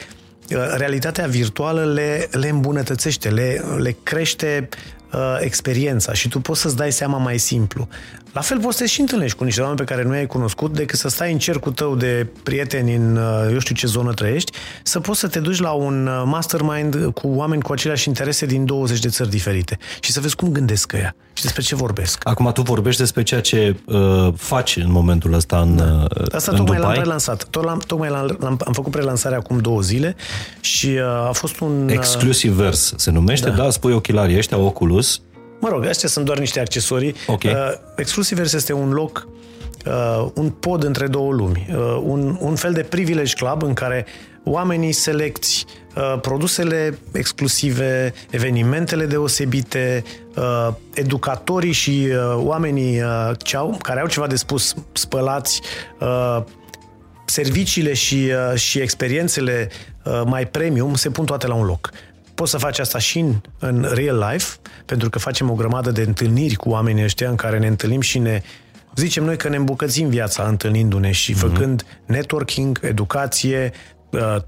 [0.50, 4.70] uh, realitatea virtuală le, le îmbunătățește, le, le crește
[5.14, 7.88] uh, experiența și tu poți să-ți dai seama mai simplu.
[8.36, 10.74] La fel poți să te și întâlnești cu niște oameni pe care nu i-ai cunoscut
[10.74, 14.52] decât să stai în cercul tău de prieteni în uh, eu știu ce zonă trăiești,
[14.84, 18.66] să poți să te duci la un uh, mastermind cu oameni cu aceleași interese din
[18.66, 22.22] 20 de țări diferite și să vezi cum gândesc ăia și despre ce vorbesc.
[22.24, 26.08] Acum tu vorbești despre ceea ce uh, faci în momentul ăsta în, da.
[26.32, 27.00] Asta în tocmai l-am Dubai.
[27.00, 27.44] prelansat.
[27.50, 30.16] Tot l-am, tocmai l-am, l-am, am făcut prelansarea acum două zile
[30.60, 31.86] și uh, a fost un...
[31.86, 33.56] uh, Exclusive Vers se numește, da.
[33.56, 35.22] da, spui ochelarii ăștia, Oculus.
[35.66, 37.16] Mă rog, astea sunt doar niște accesorii.
[37.28, 37.44] Ok.
[37.44, 37.52] Uh,
[37.96, 39.28] Exclusivers este un loc,
[39.86, 41.68] uh, un pod între două lumi.
[41.70, 44.06] Uh, un, un fel de privilege club în care
[44.44, 50.04] oamenii selecți uh, produsele exclusive, evenimentele deosebite,
[50.36, 55.62] uh, educatorii și uh, oamenii uh, ce au, care au ceva de spus, spălați,
[56.00, 56.44] uh,
[57.26, 59.70] serviciile și, uh, și experiențele
[60.04, 61.92] uh, mai premium se pun toate la un loc.
[62.36, 64.56] Poți să faci asta și în, în real life,
[64.86, 68.20] pentru că facem o grămadă de întâlniri cu oamenii ăștia în care ne întâlnim și
[68.20, 68.42] ne
[68.96, 71.38] zicem noi că ne îmbucățim viața întâlnindu-ne și mm-hmm.
[71.38, 73.95] făcând networking, educație, uh,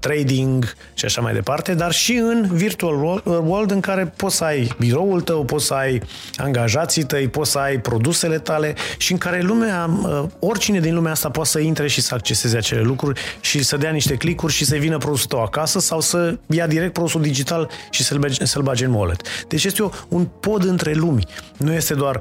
[0.00, 4.70] trading și așa mai departe, dar și în virtual world în care poți să ai
[4.78, 6.02] biroul tău, poți să ai
[6.36, 11.12] angajații tăi, poți să ai produsele tale și în care lumea, uh, oricine din lumea
[11.12, 14.64] asta poate să intre și să acceseze acele lucruri și să dea niște clicuri și
[14.64, 18.62] să vină produsul tău acasă sau să ia direct produsul digital și să-l, bage, să-l
[18.62, 19.22] bage în wallet.
[19.48, 21.26] Deci este o, un pod între lumi.
[21.56, 22.20] Nu este doar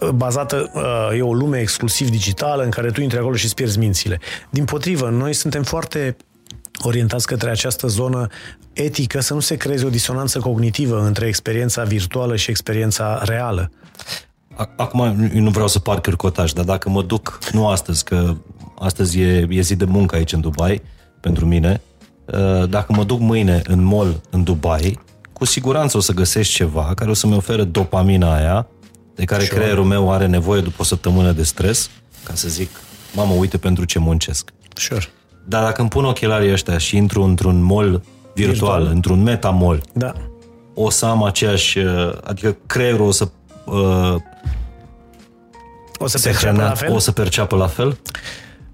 [0.00, 0.70] uh, bazată,
[1.16, 4.20] e o lume exclusiv digitală în care tu intri acolo și îți pierzi mințile.
[4.50, 6.16] Din potrivă, noi suntem foarte
[6.82, 8.26] orientați către această zonă
[8.72, 13.70] etică, să nu se creeze o disonanță cognitivă între experiența virtuală și experiența reală.
[14.76, 18.36] Acum, eu nu vreau să par cârcotaș, dar dacă mă duc, nu astăzi, că
[18.78, 20.82] astăzi e, e zi de muncă aici în Dubai,
[21.20, 21.80] pentru mine,
[22.24, 25.00] uh, dacă mă duc mâine în mall în Dubai,
[25.32, 28.66] cu siguranță o să găsesc ceva care o să-mi ofere dopamina aia
[29.14, 29.58] de care sure.
[29.58, 31.90] creierul meu are nevoie după o săptămână de stres,
[32.24, 32.70] ca să zic,
[33.14, 34.50] mamă, uite pentru ce muncesc.
[34.74, 35.08] Sure.
[35.48, 38.02] Dar dacă îmi pun ochelarii ăștia și intru într-un mall
[38.34, 38.86] virtual, virtual.
[38.86, 40.12] într-un meta-mall, da.
[40.74, 43.28] o să am aceeași, uh, adică creierul o să
[43.64, 44.14] uh,
[45.98, 46.92] o să perceapă la fel?
[46.92, 47.98] O să perceapă la fel?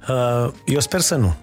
[0.08, 1.34] Uh, eu sper să nu.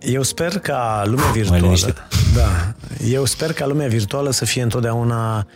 [0.00, 1.76] Eu sper ca lumea virtuală...
[2.34, 2.74] Da.
[3.04, 5.46] Eu sper ca lumea virtuală să fie întotdeauna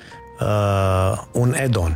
[0.41, 1.95] uh, un add-on.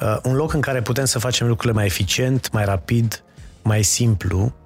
[0.00, 3.22] Uh, un loc în care putem să facem lucrurile mai eficient, mai rapid,
[3.62, 4.54] mai simplu,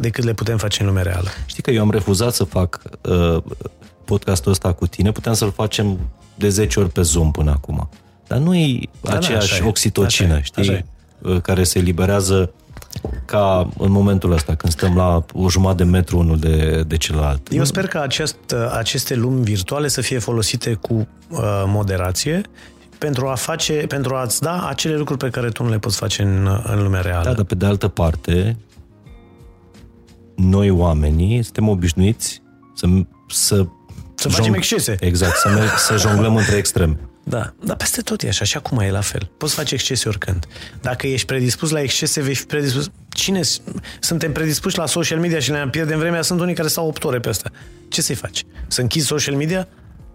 [0.00, 1.28] decât le putem face în lumea reală.
[1.46, 3.42] Știi că eu am refuzat să fac uh,
[4.04, 5.98] podcastul ăsta cu tine, puteam să-l facem
[6.34, 7.88] de 10 ori pe Zoom până acum.
[8.26, 10.84] Dar nu e da, aceeași da, oxitocină, așa știi, așa
[11.18, 12.52] uh, care se eliberează
[13.24, 17.48] ca în momentul ăsta, când stăm la o jumătate de metru unul de, de celălalt.
[17.50, 20.94] Eu sper că acest, uh, aceste lumi virtuale să fie folosite cu
[21.28, 22.40] uh, moderație
[22.98, 26.22] pentru a face, pentru a-ți da acele lucruri pe care tu nu le poți face
[26.22, 27.24] în, în lumea reală.
[27.24, 28.56] Da, dar pe de altă parte,
[30.36, 32.42] noi oamenii suntem obișnuiți
[32.74, 32.86] să...
[33.28, 33.66] Să,
[34.14, 34.34] să jong...
[34.34, 34.96] facem excese.
[35.00, 36.98] Exact, să, merg, să jonglăm între extreme.
[37.24, 39.30] Da, dar peste tot e așa, și acum e la fel.
[39.36, 40.46] Poți face excese oricând.
[40.80, 42.90] Dacă ești predispus la excese, vei fi predispus...
[43.08, 43.40] Cine
[44.00, 46.22] suntem predispuși la social media și ne pierdem vremea?
[46.22, 47.50] Sunt unii care stau 8 ore pe asta.
[47.88, 48.44] Ce să-i faci?
[48.66, 49.68] Să închizi social media?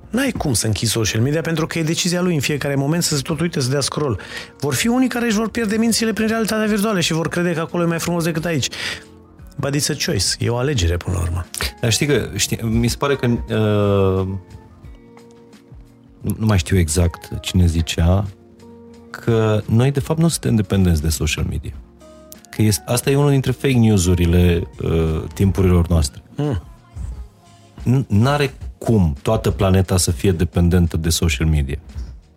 [0.10, 3.16] N-ai cum să închizi social media pentru că e decizia lui în fiecare moment să
[3.16, 4.20] se tot uite, să dea scroll.
[4.60, 7.60] Vor fi unii care își vor pierde mințile prin realitatea virtuală și vor crede că
[7.60, 8.68] acolo e mai frumos decât aici.
[9.60, 10.26] But it's a choice.
[10.40, 11.46] E o alegere până la urmă.
[11.82, 14.28] Dar știi că, știi, mi se pare că uh,
[16.22, 18.26] nu, nu mai știu exact cine zicea
[19.10, 21.74] că noi de fapt nu suntem dependenți de social media.
[22.50, 26.22] Că este, asta e unul dintre fake news-urile uh, timpurilor noastre.
[26.36, 28.06] Mm.
[28.08, 31.78] N-are cum toată planeta să fie dependentă de social media.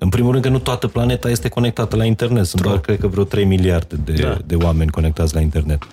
[0.03, 2.47] În primul rând că nu toată planeta este conectată la internet.
[2.47, 4.39] Sunt doar, cred că, vreo 3 miliarde de, da.
[4.47, 5.87] de oameni conectați la internet.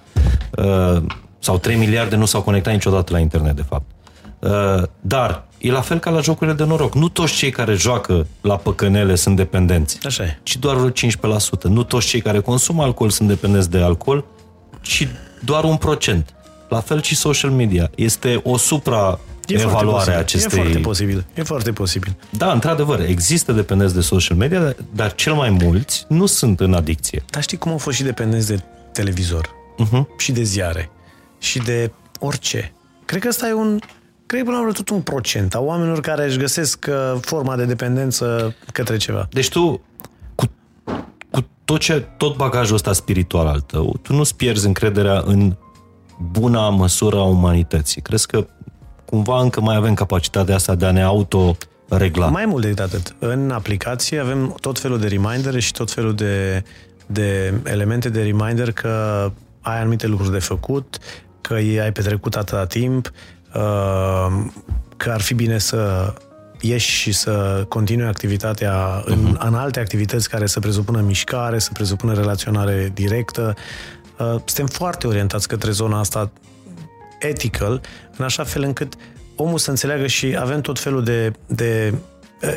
[0.57, 1.01] Uh,
[1.39, 3.85] sau 3 miliarde nu s-au conectat niciodată la internet, de fapt.
[4.39, 6.95] Uh, dar e la fel ca la jocurile de noroc.
[6.95, 9.97] Nu toți cei care joacă la păcănele sunt dependenți.
[10.05, 10.39] Așa e.
[10.43, 10.91] Ci doar vreo 15%.
[11.63, 14.25] Nu toți cei care consumă alcool sunt dependenți de alcool,
[14.81, 15.07] ci
[15.43, 16.33] doar un procent.
[16.69, 17.89] La fel și social media.
[17.95, 20.59] Este o supra E evaluarea acestei...
[20.59, 21.25] E foarte posibil.
[21.33, 22.15] E foarte posibil.
[22.29, 27.23] Da, într-adevăr, există dependenți de social media, dar cel mai mulți nu sunt în adicție.
[27.29, 29.49] Dar știi cum au fost și dependenți de televizor?
[29.85, 30.17] Uh-huh.
[30.17, 30.89] Și de ziare.
[31.39, 32.73] Și de orice.
[33.05, 33.79] Cred că ăsta e un...
[34.25, 37.55] Cred că până la urmă tot un procent a oamenilor care își găsesc uh, forma
[37.55, 39.27] de dependență către ceva.
[39.31, 39.81] Deci tu,
[40.35, 40.45] cu,
[41.29, 45.55] cu tot, ce, tot bagajul ăsta spiritual al tău, tu nu-ți pierzi încrederea în
[46.31, 48.01] buna măsură a umanității.
[48.01, 48.47] Crezi că
[49.09, 51.57] cumva încă mai avem capacitatea asta de a ne auto
[51.89, 52.27] regla.
[52.27, 53.15] Mai mult decât atât.
[53.19, 56.63] În aplicație avem tot felul de reminder și tot felul de,
[57.05, 59.31] de elemente de reminder că
[59.61, 60.97] ai anumite lucruri de făcut,
[61.41, 63.11] că ai petrecut atâta timp,
[63.53, 64.45] uh,
[64.97, 66.13] că ar fi bine să
[66.61, 69.39] ieși și să continui activitatea în, uh-huh.
[69.39, 73.53] în alte activități care să presupună mișcare, să presupună relaționare directă.
[74.19, 76.31] Uh, suntem foarte orientați către zona asta
[77.19, 77.81] ethical,
[78.17, 78.93] în așa fel încât
[79.35, 81.93] omul să înțeleagă și avem tot felul de, de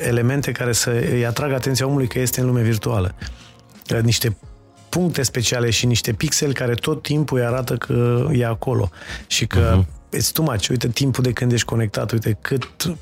[0.07, 3.15] elemente care să îi atragă atenția omului că este în lume virtuală.
[4.03, 4.37] Niște
[4.89, 8.91] puncte speciale și niște pixeli care tot timpul îi arată că e acolo
[9.27, 10.19] și că uh-huh.
[10.19, 10.69] it's too much.
[10.69, 12.97] Uite timpul de când ești conectat, uite cât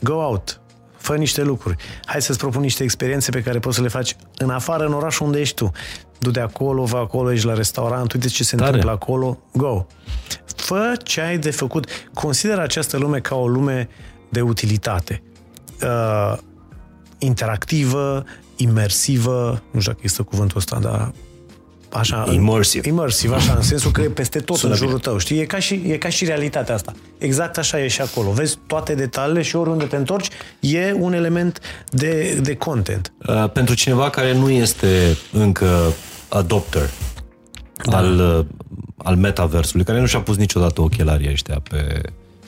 [0.00, 0.60] go out,
[1.08, 1.76] fă niște lucruri.
[2.04, 5.26] Hai să-ți propun niște experiențe pe care poți să le faci în afară, în orașul
[5.26, 5.70] unde ești tu.
[6.18, 8.66] Du de acolo, va acolo, ești la restaurant, uite ce se Tare.
[8.66, 9.86] întâmplă acolo, go.
[10.56, 11.86] Fă ce ai de făcut.
[12.14, 13.88] Consideră această lume ca o lume
[14.28, 15.22] de utilitate.
[15.82, 16.38] Uh,
[17.18, 18.24] interactivă,
[18.56, 21.12] imersivă, nu știu dacă există cuvântul ăsta, dar
[21.88, 22.26] așa...
[22.32, 22.88] Immersive.
[22.88, 25.08] Immersive, așa, în sensul că e peste tot Sună în jurul bine.
[25.08, 25.38] tău, știi?
[25.38, 26.92] E ca, și, e ca și realitatea asta.
[27.18, 28.30] Exact așa e și acolo.
[28.30, 30.28] Vezi toate detaliile și oriunde te întorci,
[30.60, 31.60] e un element
[31.90, 33.12] de, de content.
[33.26, 35.92] Uh, pentru cineva care nu este încă
[36.28, 36.90] adopter
[37.84, 37.96] da.
[37.96, 38.46] al, uh,
[38.96, 42.00] al metaversului, care nu și-a pus niciodată ochelarii ăștia pe,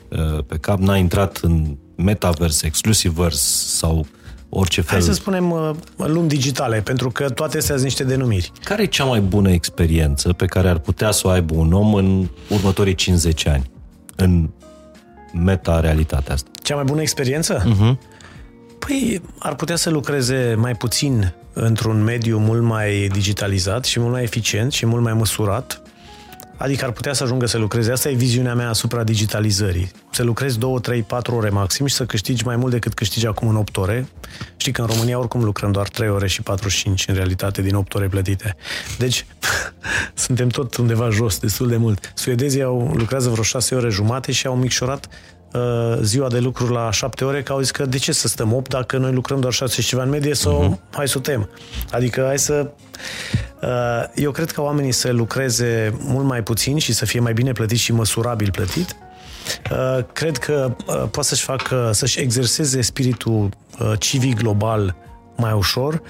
[0.08, 3.40] uh, pe cap, n-a intrat în metavers, exclusivers
[3.76, 4.06] sau
[4.50, 4.98] orice fel.
[4.98, 8.52] Hai să spunem uh, lumi digitale, pentru că toate astea sunt niște denumiri.
[8.64, 11.94] Care e cea mai bună experiență pe care ar putea să o aibă un om
[11.94, 13.70] în următorii 50 ani?
[14.16, 14.48] În
[15.32, 16.50] meta-realitatea asta.
[16.62, 17.62] Cea mai bună experiență?
[17.62, 18.08] Uh-huh.
[18.78, 24.22] Păi, ar putea să lucreze mai puțin într-un mediu mult mai digitalizat și mult mai
[24.22, 25.82] eficient și mult mai măsurat.
[26.60, 27.92] Adică ar putea să ajungă să lucreze.
[27.92, 29.90] Asta e viziunea mea asupra digitalizării.
[30.10, 33.48] Să lucrezi 2, 3, 4 ore maxim și să câștigi mai mult decât câștigi acum
[33.48, 34.08] în 8 ore.
[34.56, 37.94] Știi că în România oricum lucrăm doar 3 ore și 45 în realitate din 8
[37.94, 38.56] ore plătite.
[38.98, 39.26] Deci
[40.24, 42.12] suntem tot undeva jos, destul de mult.
[42.14, 45.39] Suedezii au, lucrează vreo 6 ore jumate și au micșorat uh,
[46.02, 48.70] ziua de lucru la 7 ore, că au zis că de ce să stăm 8
[48.70, 50.90] dacă noi lucrăm doar 6 și ceva în medie sau uh-huh.
[50.90, 51.48] hai să o tem.
[51.90, 52.70] Adică hai să...
[53.62, 53.68] Uh,
[54.14, 57.78] eu cred că oamenii să lucreze mult mai puțin și să fie mai bine plătit
[57.78, 58.96] și măsurabil plătit.
[59.70, 63.48] Uh, cred că uh, poate să-și facă, să-și exerseze spiritul
[63.78, 64.96] uh, civic global
[65.36, 66.02] mai ușor,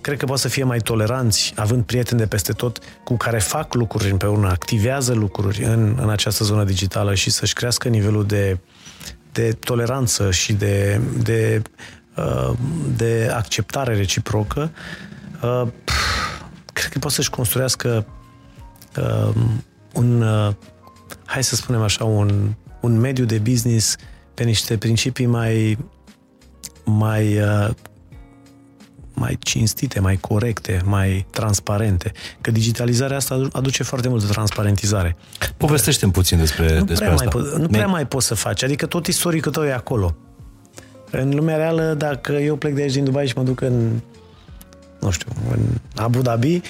[0.00, 3.74] cred că poate să fie mai toleranți, având prieteni de peste tot cu care fac
[3.74, 8.58] lucruri împreună, activează lucruri în, în această zonă digitală și să-și crească nivelul de,
[9.32, 11.62] de toleranță și de, de,
[12.16, 12.52] uh,
[12.96, 14.70] de acceptare reciprocă,
[15.42, 15.68] uh,
[16.72, 18.06] cred că poate să-și construiască
[18.96, 19.34] uh,
[19.92, 20.54] un, uh,
[21.24, 23.96] hai să spunem așa, un, un mediu de business
[24.34, 25.78] pe niște principii mai
[26.84, 27.68] mai uh,
[29.20, 32.12] mai cinstite, mai corecte, mai transparente.
[32.40, 35.16] Că digitalizarea asta aduce foarte multă transparentizare.
[35.56, 37.30] Povestește-mi puțin despre, Nu despre prea, asta.
[37.34, 38.62] mai, po- nu prea mai poți să faci.
[38.62, 40.16] Adică tot istoricul tău e acolo.
[41.10, 44.00] În lumea reală, dacă eu plec de aici din Dubai și mă duc în,
[45.00, 45.60] nu știu, în
[45.96, 46.60] Abu Dhabi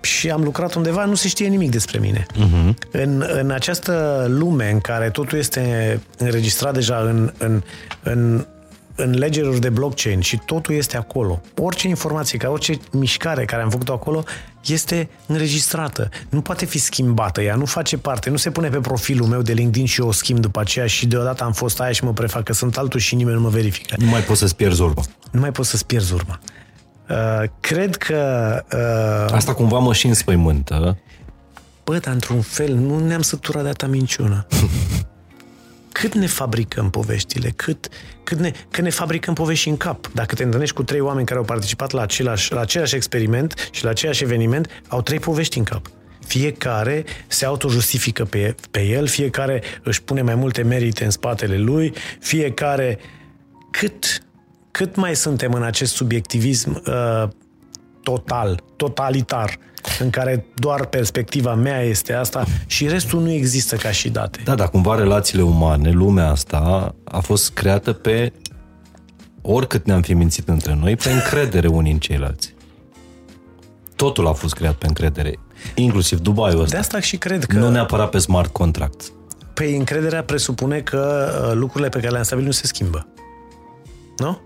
[0.00, 2.26] și am lucrat undeva, nu se știe nimic despre mine.
[2.30, 2.74] Uh-huh.
[2.90, 7.62] În, în această lume în care totul este înregistrat deja în, în,
[8.02, 8.46] în,
[8.94, 11.40] în legeruri de blockchain și totul este acolo.
[11.56, 14.24] Orice informație, ca orice mișcare care am făcut-o acolo
[14.66, 16.08] este înregistrată.
[16.28, 17.42] Nu poate fi schimbată.
[17.42, 20.12] Ea nu face parte, nu se pune pe profilul meu de LinkedIn și eu o
[20.12, 23.14] schimb după aceea și deodată am fost aia și mă prefac că sunt altul și
[23.14, 23.94] nimeni nu mă verifică.
[23.98, 25.02] Nu mai poți să-ți pierzi urma.
[25.30, 26.38] Nu mai poți să-ți pierzi urma.
[27.08, 28.62] Uh, cred că...
[29.28, 30.98] Uh, Asta cumva mă și înspăimântă.
[31.84, 34.46] bă, dar într-un fel nu ne-am săturat de atâta minciună.
[36.00, 37.88] cât ne fabricăm poveștile, cât,
[38.24, 40.10] cât ne, cât ne fabricăm povești în cap.
[40.12, 43.84] Dacă te întâlnești cu trei oameni care au participat la același, la același experiment și
[43.84, 45.90] la același eveniment, au trei povești în cap.
[46.26, 51.92] Fiecare se autojustifică pe, pe el, fiecare își pune mai multe merite în spatele lui,
[52.20, 52.98] fiecare...
[53.70, 54.22] Cât,
[54.70, 57.28] cât mai suntem în acest subiectivism uh,
[58.02, 59.58] total, totalitar,
[59.98, 64.40] în care doar perspectiva mea este asta și restul nu există ca și date.
[64.44, 68.32] Da, dar cumva relațiile umane, lumea asta a fost creată pe
[69.42, 72.54] oricât ne-am fi mințit între noi, pe încredere unii în ceilalți.
[73.96, 75.34] Totul a fost creat pe încredere,
[75.74, 76.78] inclusiv Dubai-ul De ăsta.
[76.78, 79.12] asta și cred că Nu neapărat pe smart contract.
[79.54, 83.06] pe încrederea presupune că uh, lucrurile pe care le-am stabilit nu se schimbă.
[84.16, 84.40] Nu?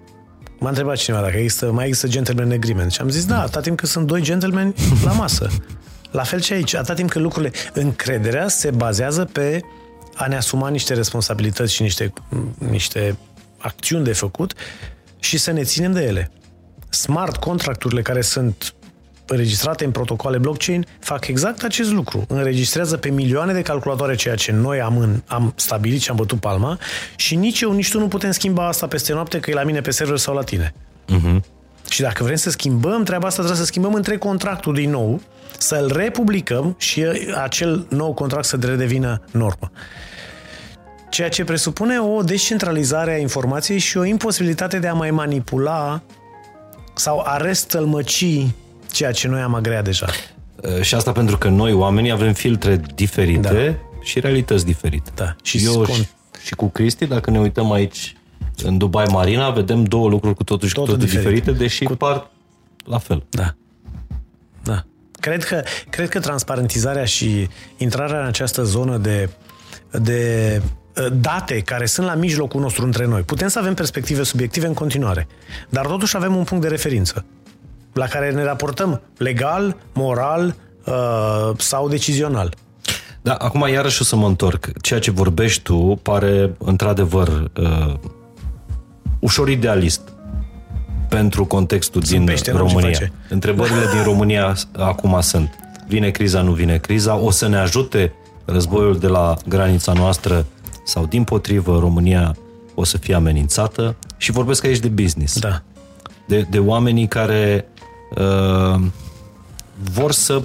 [0.58, 3.78] M-a întrebat cineva dacă există, mai există gentleman agreement și am zis da, atâta timp
[3.78, 5.50] cât sunt doi gentlemen la masă.
[6.10, 7.52] La fel și aici, atâta timp cât lucrurile...
[7.72, 9.60] Încrederea se bazează pe
[10.14, 12.12] a ne asuma niște responsabilități și niște,
[12.58, 13.16] niște
[13.58, 14.52] acțiuni de făcut
[15.18, 16.30] și să ne ținem de ele.
[16.88, 18.74] Smart contracturile care sunt
[19.28, 22.24] înregistrate în protocoale blockchain fac exact acest lucru.
[22.28, 26.40] Înregistrează pe milioane de calculatoare ceea ce noi am, în, am stabilit și am bătut
[26.40, 26.78] palma
[27.16, 29.80] și nici eu, nici tu nu putem schimba asta peste noapte că e la mine
[29.80, 30.74] pe server sau la tine.
[31.08, 31.40] Uh-huh.
[31.90, 35.20] Și dacă vrem să schimbăm treaba asta, trebuie să schimbăm între contractul din nou,
[35.58, 37.04] să-l republicăm și
[37.42, 39.70] acel nou contract să redevină normă.
[41.10, 46.02] Ceea ce presupune o descentralizare a informației și o imposibilitate de a mai manipula
[46.94, 48.24] sau a restălmăci
[48.92, 50.06] ceea ce noi am agreat deja.
[50.62, 54.00] Uh, Și asta pentru că noi, oamenii, avem filtre diferite da.
[54.02, 55.10] și realități diferite.
[55.14, 55.36] Da.
[55.42, 56.06] Și Eu scon- și,
[56.44, 58.16] și cu Cristi, dacă ne uităm aici
[58.62, 61.34] în Dubai Marina, vedem două lucruri cu totul și Totul cu totul diferit.
[61.34, 61.94] diferite, deși cu...
[61.94, 62.30] par
[62.84, 63.24] la fel.
[63.30, 63.54] Da.
[64.62, 64.84] Da.
[65.20, 69.28] Cred că, cred că transparentizarea și intrarea în această zonă de,
[69.90, 70.62] de
[71.00, 73.20] uh, date care sunt la mijlocul nostru între noi.
[73.22, 75.26] Putem să avem perspective subiective în continuare,
[75.68, 77.24] dar totuși avem un punct de referință
[77.98, 82.54] la care ne raportăm legal, moral, uh, sau decizional.
[83.22, 84.68] Da, acum iarăși o să mă întorc.
[84.80, 87.94] Ceea ce vorbești tu pare într-adevăr uh,
[89.18, 90.00] ușor idealist
[91.08, 92.90] pentru contextul Sunt din pește, n-am ce România.
[92.90, 93.12] face.
[93.28, 95.54] Întrebările din România acum sunt.
[95.88, 97.16] Vine criza, nu vine criza?
[97.16, 98.12] O să ne ajute
[98.44, 100.46] războiul de la granița noastră
[100.84, 102.36] sau din potrivă România
[102.74, 103.96] o să fie amenințată?
[104.16, 105.38] Și vorbesc aici de business.
[105.38, 105.62] Da.
[106.26, 107.68] De, de oamenii care
[108.16, 108.80] uh,
[109.92, 110.42] vor să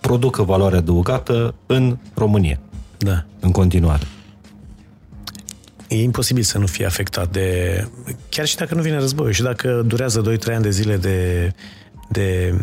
[0.00, 2.58] producă valoare adăugată în România,
[2.98, 3.24] Da.
[3.40, 4.02] în continuare.
[5.88, 7.88] E imposibil să nu fie afectat de...
[8.28, 11.50] Chiar și dacă nu vine războiul și dacă durează 2-3 ani de zile de,
[12.08, 12.54] de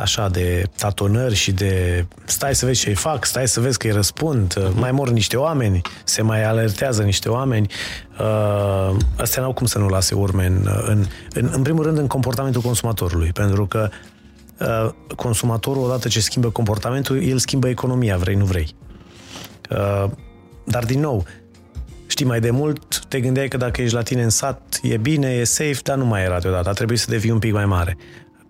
[0.00, 3.92] așa, de tatonări și de stai să vezi ce-i fac, stai să vezi că îi
[3.92, 7.66] răspund, mai mor niște oameni, se mai alertează niște oameni.
[8.18, 12.06] Uh, astea n-au cum să nu lase urme în, în, în, în primul rând în
[12.06, 13.88] comportamentul consumatorului, pentru că
[14.58, 18.74] uh, consumatorul, odată ce schimbă comportamentul, el schimbă economia, vrei, nu vrei.
[19.70, 20.10] Uh,
[20.64, 21.24] dar, din nou,
[22.06, 25.28] Știi, mai de mult te gândeai că dacă ești la tine în sat, e bine,
[25.28, 26.68] e safe, dar nu mai era deodată.
[26.68, 27.96] A trebuit să devii un pic mai mare.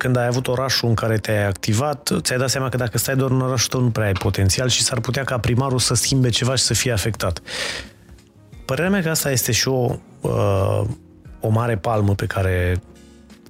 [0.02, 3.30] Când ai avut orașul în care te-ai activat, ți-ai dat seama că dacă stai doar
[3.30, 6.54] în orașul tău nu prea ai potențial și s-ar putea ca primarul să schimbe ceva
[6.54, 7.40] și să fie afectat.
[8.64, 10.82] Părerea mea că asta este și o, uh,
[11.40, 12.82] o mare palmă pe care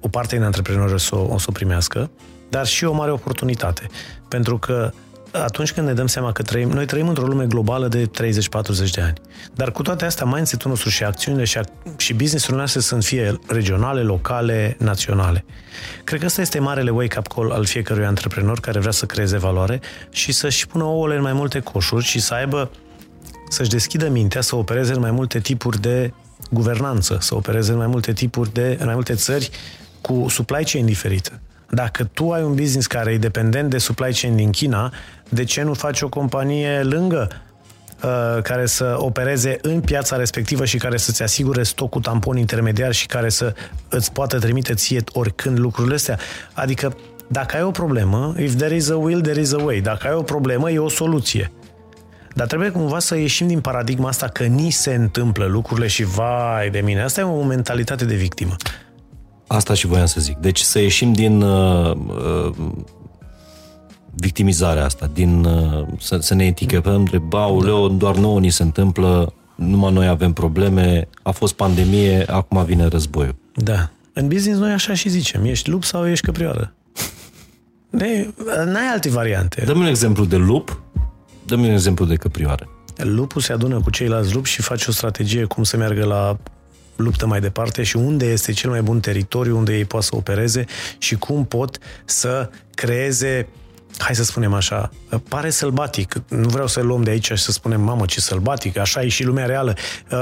[0.01, 2.11] o parte din antreprenori o să, o să o primească,
[2.49, 3.87] dar și o mare oportunitate.
[4.27, 4.91] Pentru că
[5.31, 8.09] atunci când ne dăm seama că trăim, noi trăim într-o lume globală de 30-40
[8.93, 9.13] de ani.
[9.53, 13.39] Dar cu toate astea, mindset-ul nostru și acțiunile și, ac- și business-urile noastre sunt fie
[13.47, 15.45] regionale, locale, naționale.
[16.03, 19.81] Cred că ăsta este marele wake-up call al fiecărui antreprenor care vrea să creeze valoare
[20.09, 22.71] și să-și pună ouăle în mai multe coșuri și să aibă
[23.49, 26.13] să-și deschidă mintea, să opereze în mai multe tipuri de
[26.51, 29.49] guvernanță, să opereze în mai multe tipuri de, în mai multe țări
[30.01, 31.39] cu supply chain diferită.
[31.73, 34.93] Dacă tu ai un business care e dependent de supply chain din China,
[35.29, 37.27] de ce nu faci o companie lângă
[38.03, 43.05] uh, care să opereze în piața respectivă și care să-ți asigure stocul tampon intermediar și
[43.05, 43.53] care să
[43.89, 46.19] îți poată trimite ție oricând lucrurile astea?
[46.53, 46.95] Adică,
[47.27, 49.79] dacă ai o problemă, if there is a will, there is a way.
[49.79, 51.51] Dacă ai o problemă, e o soluție.
[52.33, 56.69] Dar trebuie cumva să ieșim din paradigma asta că ni se întâmplă lucrurile și vai
[56.69, 57.01] de mine.
[57.01, 58.55] Asta e o mentalitate de victimă.
[59.51, 60.37] Asta și voiam să zic.
[60.37, 62.53] Deci să ieșim din uh, uh,
[64.15, 69.33] victimizarea asta, din uh, să, să ne etichetăm de bauleo, doar nouă ni se întâmplă,
[69.55, 73.35] numai noi avem probleme, a fost pandemie, acum vine războiul.
[73.55, 73.89] Da.
[74.13, 76.73] În business noi așa și zicem, ești lup sau ești căprioară.
[77.89, 78.27] Ne,
[78.65, 79.63] n-ai alte variante.
[79.65, 80.81] Dă-mi un exemplu de lup,
[81.45, 82.69] dă-mi un exemplu de căprioară.
[82.97, 86.37] Lupul se adună cu ceilalți lupi și face o strategie cum să meargă la
[86.95, 90.65] luptă mai departe și unde este cel mai bun teritoriu unde ei pot să opereze
[90.97, 93.47] și cum pot să creeze
[93.97, 94.91] hai să spunem așa,
[95.29, 96.21] pare sălbatic.
[96.27, 99.23] Nu vreau să luăm de aici și să spunem, mamă, ce sălbatic, așa e și
[99.23, 99.75] lumea reală.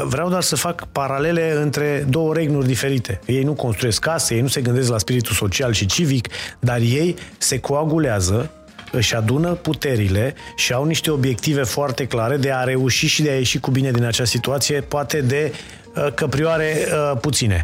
[0.04, 3.20] Vreau doar să fac paralele între două regnuri diferite.
[3.26, 6.28] Ei nu construiesc case, ei nu se gândesc la spiritul social și civic,
[6.60, 8.52] dar ei se coagulează
[8.92, 13.36] își adună puterile și au niște obiective foarte clare de a reuși și de a
[13.36, 15.79] ieși cu bine din acea situație, poate de uh,
[16.16, 17.64] căprioare uh, puține.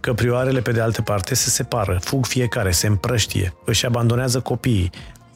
[0.00, 4.90] Căprioarele, pe de altă parte, se separă, fug fiecare, se împrăștie, își abandonează copiii,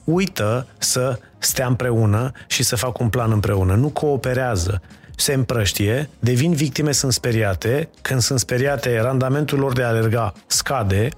[0.04, 4.82] uită să stea împreună și să facă un plan împreună, nu cooperează,
[5.16, 11.08] se împrăștie, devin victime, sunt speriate, când sunt speriate, randamentul lor de a alerga scade,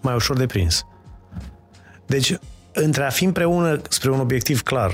[0.00, 0.86] mai ușor de prins.
[2.06, 2.38] Deci,
[2.72, 4.92] între a fi împreună spre un obiectiv clar,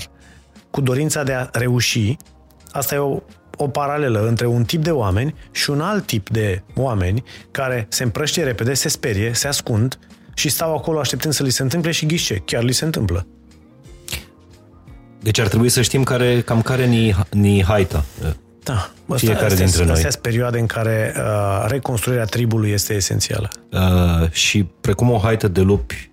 [0.70, 2.16] cu dorința de a reuși,
[2.72, 3.20] asta e o,
[3.56, 8.02] o paralelă între un tip de oameni și un alt tip de oameni care se
[8.02, 9.98] împrăștie repede, se sperie, se ascund
[10.34, 13.26] și stau acolo așteptând să li se întâmple și ghișe, chiar li se întâmplă.
[15.20, 18.04] Deci ar trebui să știm care, cam care ni, ni haita.
[18.62, 19.92] Da, Fiecare astea, dintre noi.
[19.92, 23.50] Astea sunt perioade în care uh, reconstruirea tribului este esențială.
[23.72, 26.10] Uh, și precum o haită de lupi.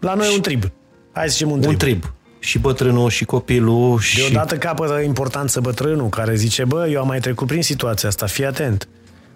[0.00, 0.34] La noi și...
[0.34, 0.62] un trib.
[1.12, 1.70] Hai să zicem un trib.
[1.70, 2.12] Un trib.
[2.40, 4.16] Și bătrânul, și copilul, și...
[4.16, 8.46] Deodată capătă importanță bătrânul care zice, bă, eu am mai trecut prin situația asta, fii
[8.46, 8.88] atent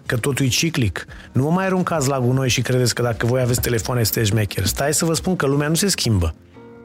[0.05, 1.05] că totul e ciclic.
[1.31, 4.65] Nu mă mai aruncați la gunoi și credeți că dacă voi aveți telefoane sunteți șmecher.
[4.65, 6.35] Stai să vă spun că lumea nu se schimbă.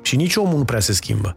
[0.02, 1.36] Și nici omul nu prea se schimbă.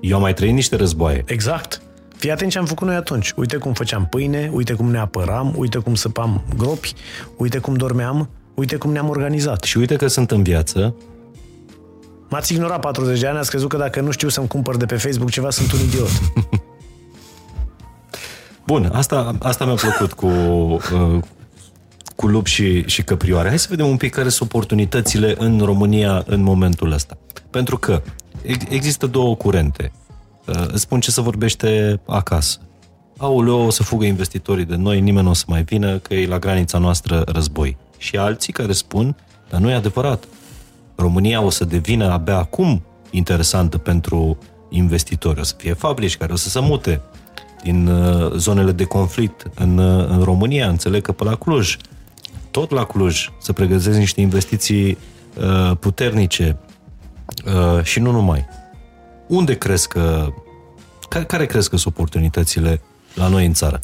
[0.00, 1.22] Eu am mai trăit niște războaie.
[1.26, 1.82] Exact.
[2.16, 3.32] Fii atent ce am făcut noi atunci.
[3.36, 6.92] Uite cum făceam pâine, uite cum ne apăram, uite cum săpam gropi,
[7.36, 9.62] uite cum dormeam, uite cum ne-am organizat.
[9.62, 10.94] Și uite că sunt în viață.
[12.32, 14.96] M-ați ignorat 40 de ani, ați crezut că dacă nu știu să-mi cumpăr de pe
[14.96, 16.08] Facebook ceva, sunt un idiot.
[18.66, 21.22] Bun, asta, asta mi-a plăcut cu, uh,
[22.16, 23.48] cu lup și, și căprioare.
[23.48, 27.18] Hai să vedem un pic care sunt oportunitățile în România în momentul ăsta.
[27.50, 28.02] Pentru că
[28.68, 29.92] există două curente.
[30.46, 32.58] Uh, îți spun ce să vorbește acasă.
[33.16, 36.26] Aoleo, o să fugă investitorii de noi, nimeni nu o să mai vină, că e
[36.26, 37.76] la granița noastră război.
[37.98, 39.16] Și alții care spun,
[39.50, 40.24] dar nu e adevărat.
[40.94, 44.38] România o să devină abia acum interesantă pentru
[44.68, 45.40] investitori.
[45.40, 47.00] O să fie fabrici care o să se mute
[47.62, 50.68] din uh, zonele de conflict în, uh, în România.
[50.68, 51.76] Înțeleg că pe la Cluj,
[52.50, 54.98] tot la Cluj, să pregătesc niște investiții
[55.36, 56.56] uh, puternice
[57.44, 58.44] uh, și nu numai.
[59.26, 60.32] Unde crezi că,
[61.08, 62.80] care, care crezi că sunt oportunitățile
[63.14, 63.80] la noi în țară?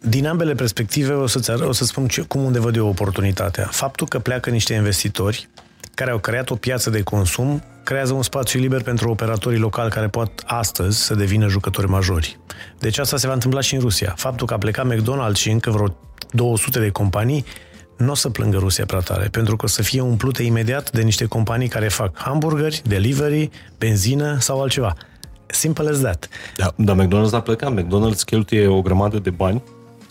[0.00, 3.68] Din ambele perspective o, să o să spun ce, cum unde văd eu oportunitatea.
[3.70, 5.48] Faptul că pleacă niște investitori
[5.94, 10.08] care au creat o piață de consum creează un spațiu liber pentru operatorii locali care
[10.08, 12.38] pot astăzi să devină jucători majori.
[12.78, 14.14] Deci asta se va întâmpla și în Rusia.
[14.16, 15.96] Faptul că a plecat McDonald's și încă vreo
[16.30, 17.44] 200 de companii
[17.96, 21.02] nu o să plângă Rusia prea tare, pentru că o să fie umplute imediat de
[21.02, 24.94] niște companii care fac hamburgeri, delivery, benzină sau altceva.
[25.46, 26.28] Simple as that.
[26.56, 27.72] Da, dar McDonald's a plecat.
[27.80, 29.62] McDonald's cheltuie o grămadă de bani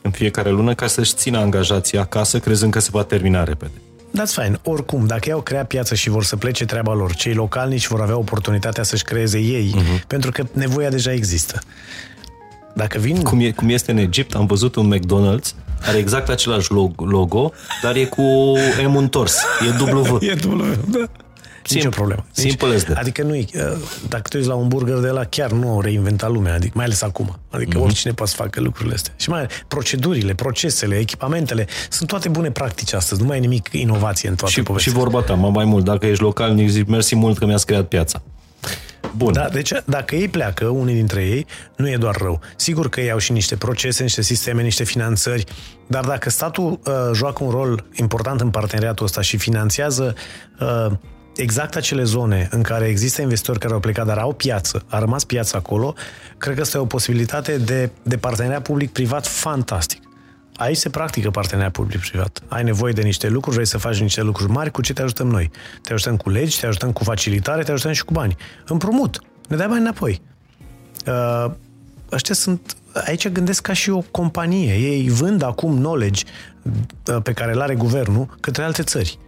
[0.01, 3.82] în fiecare lună ca să-și țină angajații acasă, crezând că se va termina repede.
[4.12, 4.60] That's fine.
[4.64, 8.01] Oricum, dacă ei au creat piață și vor să plece treaba lor, cei localnici vor
[8.01, 10.08] avea oportunitatea să-și creeze ei, uh-huh.
[10.08, 11.62] pentru că nevoia deja există.
[12.74, 13.22] Dacă vin...
[13.22, 15.56] Cum, e, cum este în Egipt, am văzut un McDonald's,
[15.88, 17.51] are exact același logo,
[17.82, 18.53] dar e cu
[18.88, 19.38] M întors.
[19.66, 20.18] E W.
[20.32, 21.10] e W, da.
[21.68, 22.26] Sim, Nicio problemă.
[22.32, 22.97] Simple as that.
[22.97, 23.45] Adică nu
[24.09, 26.86] dacă te uiți la un burger de la chiar nu au reinventat lumea, adică mai
[26.86, 27.39] ales acum.
[27.49, 27.84] Adică mm-hmm.
[27.84, 29.13] oricine poate să facă lucrurile astea.
[29.18, 34.30] Și mai procedurile, procesele, echipamentele, sunt toate bune practici astăzi, nu mai e nimic inovație
[34.30, 34.91] în toate și, povestea.
[34.91, 38.22] Și vorba ta, mai mult, dacă ești local, zic mersi mult că mi-ați creat piața.
[39.18, 39.34] Bun.
[39.34, 41.45] Da, deci dacă ei pleacă, unii dintre ei,
[41.76, 42.39] nu e doar rău.
[42.55, 45.43] Sigur că ei au și niște procese, niște sisteme, niște finanțări,
[45.88, 50.16] dar dacă statul uh, joacă un rol important în parteneriatul ăsta și finanțează
[50.59, 50.91] uh,
[51.36, 55.23] exact acele zone în care există investitori care au plecat, dar au piață, a rămas
[55.23, 55.93] piață acolo,
[56.38, 60.03] cred că asta e o posibilitate de, de parteneriat public-privat fantastic.
[60.57, 62.43] Aici se practică parteneriat public-privat.
[62.47, 65.27] Ai nevoie de niște lucruri, vrei să faci niște lucruri mari, cu ce te ajutăm
[65.27, 65.51] noi?
[65.81, 68.36] Te ajutăm cu legi, te ajutăm cu facilitare, te ajutăm și cu bani.
[68.65, 69.21] Împrumut.
[69.47, 70.21] Ne dai bani înapoi.
[71.07, 71.51] Uh,
[72.11, 72.75] ăștia sunt...
[73.05, 74.73] Aici gândesc ca și o companie.
[74.73, 76.23] Ei vând acum knowledge
[76.63, 79.19] uh, pe care îl are guvernul către alte țări.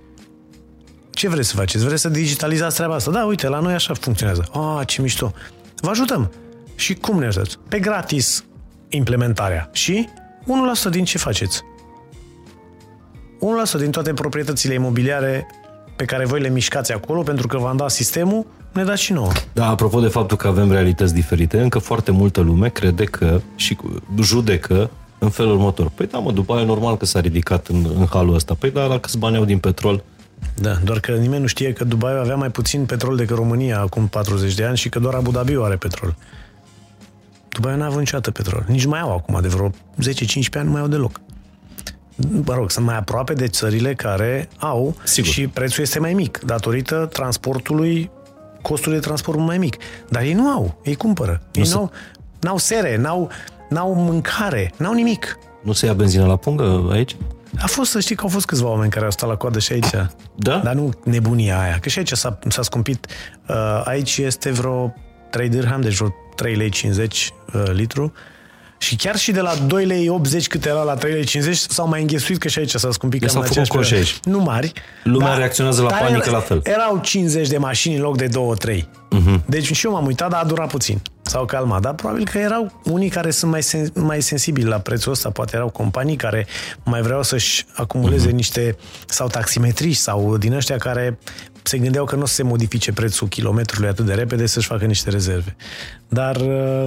[1.17, 1.85] Ce vreți să faceți?
[1.85, 3.11] Vreți să digitalizați treaba asta?
[3.11, 4.43] Da, uite, la noi așa funcționează.
[4.53, 5.33] Ah, ce mișto.
[5.75, 6.31] Vă ajutăm.
[6.75, 7.57] Și cum ne ajutați?
[7.69, 8.43] Pe gratis
[8.89, 9.69] implementarea.
[9.71, 10.07] Și
[10.87, 11.61] 1% din ce faceți?
[13.75, 15.47] 1% din toate proprietățile imobiliare
[15.95, 19.31] pe care voi le mișcați acolo pentru că v-am dat sistemul, ne dați și nouă.
[19.53, 23.77] Da, apropo de faptul că avem realități diferite, încă foarte multă lume crede că și
[24.21, 25.89] judecă în felul următor.
[25.95, 28.53] Păi da, mă, după aia normal că s-a ridicat în, în halul ăsta.
[28.59, 30.03] Păi da, la câți bani au din petrol?
[30.61, 34.07] Da, doar că nimeni nu știe că Dubai avea mai puțin petrol decât România acum
[34.07, 36.15] 40 de ani și că doar Abu Dhabi are petrol.
[37.49, 38.65] Dubai n-a avut niciodată petrol.
[38.67, 39.73] Nici mai au acum, de vreo 10-15
[40.53, 41.21] ani nu mai au deloc.
[42.45, 45.31] Mă rog, sunt mai aproape de țările care au Sigur.
[45.31, 48.11] și prețul este mai mic, datorită transportului,
[48.61, 49.77] costul de transport mai mic.
[50.09, 51.41] Dar ei nu au, ei cumpără.
[51.53, 51.91] Nu ei n-au,
[52.41, 53.29] n-au sere, n-au,
[53.69, 55.37] n-au mâncare, n-au nimic.
[55.63, 57.15] Nu se ia benzină la pungă aici?
[57.61, 59.73] A fost, să știi că au fost câțiva oameni care au stat la coadă și
[59.73, 59.89] aici.
[60.35, 60.61] Da?
[60.63, 61.77] Dar nu nebunia aia.
[61.81, 63.07] Că și aici s-a, s-a scumpit.
[63.47, 64.93] Uh, aici este vreo
[65.29, 68.13] 3 dirham, deci vreo 3 lei 50 uh, litru.
[68.77, 71.87] Și chiar și de la 2 lei 80 cât era la 3 lei 50 s-au
[71.87, 74.19] mai înghesuit că și aici s-a scumpit cam s-au făcut aici.
[74.23, 74.71] Nu mari.
[75.03, 76.61] Lumea dar, reacționează la panică la fel.
[76.63, 78.29] Erau 50 de mașini în loc de 2-3.
[78.29, 78.85] Uh-huh.
[79.09, 79.43] Mhm.
[79.45, 81.01] Deci și eu m-am uitat, dar a durat puțin.
[81.27, 81.81] S-au calmat.
[81.81, 85.29] Dar probabil că erau unii care sunt mai, sen- mai sensibili la prețul ăsta.
[85.29, 86.47] Poate erau companii care
[86.83, 88.33] mai vreau să-și acumuleze uh-huh.
[88.33, 91.19] niște sau taximetriști sau din ăștia care
[91.63, 94.85] se gândeau că nu o să se modifice prețul kilometrului atât de repede să-și facă
[94.85, 95.55] niște rezerve.
[96.07, 96.37] Dar,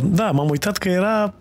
[0.02, 1.34] da, m-am uitat că era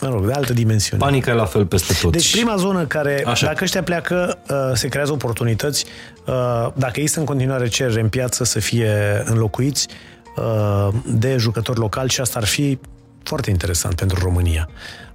[0.00, 1.04] mă rog, de altă dimensiune.
[1.04, 2.12] Panica e la fel peste tot.
[2.12, 3.46] Deci prima zonă care, Așa.
[3.46, 5.84] dacă ăștia pleacă, uh, se creează oportunități.
[6.26, 6.34] Uh,
[6.74, 9.94] dacă există în continuare cerere în piață să fie înlocuiți uh,
[11.04, 12.78] de jucători locali și asta ar fi
[13.22, 14.68] foarte interesant pentru România.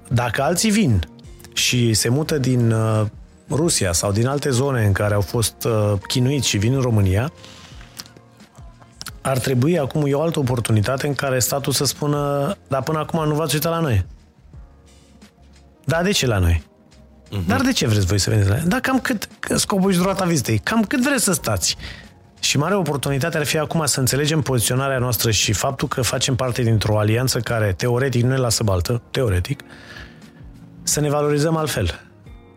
[0.08, 1.08] Dacă alții vin
[1.54, 2.74] și se mută din
[3.50, 5.68] Rusia sau din alte zone în care au fost
[6.08, 7.32] chinuiți și vin în România,
[9.22, 13.28] ar trebui acum e o altă oportunitate în care statul să spună, dar până acum
[13.28, 14.06] nu v-ați uitat la noi.
[15.86, 16.64] Da, de ce la noi?
[17.28, 17.48] Uh-huh.
[17.48, 18.66] Dar de ce vreți voi să veniți la noi?
[18.68, 21.78] Da, cam cât, scopul și durata vizitei, cam cât vreți să stați?
[22.40, 26.62] Și mare oportunitate ar fi acum să înțelegem poziționarea noastră și faptul că facem parte
[26.62, 29.64] dintr-o alianță care teoretic nu ne lasă baltă, teoretic,
[30.84, 32.00] să ne valorizăm altfel.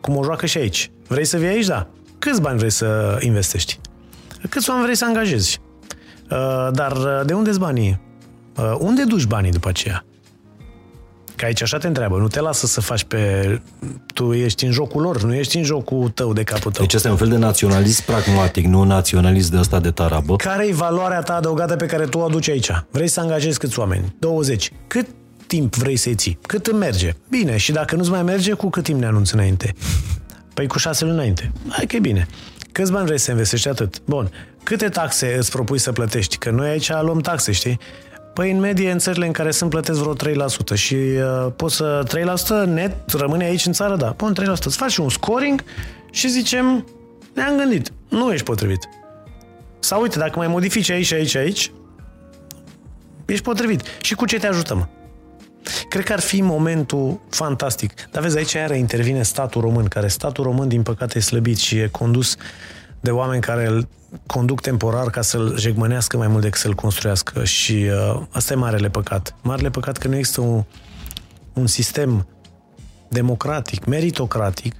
[0.00, 0.90] cum o joacă și aici.
[1.06, 1.66] Vrei să vii aici?
[1.66, 1.86] Da.
[2.18, 3.80] Câți bani vrei să investești?
[4.48, 5.60] Câți oameni vrei să angajezi?
[6.30, 8.00] Uh, dar uh, de unde-s banii?
[8.56, 10.04] Uh, unde duci banii după aceea?
[11.38, 13.60] Că aici așa te întreabă, nu te lasă să faci pe...
[14.14, 16.84] Tu ești în jocul lor, nu ești în jocul tău de capul tău.
[16.84, 20.36] Deci este un fel de naționalist pragmatic, nu naționalist de ăsta de tarabă.
[20.36, 22.70] Care e valoarea ta adăugată pe care tu o aduci aici?
[22.90, 24.14] Vrei să angajezi câți oameni?
[24.18, 24.72] 20.
[24.86, 25.06] Cât
[25.46, 26.38] timp vrei să-i ții?
[26.46, 27.12] Cât îmi merge?
[27.28, 29.74] Bine, și dacă nu-ți mai merge, cu cât timp ne anunți înainte?
[30.54, 31.52] Păi cu șase luni înainte.
[31.68, 32.26] Hai că e bine.
[32.72, 34.00] Câți bani vrei să investești atât?
[34.04, 34.30] Bun.
[34.62, 36.36] Câte taxe îți propui să plătești?
[36.36, 37.78] Că noi aici luăm taxe, știi?
[38.38, 42.02] Păi în medie în țările în care sunt plătesc vreo 3% și uh, poți să
[42.64, 44.06] 3% net rămâne aici în țară, da.
[44.06, 44.46] Pun 3%.
[44.64, 45.64] Îți faci un scoring
[46.10, 46.86] și zicem,
[47.34, 48.88] ne-am gândit, nu ești potrivit.
[49.78, 51.72] Sau uite, dacă mai modifici aici, aici, aici,
[53.26, 53.82] ești potrivit.
[54.00, 54.88] Și cu ce te ajutăm?
[55.88, 57.92] Cred că ar fi momentul fantastic.
[58.10, 61.78] Dar vezi, aici iară intervine statul român, care statul român, din păcate, e slăbit și
[61.78, 62.36] e condus
[63.00, 63.88] de oameni care îl
[64.26, 67.72] conduc temporar ca să-l jegmănească mai mult decât să-l construiască și
[68.12, 69.34] uh, asta e marele păcat.
[69.42, 70.64] Marele păcat că nu există un,
[71.52, 72.26] un sistem
[73.08, 74.74] democratic, meritocratic,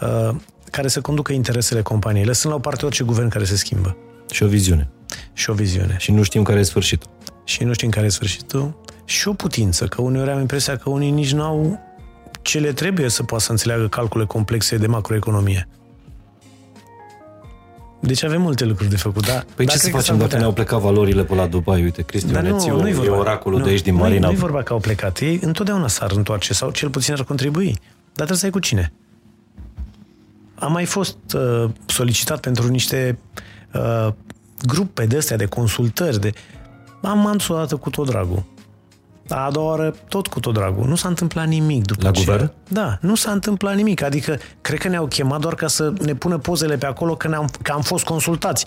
[0.00, 0.36] uh,
[0.70, 2.24] care să conducă interesele companiei.
[2.24, 3.96] Lăsând la o parte orice guvern care se schimbă.
[4.30, 4.90] Și o viziune.
[5.32, 5.96] Și o viziune.
[5.98, 7.10] Și nu știm care e sfârșitul.
[7.44, 8.80] Și nu știm care e sfârșitul.
[9.04, 11.80] Și o putință, că uneori am impresia că unii nici nu au
[12.42, 15.68] ce le trebuie să poată să înțeleagă calcule complexe de macroeconomie.
[18.04, 19.44] Deci avem multe lucruri de făcut, da?
[19.54, 21.82] Păi ce să facem dacă ne-au plecat valorile pe la Dubai?
[21.82, 24.26] Uite, Cristian Nețiu, nu, e oracolul nu, de aici din Marina.
[24.26, 25.18] Nu e vorba că au plecat.
[25.18, 27.70] Ei întotdeauna s-ar întoarce sau cel puțin ar contribui.
[28.04, 28.92] Dar trebuie să ai cu cine.
[30.54, 33.18] Am mai fost uh, solicitat pentru niște
[33.74, 34.08] uh,
[34.66, 36.32] grupe de astea, de consultări, de...
[37.02, 38.44] Am dus o dată cu tot dragul.
[39.28, 40.88] A doua oară, tot cu tot dragul.
[40.88, 42.24] Nu s-a întâmplat nimic după La ce...
[42.24, 42.52] guvern?
[42.68, 44.02] Da, nu s-a întâmplat nimic.
[44.02, 47.48] Adică, cred că ne-au chemat doar ca să ne pună pozele pe acolo că, ne-am,
[47.62, 48.66] că am fost consultați.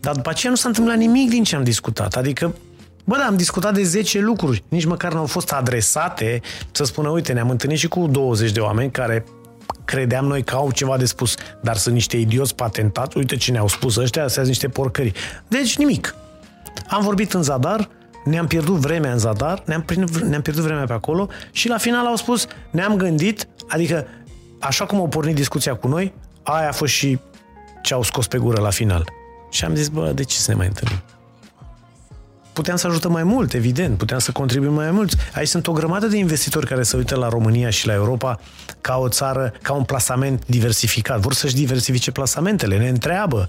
[0.00, 2.14] Dar după aceea nu s-a întâmplat nimic din ce am discutat.
[2.14, 2.54] Adică,
[3.04, 4.64] bă, da, am discutat de 10 lucruri.
[4.68, 8.60] Nici măcar nu au fost adresate să spună, uite, ne-am întâlnit și cu 20 de
[8.60, 9.24] oameni care
[9.84, 13.68] credeam noi că au ceva de spus, dar sunt niște idioți patentați, uite ce ne-au
[13.68, 15.12] spus ăștia, astea sunt niște porcării.
[15.48, 16.14] Deci nimic.
[16.88, 17.88] Am vorbit în zadar,
[18.24, 19.84] ne-am pierdut vremea în zadar, ne-am,
[20.28, 24.06] ne-am pierdut vremea pe acolo și la final au spus, ne-am gândit, adică
[24.60, 26.12] așa cum au pornit discuția cu noi,
[26.42, 27.18] aia a fost și
[27.82, 29.08] ce au scos pe gură la final.
[29.50, 31.02] Și am zis, bă, de ce să ne mai întâlnim?
[32.52, 35.12] Puteam să ajutăm mai mult, evident, puteam să contribuim mai mult.
[35.34, 38.40] Aici sunt o grămadă de investitori care se uită la România și la Europa
[38.80, 41.20] ca o țară, ca un plasament diversificat.
[41.20, 43.48] Vor să-și diversifice plasamentele, ne întreabă.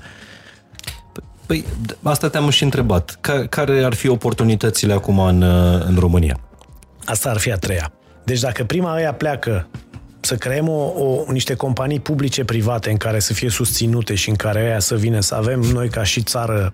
[1.45, 1.65] Păi,
[2.01, 3.19] asta te-am și întrebat.
[3.49, 6.39] Care ar fi oportunitățile acum în, uh, în România?
[7.05, 7.91] Asta ar fi a treia.
[8.23, 9.67] Deci dacă prima aia pleacă
[10.19, 14.59] să creăm o, o, niște companii publice-private în care să fie susținute și în care
[14.59, 16.73] aia să vină să avem noi ca și țară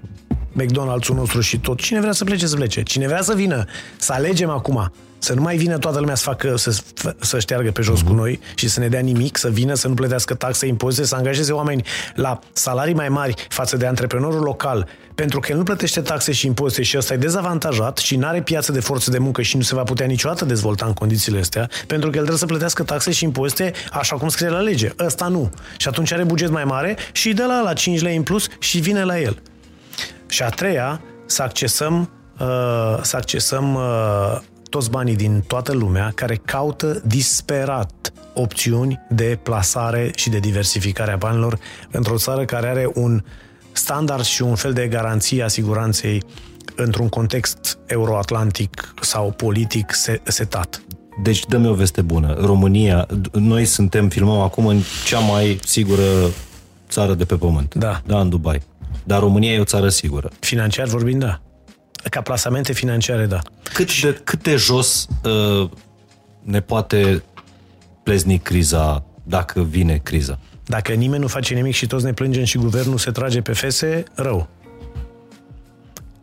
[0.53, 1.77] McDonald's-ul nostru și tot.
[1.77, 2.83] Cine vrea să plece, să plece.
[2.83, 3.65] Cine vrea să vină,
[3.97, 6.81] să alegem acum să nu mai vină toată lumea să facă, să,
[7.19, 8.03] să șteargă pe jos uh-huh.
[8.03, 8.17] cu mhm.
[8.17, 11.51] noi și să ne dea nimic, să vină, să nu plătească taxe, impozite, să angajeze
[11.51, 11.83] oameni
[12.15, 16.45] la salarii mai mari față de antreprenorul local, pentru că el nu plătește taxe și
[16.45, 19.61] impozite și ăsta e dezavantajat și nu are piață de forță de muncă și nu
[19.61, 23.11] se va putea niciodată dezvolta în condițiile astea, pentru că el trebuie să plătească taxe
[23.11, 24.91] și impozite așa cum scrie la lege.
[24.99, 25.51] Ăsta nu.
[25.77, 28.79] Și atunci are buget mai mare și de la la 5 lei în plus și
[28.79, 29.37] vine la el.
[30.27, 32.09] Și a treia, să accesăm,
[32.39, 34.39] uh, să accesăm uh,
[34.69, 41.15] toți banii din toată lumea care caută disperat opțiuni de plasare și de diversificare a
[41.15, 41.59] banilor
[41.91, 43.23] într-o țară care are un
[43.71, 46.23] standard și un fel de garanție a siguranței
[46.75, 50.81] într-un context euroatlantic sau politic setat.
[51.23, 52.33] Deci dă-mi o veste bună.
[52.39, 56.03] România, noi suntem, filmăm acum în cea mai sigură
[56.89, 57.75] țară de pe pământ.
[57.75, 58.01] Da.
[58.05, 58.61] Da, în Dubai.
[59.03, 60.29] Dar România e o țară sigură.
[60.39, 61.41] Financiar vorbind, da.
[62.09, 63.39] Ca plasamente financiare, da.
[63.73, 65.69] Cât de, cât de jos uh,
[66.41, 67.23] ne poate
[68.03, 70.39] plezni criza dacă vine criza?
[70.65, 74.03] Dacă nimeni nu face nimic și toți ne plângem și guvernul se trage pe fese,
[74.13, 74.47] rău.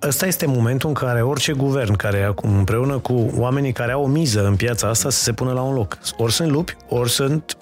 [0.02, 4.06] Ăsta este momentul în care orice guvern care acum împreună cu oamenii care au o
[4.06, 5.98] miză în piața asta să se pună la un loc.
[6.16, 7.56] Ori sunt lupi, ori sunt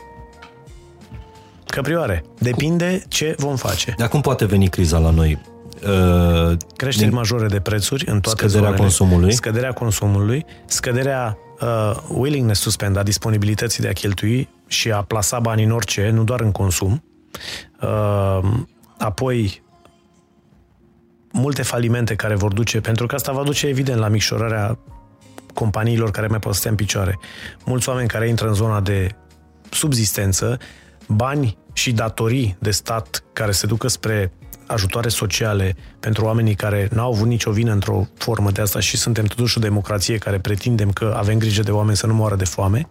[1.67, 2.25] căprioare.
[2.39, 3.95] Depinde ce vom face.
[3.97, 5.39] De acum poate veni criza la noi?
[5.87, 7.17] Uh, Creșteri din...
[7.17, 8.81] majore de prețuri în toate scăderea zonele.
[8.81, 9.33] consumului.
[9.33, 15.39] Scăderea consumului, scăderea uh, willingness to spend, a disponibilității de a cheltui și a plasa
[15.39, 17.05] bani în orice, nu doar în consum.
[17.81, 18.51] Uh,
[18.99, 19.63] apoi,
[21.33, 24.79] multe falimente care vor duce, pentru că asta va duce evident la micșorarea
[25.55, 27.19] companiilor care mai pot să stea în picioare.
[27.65, 29.09] Mulți oameni care intră în zona de
[29.71, 30.59] subzistență
[31.09, 34.33] bani și datorii de stat care se ducă spre
[34.73, 39.25] ajutoare sociale pentru oamenii care n-au avut nicio vină într-o formă de asta și suntem
[39.25, 42.89] totuși o democrație care pretindem că avem grijă de oameni să nu moară de foame.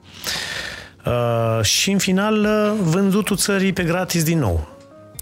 [1.05, 4.67] Uh, și în final uh, vândutul țării pe gratis din nou.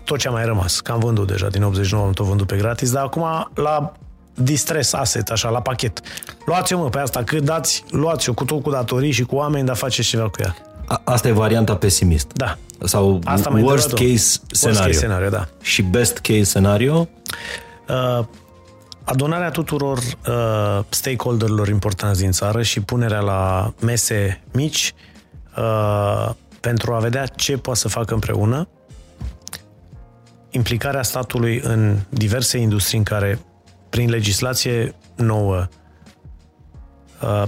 [0.04, 2.58] Tot ce a mai rămas, că am vândut deja, din 89 am tot vândut pe
[2.58, 3.92] gratis, dar acum la
[4.34, 6.02] distress asset, așa, la pachet.
[6.46, 9.76] Luați-o, mă, pe asta, cât dați, luați-o cu tot cu datorii și cu oameni, dar
[9.76, 10.56] faceți ceva cu ea.
[10.90, 12.32] A, asta e varianta pesimist.
[12.34, 12.58] Da.
[12.84, 14.14] Sau Asta mai worst întrebat-o.
[14.14, 14.82] case scenario.
[14.82, 15.48] Worst case scenario, da.
[15.62, 17.08] Și best case scenario?
[17.90, 18.26] Uh,
[19.04, 24.94] adunarea tuturor uh, stakeholderilor importanți din țară și punerea la mese mici
[25.58, 26.30] uh,
[26.60, 28.68] pentru a vedea ce poate să facă împreună,
[30.50, 33.40] implicarea statului în diverse industrii în care,
[33.90, 35.68] prin legislație nouă,
[37.22, 37.44] uh,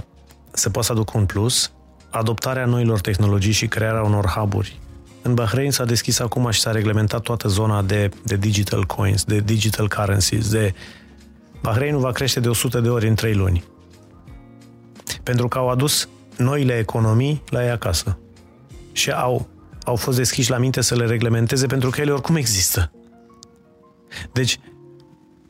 [0.52, 1.72] se poate să aducă un plus,
[2.12, 4.80] adoptarea noilor tehnologii și crearea unor hub-uri.
[5.22, 9.40] În Bahrain s-a deschis acum și s-a reglementat toată zona de, de digital coins, de
[9.40, 10.74] digital currencies, de
[11.62, 13.64] Bahrainul va crește de 100 de ori în 3 luni.
[15.22, 18.18] Pentru că au adus noile economii la ei acasă.
[18.92, 19.48] Și au,
[19.84, 22.92] au fost deschiși la minte să le reglementeze pentru că ele oricum există.
[24.32, 24.58] Deci,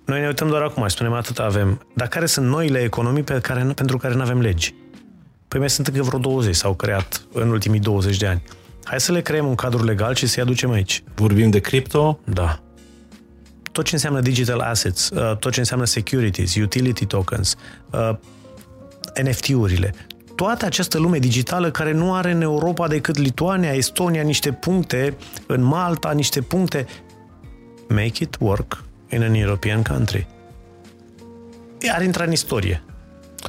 [0.05, 1.86] noi ne uităm doar acum și spunem atât avem.
[1.94, 4.74] Dar care sunt noile economii pe care, pentru care nu avem legi?
[5.53, 8.43] Păi mai sunt încă vreo 20 s-au creat în ultimii 20 de ani.
[8.85, 11.03] Hai să le creăm un cadru legal și să-i aducem aici.
[11.15, 12.19] Vorbim de cripto?
[12.24, 12.62] Da.
[13.73, 17.57] Tot ce înseamnă digital assets, uh, tot ce înseamnă securities, utility tokens,
[17.91, 18.16] uh,
[19.23, 19.95] NFT-urile,
[20.35, 25.16] toată această lume digitală care nu are în Europa decât Lituania, Estonia, niște puncte,
[25.47, 26.87] în Malta, niște puncte,
[27.89, 30.27] make it work in an European country.
[31.95, 32.83] Ar intra în istorie.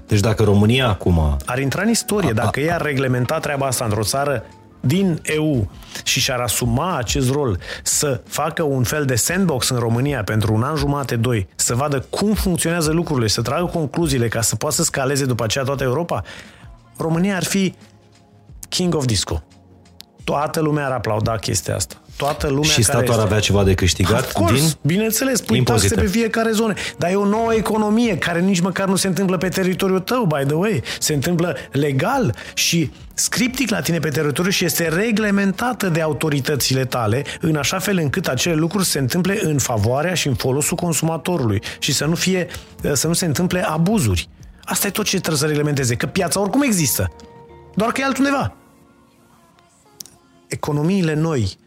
[0.07, 3.85] Deci dacă România acum Ar intra în istorie A- dacă ea ar reglementa treaba asta
[3.85, 4.43] într-o țară
[4.79, 5.71] din EU
[6.03, 10.63] și și-ar asuma acest rol să facă un fel de sandbox în România pentru un
[10.63, 14.83] an jumate, doi, să vadă cum funcționează lucrurile, să tragă concluziile ca să poată să
[14.83, 16.23] scaleze după aceea toată Europa,
[16.97, 17.75] România ar fi
[18.69, 19.43] king of disco.
[20.23, 21.95] Toată lumea ar aplauda chestia asta.
[22.17, 24.63] Toată lumea și care statul ar avea ceva de câștigat Of course, din...
[24.81, 25.95] bineînțeles, pui impozite.
[25.95, 26.73] taxe pe fiecare zonă.
[26.97, 30.45] Dar e o nouă economie care nici măcar nu se întâmplă pe teritoriul tău, by
[30.45, 30.83] the way.
[30.99, 37.23] Se întâmplă legal și scriptic la tine pe teritoriu și este reglementată de autoritățile tale
[37.39, 41.93] în așa fel încât acele lucruri se întâmple în favoarea și în folosul consumatorului și
[41.93, 42.47] să nu fie,
[42.93, 44.29] să nu se întâmple abuzuri.
[44.63, 47.11] Asta e tot ce trebuie să reglementeze, că piața oricum există.
[47.75, 48.55] Doar că e altundeva.
[50.47, 51.57] Economiile noi,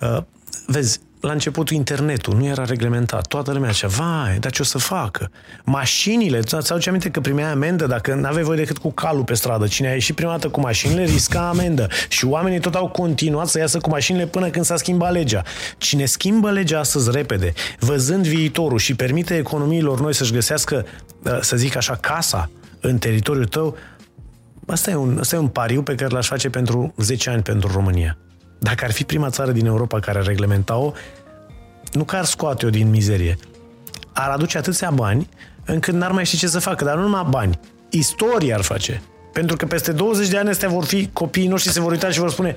[0.00, 0.18] Uh,
[0.66, 3.26] vezi, la începutul internetul nu era reglementat.
[3.26, 5.30] Toată lumea zicea, vai, dar ce o să facă?
[5.64, 9.34] Mașinile, ți aduce aminte că primeai amendă dacă nu aveai voie decât cu calul pe
[9.34, 9.66] stradă.
[9.66, 11.88] Cine a ieșit prima dată cu mașinile risca amendă.
[12.08, 15.42] Și oamenii tot au continuat să iasă cu mașinile până când s-a schimbat legea.
[15.78, 20.86] Cine schimbă legea astăzi repede, văzând viitorul și permite economiilor noi să-și găsească,
[21.22, 22.50] uh, să zic așa, casa
[22.80, 23.76] în teritoriul tău,
[24.70, 27.70] Asta e, un, asta e un pariu pe care l-aș face pentru 10 ani pentru
[27.72, 28.18] România.
[28.58, 30.92] Dacă ar fi prima țară din Europa care ar reglementa-o,
[31.92, 33.36] nu că ar scoate-o din mizerie,
[34.12, 35.28] ar aduce atâția bani
[35.64, 37.58] încât n-ar mai ști ce să facă, dar nu numai bani,
[37.90, 39.02] istorie ar face.
[39.32, 42.18] Pentru că peste 20 de ani astea vor fi copiii noștri se vor uita și
[42.18, 42.56] vor spune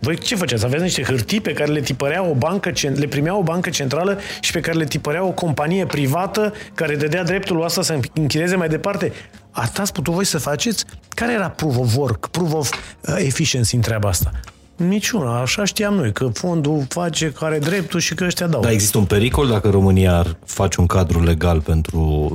[0.00, 0.64] voi ce făceați?
[0.64, 4.52] Aveți niște hârtii pe care le tipărea o bancă, le primea o bancă centrală și
[4.52, 9.12] pe care le tipărea o companie privată care dădea dreptul ăsta să închideze mai departe.
[9.50, 10.84] Asta ați putut voi să faceți?
[11.08, 14.30] Care era proof of work, proof of uh, efficiency în treaba asta?
[14.78, 18.60] Niciuna, așa știam noi, că fondul face care dreptul și că ăștia dau.
[18.60, 22.30] Dar există un pericol dacă România ar face un cadru legal pentru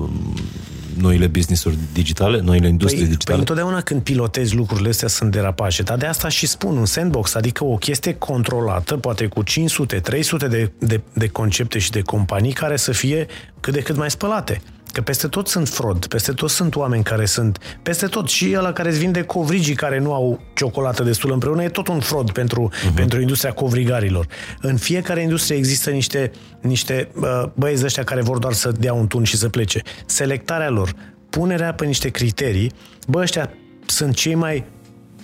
[0.98, 3.38] noile business-uri digitale, noile industrie păi, digitale?
[3.38, 7.36] Păi întotdeauna când pilotezi lucrurile astea sunt derapaje, dar de asta și spun un sandbox,
[7.36, 12.54] adică o chestie controlată, poate cu 500, 300 de, de, de concepte și de companii
[12.54, 13.28] care să fie
[13.60, 14.62] cât de cât mai spălate.
[14.94, 18.74] Că peste tot sunt fraud, peste tot sunt oameni care sunt, peste tot și ăla
[18.74, 22.72] care îți vinde covrigii care nu au ciocolată destul împreună, e tot un fraud pentru,
[22.72, 22.96] uh-huh.
[22.96, 24.28] pentru industria covrigarilor.
[24.62, 29.08] În fiecare industrie există niște, niște uh, băieți ăștia care vor doar să dea un
[29.08, 29.82] tun și să plece.
[30.06, 30.94] Selectarea lor,
[31.30, 32.72] punerea pe niște criterii,
[33.08, 33.50] bă, ăștia
[33.86, 34.66] sunt cei mai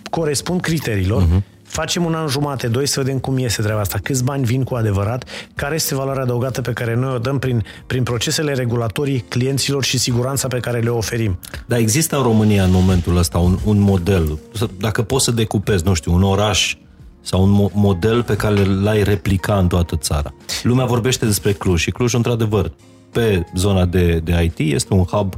[0.09, 4.23] corespund criteriilor, uh-huh facem un an jumate, doi, să vedem cum iese treaba asta, câți
[4.23, 8.03] bani vin cu adevărat, care este valoarea adăugată pe care noi o dăm prin, prin
[8.03, 11.39] procesele regulatorii clienților și siguranța pe care le oferim.
[11.65, 14.39] Dar există în România în momentul ăsta un, un model,
[14.79, 16.75] dacă poți să decupezi, nu știu, un oraș
[17.21, 20.33] sau un mo- model pe care l-ai replica în toată țara.
[20.63, 22.71] Lumea vorbește despre Cluj și Cluj, într-adevăr,
[23.11, 25.35] pe zona de, de IT este un hub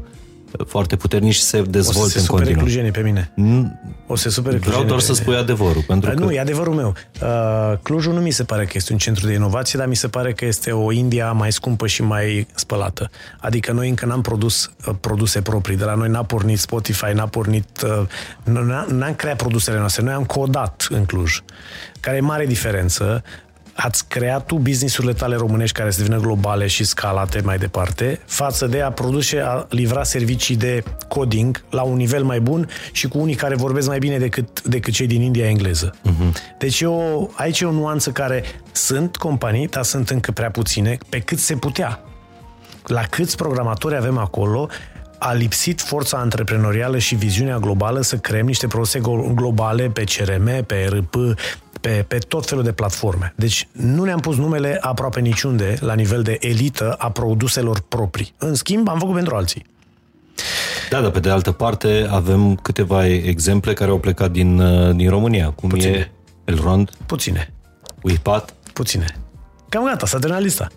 [0.68, 2.70] foarte puternici și se O dezvolte să se în supere continuare.
[2.72, 3.32] clujenii pe mine.
[3.36, 5.24] Nu, O să se supere Vreau clujenii doar pe să mine.
[5.24, 6.94] spui adevărul, pentru Uh, că Nu, e adevărul meu.
[7.22, 10.08] Uh, Clujul nu mi se pare că este un centru de inovație, dar mi se
[10.08, 13.10] pare că este o India mai scumpă și mai spălată.
[13.40, 15.78] Adică noi încă n-am produs uh, produse proprii.
[15.78, 17.82] De la noi n-a pornit Spotify, n-a pornit...
[17.84, 18.08] Uh,
[18.44, 20.04] n- n-am creat produsele noastre.
[20.04, 21.40] Noi am codat în Cluj.
[22.00, 23.24] Care e mare diferență.
[23.84, 28.68] Ați creat tu businessurile tale românești care să devină globale și scalate mai departe, față
[28.68, 33.18] de a produce, a livra servicii de coding la un nivel mai bun și cu
[33.18, 35.92] unii care vorbesc mai bine decât, decât cei din India engleză.
[35.92, 36.58] Uh-huh.
[36.58, 40.98] Deci e o, aici e o nuanță care sunt companii, dar sunt încă prea puține,
[41.10, 42.00] pe cât se putea.
[42.86, 44.68] La câți programatori avem acolo,
[45.20, 50.66] a lipsit forța antreprenorială și viziunea globală să creăm niște produse glo- globale pe CRM,
[50.66, 51.16] pe ERP,
[51.82, 53.34] pe, pe tot felul de platforme.
[53.36, 58.34] Deci nu ne-am pus numele aproape niciunde la nivel de elită a produselor proprii.
[58.38, 59.66] În schimb, am făcut pentru alții.
[60.90, 65.10] Da, dar pe de altă parte avem câteva exemple care au plecat din, uh, din
[65.10, 66.12] România, cum e Puține.
[66.44, 67.54] Elrond, Puține.
[68.02, 68.54] Wipat.
[68.74, 69.06] Puține.
[69.70, 70.68] Cam gata, s-a terminat lista.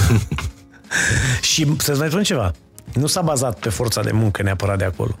[1.52, 2.52] și să-ți mai spun ceva.
[2.94, 5.18] Nu s-a bazat pe forța de muncă neapărat de acolo.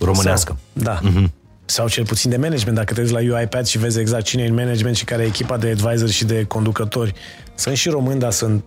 [0.00, 0.56] românească.
[0.74, 1.00] Sau, da.
[1.00, 1.30] Uh-huh.
[1.66, 2.76] Sau cel puțin de management.
[2.76, 5.26] Dacă te uiți la UiPath și vezi exact cine e în management și care e
[5.26, 7.14] echipa de advisor și de conducători.
[7.54, 8.64] Sunt și români, dar sunt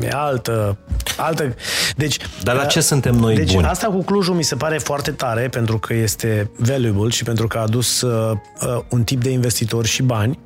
[0.00, 0.78] e altă,
[1.16, 1.54] altă...
[1.96, 3.66] Deci, Dar la uh, ce suntem noi deci buni?
[3.66, 7.58] asta cu Clujul mi se pare foarte tare pentru că este valuable și pentru că
[7.58, 10.38] a adus uh, uh, un tip de investitori și bani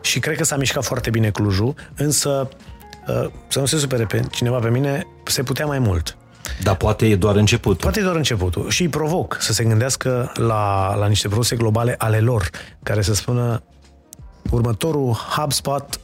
[0.00, 2.48] și cred că s-a mișcat foarte bine Clujul, însă
[3.08, 6.16] uh, să nu se supere pe cineva pe mine, se putea mai mult.
[6.62, 7.78] Dar poate e doar începutul.
[7.80, 8.70] Poate e doar începutul.
[8.70, 12.50] Și îi provoc să se gândească la, la niște produse globale ale lor,
[12.82, 13.62] care să spună
[14.50, 16.00] următorul HubSpot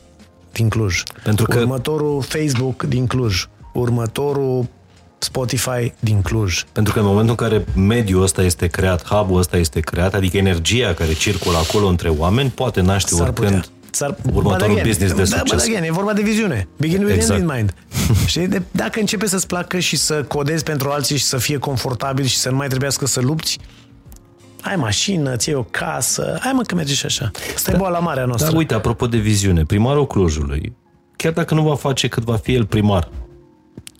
[0.52, 4.66] din Cluj, Pentru că- următorul Facebook din Cluj, următorul
[5.18, 6.62] Spotify din Cluj.
[6.72, 10.36] Pentru că în momentul în care mediul ăsta este creat, hub-ul ăsta este creat, adică
[10.36, 13.70] energia care circulă acolo între oameni, poate naște S-ar oricând putea.
[13.90, 14.16] S-ar...
[14.32, 15.64] următorul But again, business de da, succes.
[15.64, 16.68] But again, e vorba de viziune.
[16.76, 17.40] Begin with Exact.
[17.40, 17.74] end in mind.
[18.26, 18.48] Știi?
[18.48, 22.36] De, dacă începe să-ți placă și să codezi pentru alții și să fie confortabil și
[22.36, 23.58] să nu mai trebuiască să lupți,
[24.62, 27.30] ai mașină, ți o casă, hai mă că merge și așa.
[27.54, 28.48] Asta e boala mare a noastră.
[28.48, 30.76] Dar uite, apropo de viziune, primarul Clujului,
[31.16, 33.08] chiar dacă nu va face cât va fi el primar,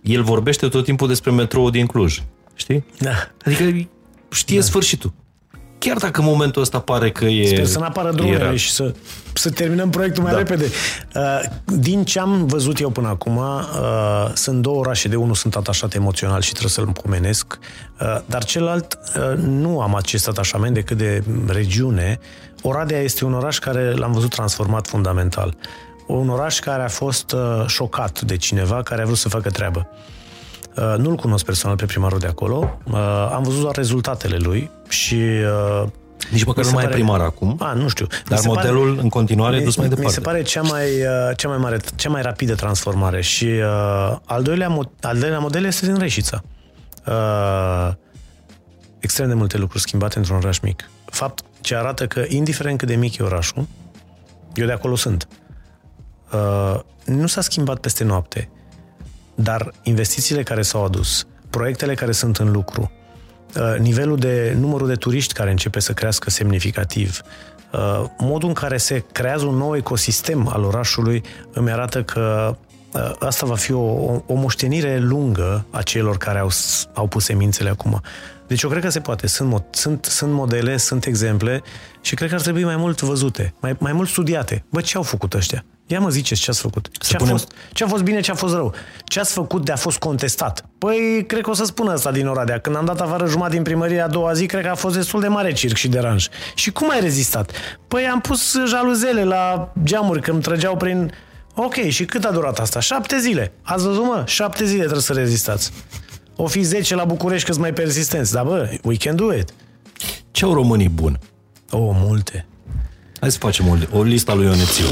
[0.03, 2.23] el vorbește tot timpul despre metroul din Cluj.
[2.55, 2.85] Știi?
[2.99, 3.31] Da.
[3.45, 3.89] Adică
[4.31, 4.65] știe da.
[4.65, 5.13] sfârșitul.
[5.79, 7.47] Chiar dacă în momentul ăsta pare că e...
[7.47, 8.95] Sper să nu apară dronele era- și să,
[9.33, 10.39] să terminăm proiectul mai Da.
[10.39, 10.65] repede.
[11.15, 15.57] Uh, Din ce am văzut eu până acum, uh, sunt două orașe, de unul sunt
[15.57, 17.59] atașat emoțional și trebuie să-l pomenesc,
[18.01, 22.19] uh, dar celălalt uh, nu am acest atașament decât de regiune.
[22.63, 25.55] Oradea este un oraș care l-am văzut transformat fundamental.
[26.07, 29.89] Un oraș care a fost uh, șocat de cineva care a vrut să facă treabă.
[30.81, 32.95] Uh, Nu-l cunosc personal pe primarul de acolo, uh,
[33.33, 35.89] am văzut doar rezultatele lui și uh,
[36.31, 38.07] Nici măcar mi se nu mai e pare- primar acum, A, nu știu.
[38.11, 40.15] Mi dar se modelul în continuare e mi- dus mai Mi departe.
[40.17, 44.43] se pare cea mai, uh, cea mai mare, cea mai rapidă transformare și uh, al,
[44.43, 46.43] doilea, mo- al doilea model este din Reșița.
[47.07, 47.93] Uh,
[48.99, 50.91] extrem de multe lucruri schimbate într-un oraș mic.
[51.05, 53.67] Fapt ce arată că, indiferent cât de mic e orașul,
[54.55, 55.29] eu de acolo sunt,
[56.33, 58.51] uh, nu s-a schimbat peste noapte,
[59.43, 62.91] dar investițiile care s-au adus, proiectele care sunt în lucru,
[63.57, 67.21] uh, nivelul de numărul de turiști care începe să crească semnificativ,
[67.73, 72.57] uh, modul în care se creează un nou ecosistem al orașului îmi arată că
[72.93, 77.07] uh, asta va fi o, o, o moștenire lungă a celor care au, s- au
[77.07, 78.01] pus semințele acum.
[78.47, 79.27] Deci eu cred că se poate.
[79.27, 81.63] Sunt, mo- sunt, sunt modele, sunt exemple
[82.01, 84.65] și cred că ar trebui mai mult văzute, mai, mai mult studiate.
[84.71, 85.65] Bă, ce au făcut ăștia?
[85.91, 86.89] Ia mă ziceți ce ați făcut.
[86.99, 88.75] Ce a, punem- fost, ce a fost bine, ce a fost rău.
[89.05, 90.65] Ce ați făcut de a fost contestat?
[90.79, 92.59] Păi, cred că o să spună asta din Oradea.
[92.59, 95.21] Când am dat afară jumătate din primărie a doua zi, cred că a fost destul
[95.21, 96.27] de mare circ și deranj.
[96.55, 97.51] Și cum ai rezistat?
[97.89, 101.13] Păi am pus jaluzele la geamuri când îmi trăgeau prin...
[101.55, 102.81] Ok, și cât a durat asta?
[102.81, 103.53] Șapte zile.
[103.63, 104.23] Ați văzut, mă?
[104.27, 105.73] Șapte zile trebuie să rezistați.
[106.37, 108.33] O fi 10 la București că mai persistenți.
[108.33, 109.53] Dar bă, we can do it.
[110.31, 111.19] Ce au românii bun?
[111.71, 112.47] Oh, multe.
[113.21, 114.87] Hai să facem o, o listă a lui Ionețiu.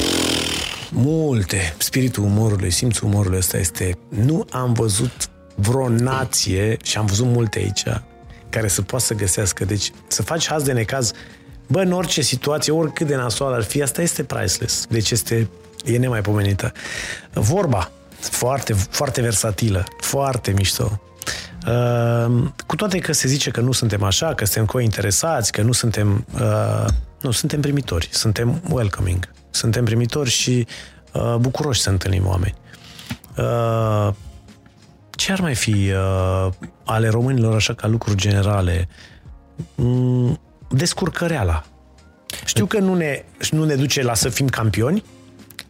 [0.93, 1.75] Multe.
[1.79, 3.99] Spiritul umorului, simțul umorului ăsta este...
[4.09, 7.83] Nu am văzut vreo nație, și am văzut multe aici,
[8.49, 9.65] care să poată să găsească.
[9.65, 11.13] Deci să faci haz de necaz,
[11.67, 14.87] bă, în orice situație, oricât de nasoală ar fi, asta este priceless.
[14.89, 15.49] Deci este,
[15.85, 16.73] e nemaipomenită.
[17.33, 21.01] Vorba, foarte, foarte versatilă, foarte mișto.
[21.67, 25.73] Uh, cu toate că se zice că nu suntem așa, că suntem cointeresați, că nu
[25.73, 26.27] suntem...
[26.35, 26.85] Uh,
[27.21, 29.29] nu, suntem primitori, suntem welcoming.
[29.57, 30.66] Suntem primitori și
[31.12, 32.55] uh, bucuroși să întâlnim oameni.
[33.37, 34.15] Uh,
[35.11, 36.53] Ce ar mai fi uh,
[36.85, 38.89] ale românilor așa ca lucruri generale?
[39.74, 41.65] Mm, descurcăreala.
[42.45, 45.03] Știu că nu ne, nu ne duce la să fim campioni,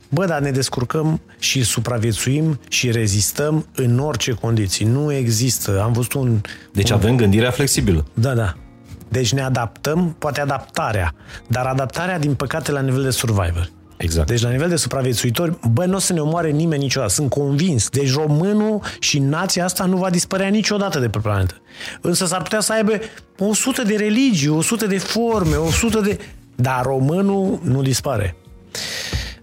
[0.09, 4.85] Bă, dar ne descurcăm și supraviețuim și rezistăm în orice condiții.
[4.85, 5.83] Nu există.
[5.83, 6.41] Am văzut un...
[6.73, 6.97] Deci un...
[6.97, 8.07] avem gândirea flexibilă.
[8.15, 8.55] Da, da.
[9.09, 11.15] Deci ne adaptăm, poate adaptarea,
[11.49, 13.71] dar adaptarea, din păcate, la nivel de survivor.
[13.97, 14.27] Exact.
[14.27, 17.13] Deci la nivel de supraviețuitori, bă, nu o să ne omoare nimeni niciodată.
[17.13, 17.89] Sunt convins.
[17.89, 21.55] Deci românul și nația asta nu va dispărea niciodată de pe planetă.
[22.01, 22.93] Însă s-ar putea să aibă
[23.39, 26.19] 100 de religii, 100 de forme, 100 de...
[26.55, 28.37] Dar românul nu dispare.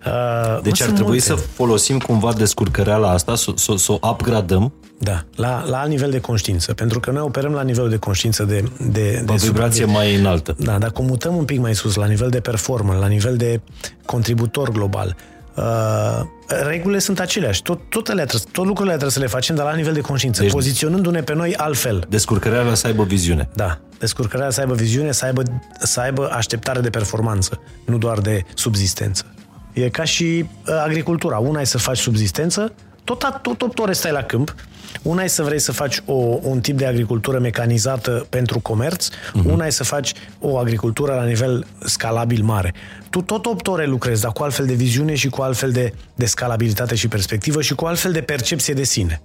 [0.05, 1.25] Uh, deci ar trebui multe.
[1.25, 4.73] să folosim cumva descurcăreala asta, să, să, să o upgradăm.
[5.03, 8.43] Da, la, la alt nivel de conștiință, pentru că noi operăm la nivel de conștiință
[8.43, 8.63] de...
[8.79, 10.55] de, de o vibrație de, mai înaltă.
[10.59, 13.61] Da, dacă mutăm un pic mai sus, la nivel de performance, la nivel de
[14.05, 15.15] contributor global,
[15.55, 16.21] Uh,
[16.67, 17.61] regulile sunt aceleași.
[17.61, 20.51] Tot, tot, ele, tot lucrurile trebuie să le facem, dar la nivel de conștiință, deci,
[20.51, 22.05] poziționându-ne pe noi altfel.
[22.09, 23.49] Descurcăreala să aibă viziune.
[23.55, 25.43] Da, descurcăreala să aibă viziune, să aibă,
[25.79, 29.25] să aibă așteptare de performanță, nu doar de subzistență.
[29.73, 30.23] E ca și
[30.67, 31.37] uh, agricultura.
[31.37, 32.73] Una e să faci subzistență,
[33.03, 34.55] tot, tot 8 ore stai la câmp,
[35.01, 39.45] una e să vrei să faci o, un tip de agricultură mecanizată pentru comerț, uh-huh.
[39.45, 42.73] una e să faci o agricultură la nivel scalabil mare.
[43.09, 46.25] Tu tot 8 ore lucrezi, dar cu altfel de viziune și cu altfel de, de
[46.25, 49.21] scalabilitate și perspectivă și cu altfel de percepție de sine.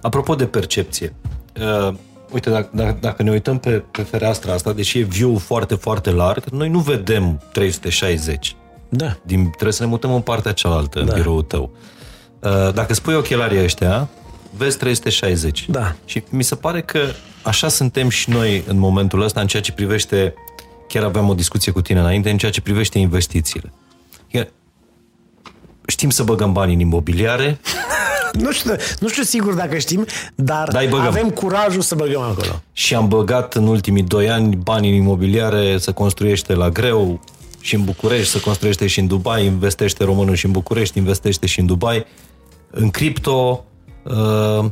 [0.00, 1.14] Apropo de percepție,
[1.60, 1.94] uh,
[2.30, 6.10] uite, dacă, dacă, dacă ne uităm pe, pe fereastra asta, deși e view foarte, foarte
[6.10, 8.56] larg, noi nu vedem 360
[8.88, 9.16] da.
[9.22, 11.12] Din, trebuie să ne mutăm în partea cealaltă, da.
[11.12, 11.70] în biroul tău.
[12.40, 14.08] Uh, dacă spui ochelarii ăștia,
[14.56, 15.66] vezi 360.
[15.68, 15.94] Da.
[16.04, 17.00] Și mi se pare că
[17.42, 20.34] așa suntem și noi în momentul ăsta în ceea ce privește,
[20.88, 23.72] chiar aveam o discuție cu tine înainte, în ceea ce privește investițiile.
[25.86, 27.60] Știm să băgăm bani în imobiliare.
[28.44, 32.62] nu, știu, nu știu sigur dacă știm, dar da, avem curajul să băgăm acolo.
[32.72, 37.20] Și am băgat în ultimii doi ani bani în imobiliare, să construiește la greu,
[37.66, 41.60] și în București, să construiește și în Dubai, investește românul și în București, investește și
[41.60, 42.06] în Dubai,
[42.70, 43.64] în cripto...
[44.02, 44.64] Uh,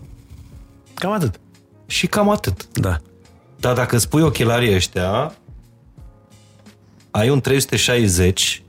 [0.95, 1.41] cam atât.
[1.87, 2.69] Și cam atât.
[2.73, 2.99] Da.
[3.61, 5.35] Dar dacă spui ochelarii ăștia,
[7.11, 8.63] ai un 360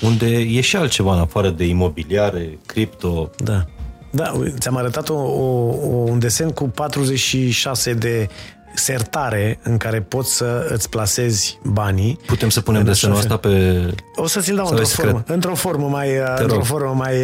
[0.00, 3.30] unde e și altceva în afară de imobiliare, cripto.
[3.36, 3.66] Da.
[4.10, 5.44] Da, ți-am arătat o, o,
[5.86, 8.28] un desen cu 46 de
[8.74, 12.18] sertare în care poți să îți placezi banii.
[12.26, 13.94] Putem să punem desenul asta pe...
[14.16, 17.14] O să ți-l dau într-o formă, într-o formă, mai, într-o formă mai,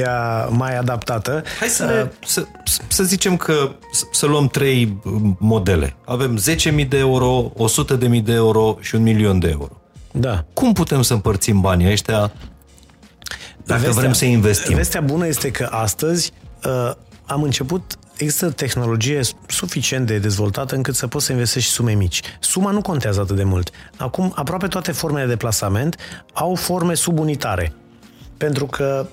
[0.49, 1.43] mai adaptată.
[1.59, 2.45] Hai să, ne, uh, să,
[2.89, 3.71] să zicem că
[4.13, 5.01] să luăm trei
[5.39, 5.97] modele.
[6.05, 6.39] Avem
[6.79, 7.53] 10.000 de euro,
[8.19, 9.81] 100.000 de euro și un milion de euro.
[10.13, 10.45] Da.
[10.53, 12.33] Cum putem să împărțim banii ăștia
[13.69, 14.77] dacă vestea, vrem să investim?
[14.77, 16.33] Vestea bună este că astăzi
[16.65, 16.93] uh,
[17.27, 22.21] am început există tehnologie suficient de dezvoltată încât să poți să investești sume mici.
[22.41, 23.71] Suma nu contează atât de mult.
[23.97, 25.97] Acum, aproape toate formele de plasament
[26.33, 27.73] au forme subunitare.
[28.37, 29.07] Pentru că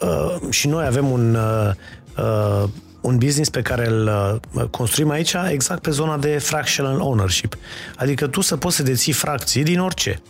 [0.00, 1.70] uh, și noi avem un, uh,
[2.16, 2.68] uh,
[3.00, 4.10] un business pe care îl
[4.52, 7.56] uh, construim aici exact pe zona de fractional ownership.
[7.96, 10.20] Adică tu să poți să deții fracții din orice.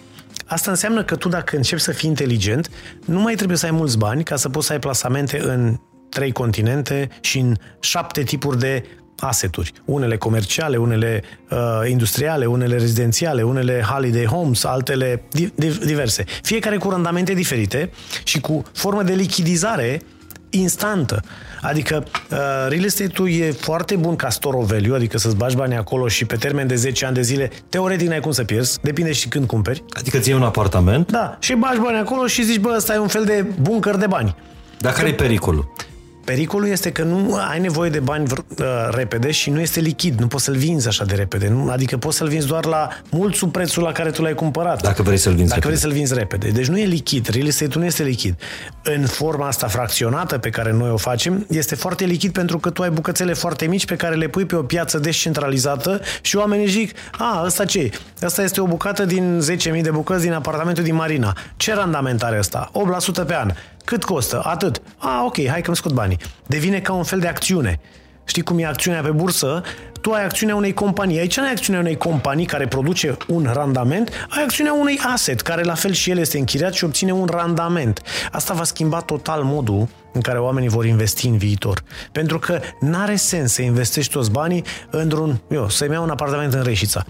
[0.47, 2.71] Asta înseamnă că tu dacă începi să fii inteligent,
[3.05, 5.79] nu mai trebuie să ai mulți bani ca să poți să ai plasamente în
[6.09, 8.85] trei continente și în șapte tipuri de
[9.19, 9.73] aseturi.
[9.85, 11.59] Unele comerciale, unele uh,
[11.89, 15.53] industriale, unele rezidențiale, unele holiday homes, altele di-
[15.85, 16.25] diverse.
[16.43, 17.91] Fiecare cu randamente diferite
[18.25, 20.01] și cu formă de lichidizare
[20.51, 21.21] instantă.
[21.61, 25.77] Adică uh, real estate-ul e foarte bun ca store of value, adică să-ți bagi bani
[25.77, 29.13] acolo și pe termen de 10 ani de zile, teoretic n-ai cum să pierzi, depinde
[29.13, 29.85] și când cumperi.
[29.91, 31.11] Adică ți un apartament?
[31.11, 34.07] Da, și bagi bani acolo și zici, bă, ăsta e un fel de bunker de
[34.07, 34.37] bani.
[34.79, 35.73] Dar care e pericolul?
[36.29, 40.21] Pericolul este că nu ai nevoie de bani uh, repede și nu este lichid.
[40.21, 41.49] Nu poți să-l vinzi așa de repede.
[41.49, 41.71] Nu?
[41.71, 44.83] Adică poți să-l vinzi doar la mult sub prețul la care tu l-ai cumpărat.
[44.83, 45.77] Dacă vrei să-l vinzi Dacă repede.
[45.77, 46.49] vrei să-l vinzi repede.
[46.49, 47.29] Deci nu e lichid.
[47.29, 48.35] Real estate nu este lichid.
[48.83, 52.83] În forma asta fracționată pe care noi o facem, este foarte lichid pentru că tu
[52.83, 56.95] ai bucățele foarte mici pe care le pui pe o piață descentralizată și oamenii zic,
[57.19, 57.91] a, ăsta ce
[58.23, 59.41] Asta este o bucată din
[59.77, 61.37] 10.000 de bucăți din apartamentul din Marina.
[61.57, 62.71] Ce randament are ăsta?
[63.23, 63.53] 8% pe an.
[63.89, 64.43] Cât costă?
[64.45, 64.83] Atât.
[64.97, 66.19] A, ok, hai că îmi scot banii.
[66.47, 67.81] Devine ca un fel de acțiune.
[68.25, 69.63] Știi cum e acțiunea pe bursă?
[70.01, 71.19] Tu ai acțiunea unei companii.
[71.19, 75.63] Aici nu ai acțiunea unei companii care produce un randament, ai acțiunea unui asset, care
[75.63, 78.03] la fel și el este închiriat și obține un randament.
[78.33, 81.83] Asta va schimba total modul în care oamenii vor investi în viitor.
[82.13, 85.41] Pentru că n-are sens să investești toți banii într-un...
[85.51, 87.05] Eu, să-mi iau un apartament în Reșița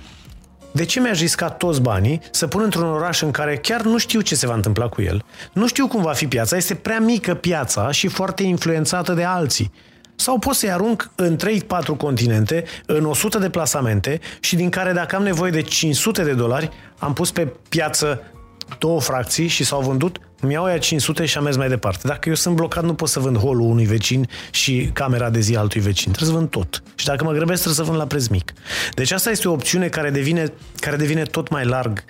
[0.72, 4.20] de ce mi-aș risca toți banii să pun într-un oraș în care chiar nu știu
[4.20, 7.34] ce se va întâmpla cu el, nu știu cum va fi piața, este prea mică
[7.34, 9.72] piața și foarte influențată de alții.
[10.16, 15.16] Sau pot să-i arunc în 3-4 continente, în 100 de plasamente și din care dacă
[15.16, 18.22] am nevoie de 500 de dolari, am pus pe piață
[18.78, 22.06] două fracții și s-au vândut, îmi iau aia 500 și am mers mai departe.
[22.06, 25.56] Dacă eu sunt blocat, nu pot să vând holul unui vecin și camera de zi
[25.56, 26.12] altui vecin.
[26.12, 26.82] Trebuie să vând tot.
[26.94, 28.52] Și dacă mă grăbesc, trebuie să vând la preț mic.
[28.94, 32.04] Deci asta este o opțiune care devine, care devine tot mai larg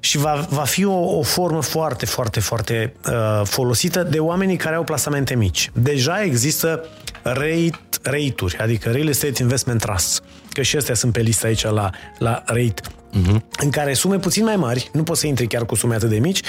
[0.00, 4.74] și va, va fi o, o formă foarte, foarte, foarte uh, folosită de oamenii care
[4.74, 5.70] au plasamente mici.
[5.74, 6.88] Deja există
[7.22, 10.20] rate, rate-uri, adică Real Estate Investment Trusts,
[10.52, 13.40] că și astea sunt pe listă aici la, la rate, uh-huh.
[13.62, 16.18] în care sume puțin mai mari, nu poți să intri chiar cu sume atât de
[16.18, 16.40] mici,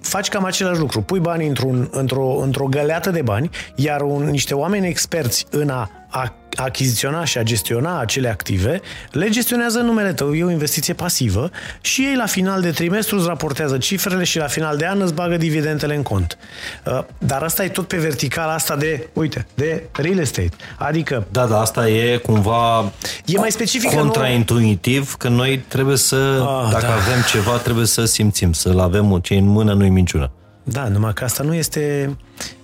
[0.00, 1.00] faci cam același lucru.
[1.00, 5.90] Pui banii într-un, într-o, într-o găleată de bani, iar un, niște oameni experți în a,
[6.10, 8.80] a achiziționa și a gestiona acele active,
[9.10, 11.50] le gestionează numele tău, e o investiție pasivă
[11.80, 15.14] și ei la final de trimestru îți raportează cifrele și la final de an îți
[15.14, 16.38] bagă dividendele în cont.
[16.86, 20.50] Uh, dar asta e tot pe verticala asta de, uite, de real estate.
[20.78, 21.26] Adică...
[21.30, 22.92] Da, da, asta e cumva
[23.24, 26.92] e mai specific contraintuitiv, că noi trebuie să, ah, dacă da.
[26.92, 30.30] avem ceva, trebuie să simțim, să-l avem ce în mână, nu-i minciună.
[30.62, 32.59] Da, numai că asta nu este Uh,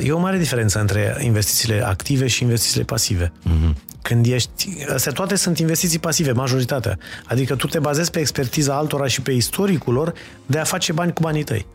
[0.00, 3.32] e o mare diferență între investițiile active și investițiile pasive.
[3.32, 3.86] Mm-hmm.
[4.02, 4.68] Când ești...
[4.94, 6.98] Astea toate sunt investiții pasive, majoritatea.
[7.26, 10.12] Adică tu te bazezi pe expertiza altora și pe istoricul lor
[10.46, 11.66] de a face bani cu banii tăi.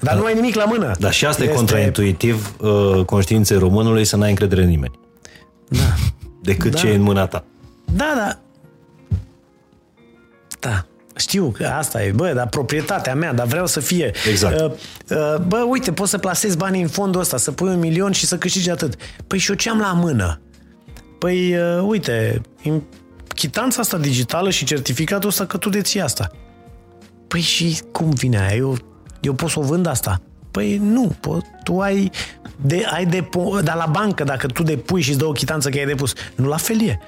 [0.00, 0.20] Dar da.
[0.20, 0.92] nu ai nimic la mână.
[0.98, 1.54] Dar și asta este...
[1.54, 4.98] e contraintuitiv uh, conștiinței românului să n-ai încredere în nimeni.
[5.68, 5.94] Da.
[6.42, 6.78] Decât da.
[6.78, 7.44] ce e în mâna ta.
[7.84, 8.38] Da, da.
[10.60, 10.86] Da.
[11.16, 14.12] Știu că asta e, bă, dar proprietatea mea, dar vreau să fie.
[14.30, 14.60] Exact.
[14.60, 14.70] Uh,
[15.10, 18.26] uh, bă, uite, poți să plasezi banii în fondul ăsta, să pui un milion și
[18.26, 18.94] să câștigi atât.
[19.26, 20.40] Păi și eu ce am la mână?
[21.18, 22.40] Păi, uh, uite,
[23.34, 26.30] chitanța asta digitală și certificatul ăsta că tu deții asta.
[27.28, 28.56] Păi și cum vine aia?
[28.56, 28.76] Eu,
[29.20, 30.20] eu pot să o vând asta?
[30.50, 32.10] Păi nu, pot, tu ai,
[32.56, 35.78] de, ai depo, dar la bancă, dacă tu depui și îți dă o chitanță că
[35.78, 36.98] ai depus, nu la fel e.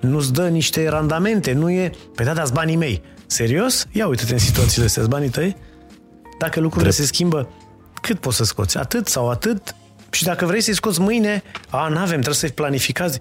[0.00, 1.92] Nu-ți dă niște randamente, nu e...
[2.14, 3.02] Păi da, dați banii mei.
[3.32, 3.86] Serios?
[3.92, 5.56] Ia uite-te în situațiile astea, banii tăi.
[6.38, 7.06] Dacă lucrurile Drept.
[7.06, 7.48] se schimbă,
[8.00, 8.78] cât poți să scoți?
[8.78, 9.74] Atât sau atât?
[10.10, 13.20] Și dacă vrei să-i scoți mâine, a, n-avem, trebuie să-i planificați.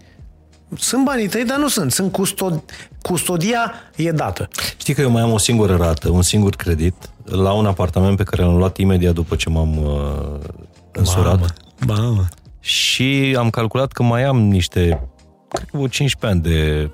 [0.77, 1.91] Sunt banii tăi, dar nu sunt.
[1.91, 2.63] Sunt custod...
[3.01, 4.47] Custodia e dată.
[4.77, 8.23] Știi că eu mai am o singură rată, un singur credit, la un apartament pe
[8.23, 10.49] care l-am luat imediat după ce m-am uh,
[10.91, 11.55] însurat.
[11.85, 12.27] Mamă, mamă.
[12.59, 15.09] Și am calculat că mai am niște,
[15.47, 16.89] cred că 15 ani de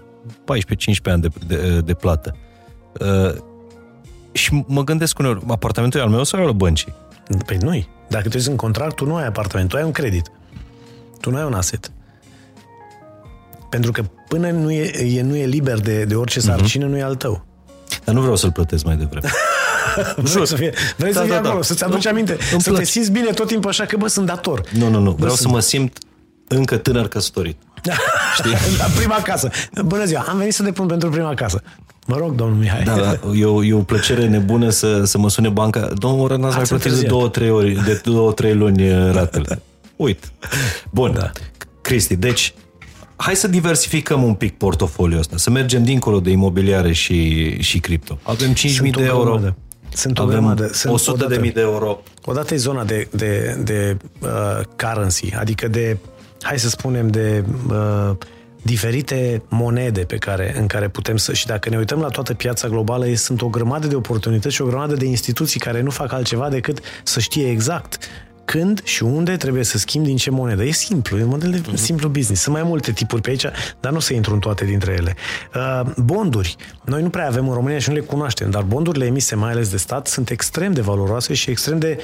[1.10, 2.36] 14-15 ani de, de, de plată.
[3.00, 3.36] Uh,
[4.32, 6.94] și mă gândesc uneori, apartamentul e al meu sau al băncii?
[7.46, 10.32] Păi nu Dacă tu ești în contract, tu nu ai apartament, tu ai un credit.
[11.22, 11.92] Tu nu ai un asset.
[13.70, 16.48] Pentru că până nu e, e, nu e liber de, de orice mhm.
[16.48, 16.90] sarcină, uh-huh.
[16.90, 17.46] nu e al tău.
[18.04, 19.30] Dar nu vreau să-l plătesc mai devreme.
[20.16, 21.48] vrei să fie, vrei da, să fie da, da.
[21.48, 21.66] acolo, da.
[21.66, 22.84] să-ți aduci nu, aminte, să place.
[22.84, 24.62] te simți bine tot timpul așa că, bă, sunt dator.
[24.74, 25.12] Nu, nu, nu.
[25.12, 25.54] Vreau bă, să sunt...
[25.54, 25.98] mă simt
[26.48, 27.58] încă tânăr căsătorit.
[28.38, 28.52] Știi?
[28.78, 29.50] La prima casă.
[29.86, 31.62] Bună ziua, am venit să depun pentru prima casă.
[32.08, 32.84] Mă rog, domnul Mihai.
[32.84, 35.90] Da, da e, o, e o plăcere nebună să, să mă sune banca.
[35.98, 39.62] Domnul Rănas mai plătit de două, trei ori, de două, trei luni ratele.
[39.96, 40.28] Uite.
[40.90, 41.14] Bun.
[41.14, 41.32] Da.
[41.82, 42.54] Cristi, deci
[43.16, 48.20] hai să diversificăm un pic portofoliul ăsta, să mergem dincolo de imobiliare și, și cripto.
[48.24, 48.56] Avem 5.000
[48.92, 49.24] de euro.
[49.24, 49.56] Grămadă.
[49.94, 50.70] Sunt Avem o grămadă.
[50.74, 52.04] Sunt 100 odată, de mii de euro.
[52.26, 55.98] Odată e zona de, de, de uh, currency, adică de,
[56.42, 58.16] hai să spunem, de uh,
[58.68, 61.34] diferite monede pe care, în care putem să...
[61.34, 64.66] Și dacă ne uităm la toată piața globală, sunt o grămadă de oportunități și o
[64.66, 67.98] grămadă de instituții care nu fac altceva decât să știe exact
[68.46, 70.64] când și unde trebuie să schimb din ce monedă.
[70.64, 71.74] E simplu, e un model de uh-huh.
[71.74, 72.42] simplu business.
[72.42, 73.46] Sunt mai multe tipuri pe aici,
[73.80, 75.16] dar nu să intru în toate dintre ele.
[75.56, 76.56] Uh, bonduri.
[76.86, 79.70] Noi nu prea avem în România și nu le cunoaștem, dar bondurile emise, mai ales
[79.70, 82.00] de stat, sunt extrem de valoroase și extrem de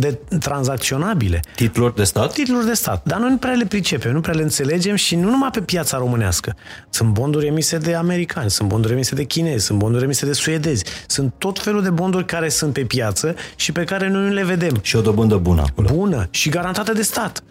[0.00, 1.40] de tranzacționabile.
[1.54, 2.32] Titluri de stat?
[2.32, 3.02] Titluri de stat.
[3.04, 5.98] Dar noi nu prea le pricepem, nu prea le înțelegem și nu numai pe piața
[5.98, 6.56] românească.
[6.90, 10.84] Sunt bonduri emise de americani, sunt bonduri emise de chinezi, sunt bonduri emise de suedezi.
[11.06, 14.44] Sunt tot felul de bonduri care sunt pe piață și pe care noi nu le
[14.44, 14.78] vedem.
[14.82, 15.88] Și o dobândă bună acolo.
[15.92, 17.42] Bună și garantată de stat.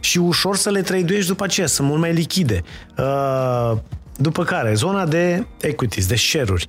[0.00, 2.62] Și ușor să le traduiești după aceea, sunt mult mai lichide.
[2.98, 3.78] Uh,
[4.16, 6.66] după care, zona de equities, de share-uri.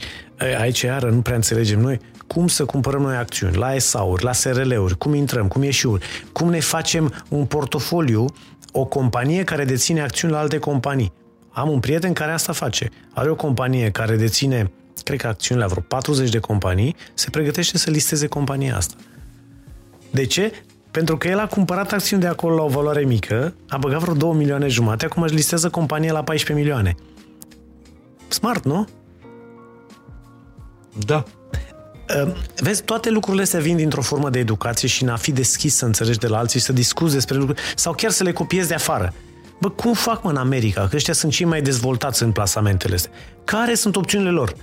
[0.60, 4.98] Aici, iară, nu prea înțelegem noi cum să cumpărăm noi acțiuni, la SA-uri, la SRL-uri,
[4.98, 6.00] cum intrăm, cum ieșim,
[6.32, 8.26] cum ne facem un portofoliu,
[8.72, 11.14] o companie care deține acțiuni la alte companii.
[11.50, 12.90] Am un prieten care asta face.
[13.14, 14.72] Are o companie care deține,
[15.04, 18.96] cred că acțiuni la vreo 40 de companii, se pregătește să listeze compania asta.
[20.12, 20.52] De ce?
[20.92, 24.14] Pentru că el a cumpărat acțiuni de acolo la o valoare mică, a băgat vreo
[24.14, 26.96] 2 milioane jumate, acum își listează compania la 14 milioane.
[28.28, 28.88] Smart, nu?
[31.06, 31.24] Da.
[32.16, 35.76] Ehm, vezi, toate lucrurile astea vin dintr-o formă de educație și în a fi deschis
[35.76, 38.68] să înțelegi de la alții și să discuți despre lucruri sau chiar să le copiezi
[38.68, 39.14] de afară.
[39.60, 40.88] Bă, cum fac mă în America?
[40.88, 43.12] Că ăștia sunt cei mai dezvoltați în plasamentele astea.
[43.44, 44.56] Care sunt opțiunile lor?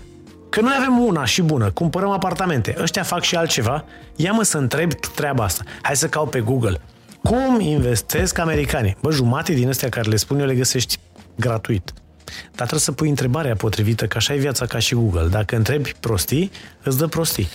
[0.49, 2.77] Că noi avem una și bună, cumpărăm apartamente.
[2.81, 3.85] Ăștia fac și altceva.
[4.17, 5.65] Ia mă să întreb treaba asta.
[5.83, 6.81] Hai să caut pe Google.
[7.23, 8.97] Cum investesc americanii?
[9.03, 10.99] Bă, jumate din astea care le spun eu le găsești
[11.37, 11.93] gratuit.
[12.43, 15.27] Dar trebuie să pui întrebarea potrivită, că așa e viața ca și Google.
[15.27, 16.51] Dacă întrebi prostii,
[16.83, 17.49] îți dă prostii.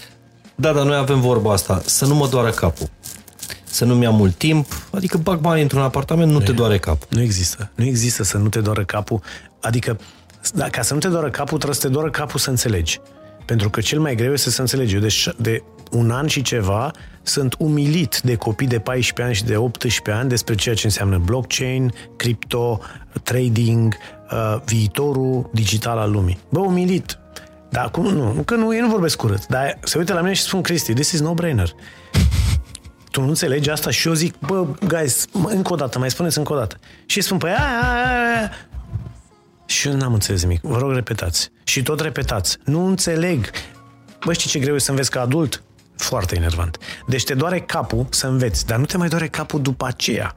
[0.55, 2.89] Da, dar noi avem vorba asta, să nu mă doară capul.
[3.63, 7.07] Să nu-mi ia mult timp, adică bag bani într-un apartament, nu, nu te doare capul.
[7.09, 7.71] Nu există.
[7.75, 9.21] Nu există să nu te doară capul.
[9.61, 9.97] Adică,
[10.53, 12.99] da, ca să nu te doară capul, trebuie să te doară capul să înțelegi.
[13.45, 14.95] Pentru că cel mai greu este să înțelegi.
[14.95, 16.91] Eu de, de un an și ceva
[17.23, 21.17] sunt umilit de copii de 14 ani și de 18 ani despre ceea ce înseamnă
[21.17, 22.79] blockchain, crypto,
[23.23, 23.95] trading,
[24.31, 26.39] uh, viitorul digital al lumii.
[26.49, 27.19] Bă, umilit.
[27.69, 30.41] Dar acum nu, că nu, eu nu vorbesc curât, dar se uită la mine și
[30.41, 31.69] spun, Cristi, this is no-brainer.
[33.11, 33.89] Tu nu înțelegi asta?
[33.89, 36.77] Și eu zic, bă, guys, încă o dată, mai spuneți încă o dată.
[37.05, 38.51] Și spun, păi, aia, aia, aia.
[39.65, 40.61] Și eu n-am înțeles nimic.
[40.61, 41.49] Vă rog, repetați.
[41.63, 42.57] Și tot repetați.
[42.63, 43.49] Nu înțeleg.
[44.25, 45.63] Bă, știi ce greu e să înveți ca adult?
[45.95, 46.77] Foarte enervant.
[47.07, 50.35] Deci te doare capul să înveți, dar nu te mai doare capul după aceea.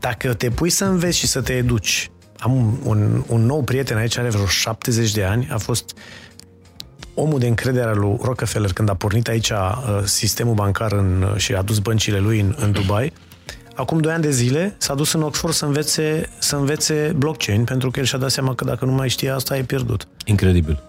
[0.00, 2.10] Dacă te pui să înveți și să te educi,
[2.40, 5.94] am un, un, un nou prieten aici, are vreo 70 de ani, a fost
[7.14, 11.54] omul de încredere al lui Rockefeller când a pornit aici uh, sistemul bancar în, și
[11.54, 13.12] a dus băncile lui în, în Dubai.
[13.74, 17.90] Acum 2 ani de zile s-a dus în Oxford să învețe, să învețe blockchain pentru
[17.90, 20.08] că el și-a dat seama că dacă nu mai știa asta, e pierdut.
[20.24, 20.82] Incredibil.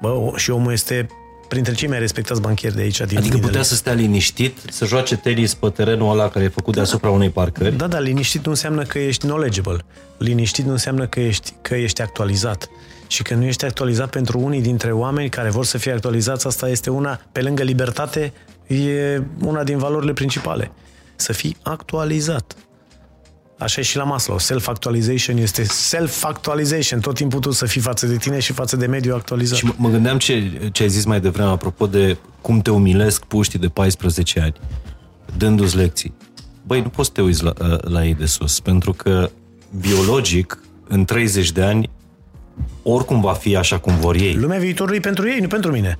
[0.00, 1.06] Bă, și omul este
[1.52, 3.00] printre cei mai respectați banchieri de aici.
[3.00, 6.74] Din adică putea să stea liniștit, să joace tenis pe terenul ăla care e făcut
[6.74, 7.76] da, deasupra unei parcări?
[7.76, 9.84] Da, da, liniștit nu înseamnă că ești knowledgeable.
[10.18, 12.70] Liniștit nu înseamnă că ești, că ești actualizat.
[13.06, 16.68] Și că nu ești actualizat pentru unii dintre oameni care vor să fie actualizați, asta
[16.68, 18.32] este una, pe lângă libertate,
[18.66, 20.70] e una din valorile principale.
[21.16, 22.56] Să fii actualizat.
[23.62, 24.38] Așa e și la Maslow.
[24.38, 27.00] Self-actualization este self-actualization.
[27.00, 29.58] Tot timpul tu să fii față de tine și față de mediul actualizat.
[29.58, 33.58] Și mă gândeam ce, ce ai zis mai devreme apropo de cum te umilesc puștii
[33.58, 34.54] de 14 ani,
[35.36, 36.14] dându-ți lecții.
[36.66, 39.30] Băi, nu poți să te uiți la, la ei de sus, pentru că
[39.80, 40.58] biologic,
[40.88, 41.90] în 30 de ani,
[42.82, 44.34] oricum va fi așa cum vor ei.
[44.34, 45.98] Lumea viitorului pentru ei, nu pentru mine.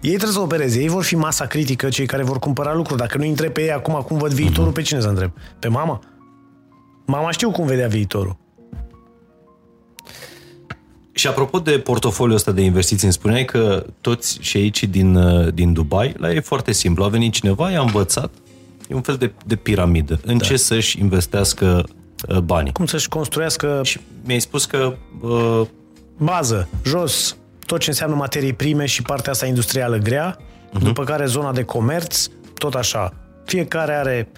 [0.00, 3.00] Ei trebuie să opereze, ei vor fi masa critică, cei care vor cumpăra lucruri.
[3.00, 4.74] Dacă nu întreb pe ei acum, acum văd viitorul, uh-huh.
[4.74, 5.30] pe cine să întreb?
[5.58, 6.00] Pe mama?
[7.10, 8.36] Mama știu cum vedea viitorul.
[11.12, 15.54] Și apropo de portofoliul ăsta de investiții, îmi spuneai că toți și aici din, uh,
[15.54, 17.04] din Dubai, la ei e foarte simplu.
[17.04, 18.30] A venit cineva, i-a învățat,
[18.88, 20.44] e un fel de, de piramidă, în da.
[20.44, 21.84] ce să-și investească
[22.28, 22.72] uh, banii.
[22.72, 23.80] Cum să-și construiască...
[23.84, 24.94] Și mi-ai spus că...
[25.20, 25.62] Uh...
[26.16, 30.82] Bază, jos, tot ce înseamnă materii prime și partea asta industrială grea, uh-huh.
[30.82, 33.14] după care zona de comerț, tot așa.
[33.44, 34.28] Fiecare are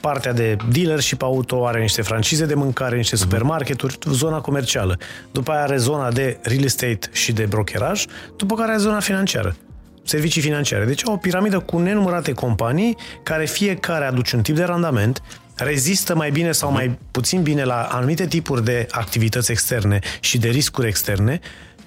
[0.00, 3.24] partea de dealership auto, are niște francize de mâncare, niște mhm.
[3.24, 4.98] supermarketuri, zona comercială.
[5.32, 8.04] După aia are zona de real estate și de brokeraj,
[8.36, 9.56] după care are zona financiară
[10.04, 10.84] servicii financiare.
[10.84, 15.22] Deci o piramidă cu nenumărate companii care fiecare aduce un tip de randament,
[15.56, 20.48] rezistă mai bine sau mai puțin bine la anumite tipuri de activități externe și de
[20.48, 21.40] riscuri externe,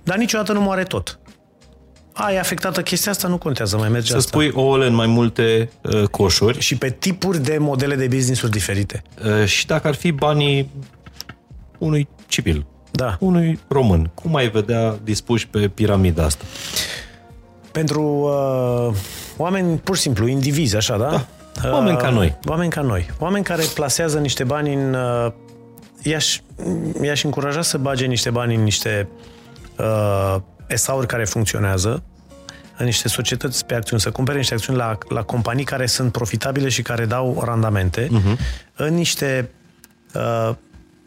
[0.03, 1.19] dar niciodată nu moare tot
[2.13, 4.29] ai afectată chestia asta, nu contează, mai merge Să asta.
[4.29, 6.59] spui ouăle în mai multe uh, coșuri.
[6.59, 9.01] Și pe tipuri de modele de business-uri diferite.
[9.25, 10.71] Uh, și dacă ar fi banii
[11.77, 13.17] unui civil, da.
[13.19, 16.43] unui român, cum ai vedea dispuși pe piramida asta?
[17.71, 18.95] Pentru uh,
[19.37, 21.25] oameni pur și simplu, indivizi, așa, da?
[21.61, 21.71] da.
[21.71, 22.27] Oameni ca noi.
[22.27, 23.09] Uh, oameni ca noi.
[23.19, 24.93] Oameni care plasează niște bani în...
[24.93, 25.31] Uh,
[26.03, 26.39] i-aș,
[27.01, 29.07] i-aș încuraja să bage niște bani în niște
[29.77, 30.35] uh,
[30.75, 32.03] SA-uri care funcționează,
[32.77, 36.69] în niște societăți pe acțiuni, să cumpere niște acțiuni la, la companii care sunt profitabile
[36.69, 38.37] și care dau randamente, uh-huh.
[38.75, 39.49] în niște
[40.13, 40.55] uh,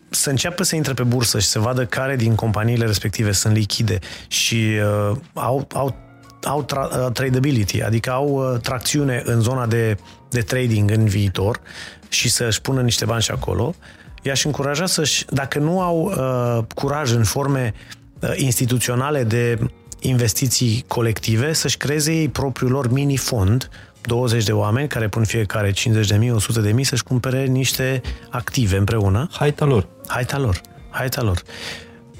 [0.08, 3.98] să înceapă să intre pe bursă și să vadă care din companiile respective sunt lichide
[4.28, 4.78] și
[5.10, 5.96] uh, au, au,
[6.42, 9.96] au tra- uh, tradability, adică au uh, tracțiune în zona de,
[10.30, 11.60] de trading în viitor
[12.08, 13.74] și să-și pună niște bani și acolo,
[14.22, 18.05] i-aș încuraja să-și, dacă nu au uh, curaj în forme Uh,
[18.36, 19.58] instituționale de
[20.00, 23.70] investiții colective să-și creeze ei propriul lor mini-fond,
[24.02, 28.00] 20 de oameni care pun fiecare 50 de mii, 100 de mii să-și cumpere niște
[28.30, 29.28] active împreună.
[29.32, 29.88] Haita lor.
[30.06, 30.60] Haita lor.
[30.90, 31.42] Haita lor.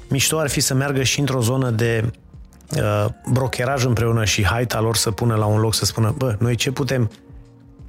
[0.09, 2.11] Mișto ar fi să meargă și într-o zonă de
[2.75, 6.55] uh, brokeraj împreună și haita lor să pună la un loc să spună, bă, noi
[6.55, 7.11] ce putem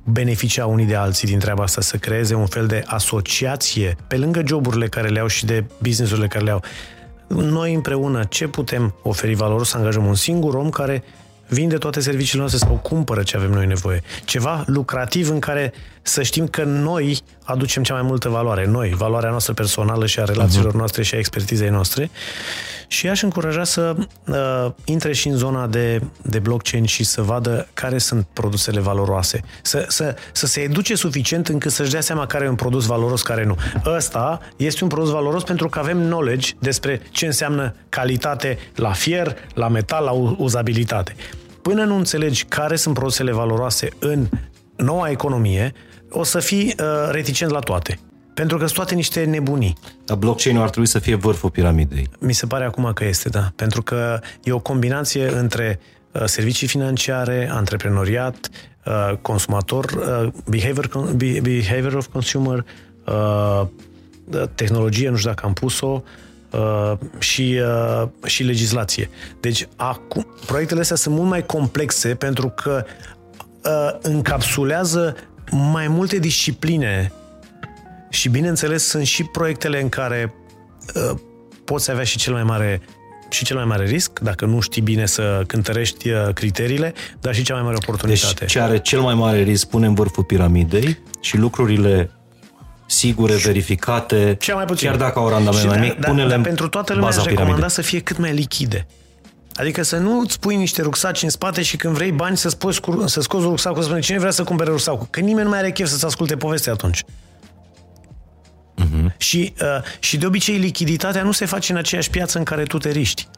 [0.05, 4.43] beneficia unii de alții din treaba asta, să creeze un fel de asociație pe lângă
[4.47, 6.63] joburile care le au și de businessurile care le au
[7.29, 11.05] noi împreună ce putem oferi valoros să angajăm un singur om care
[11.49, 14.03] vinde toate serviciile noastre sau cumpără ce avem noi nevoie.
[14.25, 15.73] Ceva lucrativ în care
[16.03, 18.67] să știm că noi aducem cea mai multă valoare.
[18.67, 20.77] Noi, valoarea noastră personală și a relațiilor uh-huh.
[20.77, 22.11] noastre și a expertizei noastre.
[22.89, 23.97] Și aș încuraja să
[24.27, 29.41] uh, intre și în zona de, de blockchain și să vadă care sunt produsele valoroase.
[29.63, 33.23] Să, să, să se educe suficient încât să-și dea seama care e un produs valoros,
[33.23, 33.57] care nu.
[33.85, 39.37] Ăsta este un produs valoros pentru că avem knowledge despre ce înseamnă calitate la fier,
[39.55, 41.15] la metal, la uzabilitate.
[41.63, 44.27] Până nu înțelegi care sunt produsele valoroase în
[44.77, 45.73] noua economie,
[46.11, 47.99] o să fii uh, reticent la toate.
[48.35, 49.77] Pentru că sunt toate niște nebunii.
[50.05, 52.09] Dar blockchain-ul ar trebui să fie vârful piramidei.
[52.19, 53.53] Mi se pare acum că este, da.
[53.57, 55.81] Pentru că e o combinație între
[56.13, 58.49] uh, servicii financiare, antreprenoriat,
[58.85, 62.65] uh, consumator, uh, behavior, behavior of consumer,
[63.07, 63.63] uh,
[64.55, 66.03] tehnologie, nu știu dacă am pus-o,
[66.51, 67.61] uh, și,
[68.03, 69.11] uh, și legislație.
[69.41, 72.85] Deci, acum, proiectele astea sunt mult mai complexe pentru că
[73.65, 75.17] uh, încapsulează
[75.51, 77.13] mai multe discipline
[78.09, 80.35] și, bineînțeles, sunt și proiectele în care
[80.95, 81.19] uh,
[81.65, 82.81] poți avea și cel mai mare
[83.31, 87.43] și cel mai mare risc, dacă nu știi bine să cântărești uh, criteriile, dar și
[87.43, 88.35] cea mai mare oportunitate.
[88.39, 92.11] Deci ce are cel mai mare risc pune în vârful piramidei și lucrurile
[92.87, 94.89] sigure, verificate, cea mai puțin.
[94.89, 97.83] chiar dacă au randament mai mic, da, pune-le dar pentru toată lumea aș recomanda să
[97.83, 98.87] fie cât mai lichide.
[99.59, 102.81] Adică să nu îți pui niște rucsaci în spate și când vrei bani să, scoți,
[103.05, 105.07] să scoți rucsacul, să spune cine vrea să cumpere rucsacul.
[105.11, 107.05] Că nimeni nu mai are chef să-ți asculte povestea atunci.
[108.79, 109.17] Uh-huh.
[109.17, 109.67] Și, uh,
[109.99, 113.29] și de obicei lichiditatea nu se face în aceeași piață în care tu te riști.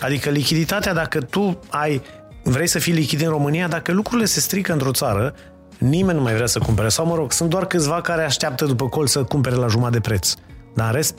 [0.00, 2.02] Adică lichiditatea, dacă tu ai
[2.42, 5.34] vrei să fii lichid în România, dacă lucrurile se strică într-o țară,
[5.78, 6.88] nimeni nu mai vrea să cumpere.
[6.88, 10.00] Sau, mă rog, sunt doar câțiva care așteaptă după colț să cumpere la jumătate de
[10.00, 10.34] preț.
[10.74, 11.14] Dar în rest,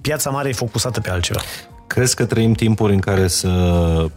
[0.00, 1.40] piața mare e focusată pe altceva.
[1.94, 4.10] Crezi că trăim timpuri în care să...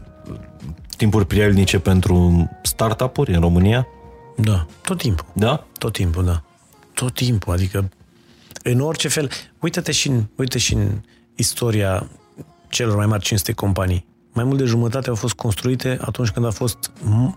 [0.95, 3.87] timpuri prielnice pentru startup-uri în România?
[4.35, 5.25] Da, tot timpul.
[5.33, 5.65] Da?
[5.77, 6.43] Tot timpul, da.
[6.93, 7.89] Tot timpul, adică
[8.63, 9.29] în orice fel.
[9.59, 11.01] Uite-te și în, uite și în
[11.35, 12.09] istoria
[12.69, 14.05] celor mai mari 500 companii.
[14.33, 16.91] Mai mult de jumătate au fost construite atunci când a fost,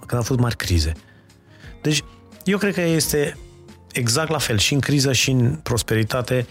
[0.06, 0.92] când a fost mari crize.
[1.82, 2.02] Deci,
[2.44, 3.36] eu cred că este
[3.92, 6.46] exact la fel și în criză și în prosperitate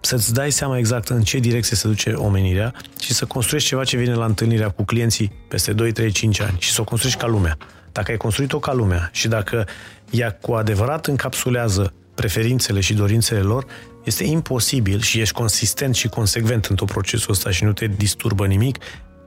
[0.00, 3.96] să-ți dai seama exact în ce direcție se duce omenirea și să construiești ceva ce
[3.96, 7.26] vine la întâlnirea cu clienții peste 2, 3, 5 ani și să o construiești ca
[7.26, 7.56] lumea.
[7.92, 9.66] Dacă ai construit-o ca lumea și dacă
[10.10, 13.66] ea cu adevărat încapsulează preferințele și dorințele lor,
[14.04, 18.46] este imposibil și ești consistent și consecvent în tot procesul ăsta și nu te disturbă
[18.46, 18.78] nimic,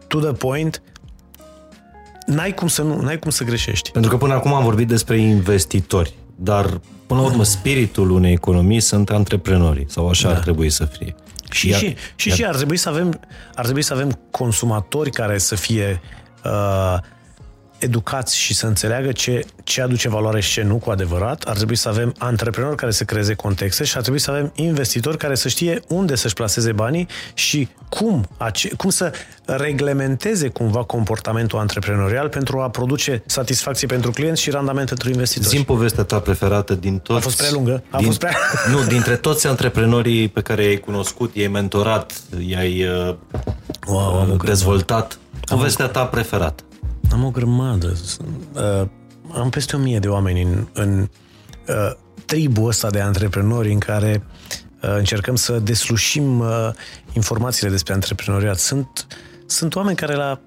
[0.07, 0.81] to the point,
[2.25, 3.91] n-ai cum să, nu, n-ai cum să greșești.
[3.91, 8.79] Pentru că până acum am vorbit despre investitori, dar până la urmă spiritul unei economii
[8.79, 10.35] sunt antreprenorii, sau așa da.
[10.35, 11.15] ar trebui să fie.
[11.51, 12.37] Și, și, iar, și, și, iar...
[12.37, 13.19] și ar trebui să avem
[13.55, 16.01] ar trebui să avem consumatori care să fie
[16.43, 16.97] uh,
[17.79, 21.75] educați și să înțeleagă ce, ce aduce valoare și ce nu cu adevărat, ar trebui
[21.75, 25.47] să avem antreprenori care să creeze contexte și ar trebui să avem investitori care să
[25.47, 28.27] știe unde să-și placeze banii și cum,
[28.77, 29.11] cum să
[29.45, 35.55] reglementeze cumva comportamentul antreprenorial pentru a produce satisfacție pentru clienți și randament pentru investitori.
[35.55, 37.19] Zim povestea ta preferată din toți...
[37.19, 37.83] A fost prea lungă?
[37.89, 38.37] A din, fost prea...
[38.71, 42.13] Nu, dintre toți antreprenorii pe care i-ai cunoscut, i-ai mentorat,
[42.47, 43.15] i-ai uh,
[43.87, 46.63] wow, dezvoltat, povestea ta preferată.
[47.11, 47.97] Am o grămadă.
[48.53, 48.87] Uh,
[49.33, 51.09] am peste o mie de oameni în, în
[51.67, 51.91] uh,
[52.25, 54.23] tribul ăsta de antreprenori în care
[54.81, 56.69] uh, încercăm să deslușim uh,
[57.13, 58.57] informațiile despre antreprenoriat.
[58.57, 59.07] Sunt,
[59.45, 60.41] sunt oameni care la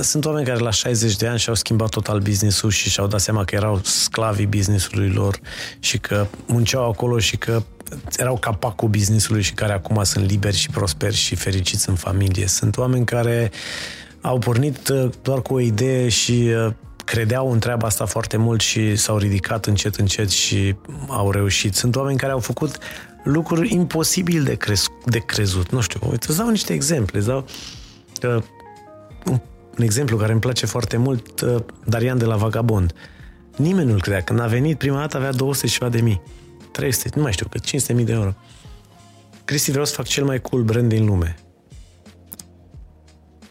[0.00, 3.44] sunt oameni care la 60 de ani și-au schimbat total business-ul și și-au dat seama
[3.44, 5.40] că erau sclavii business-ului lor
[5.78, 7.62] și că munceau acolo și că
[8.16, 12.46] erau capacul business-ului și care acum sunt liberi și prosperi și fericiți în familie.
[12.46, 16.72] Sunt oameni care uh, au pornit uh, doar cu o idee și uh,
[17.04, 20.76] credeau în treaba asta foarte mult și s-au ridicat încet, încet și
[21.08, 21.74] au reușit.
[21.74, 22.78] Sunt oameni care au făcut
[23.24, 25.70] lucruri imposibil de, crez, de crezut.
[25.70, 27.18] Nu știu, uite, îți dau niște exemple.
[27.18, 27.46] Îți dau
[28.22, 28.42] uh,
[29.26, 29.40] un,
[29.78, 32.94] un exemplu care îmi place foarte mult, uh, Darian de la Vagabond.
[33.56, 34.20] Nimeni nu-l credea.
[34.20, 36.22] Când a venit prima dată avea 200 ceva de mii.
[36.72, 38.34] 300, nu mai știu, cât 500 mii de euro.
[39.44, 41.36] Cristi, vreau să fac cel mai cool brand din lume.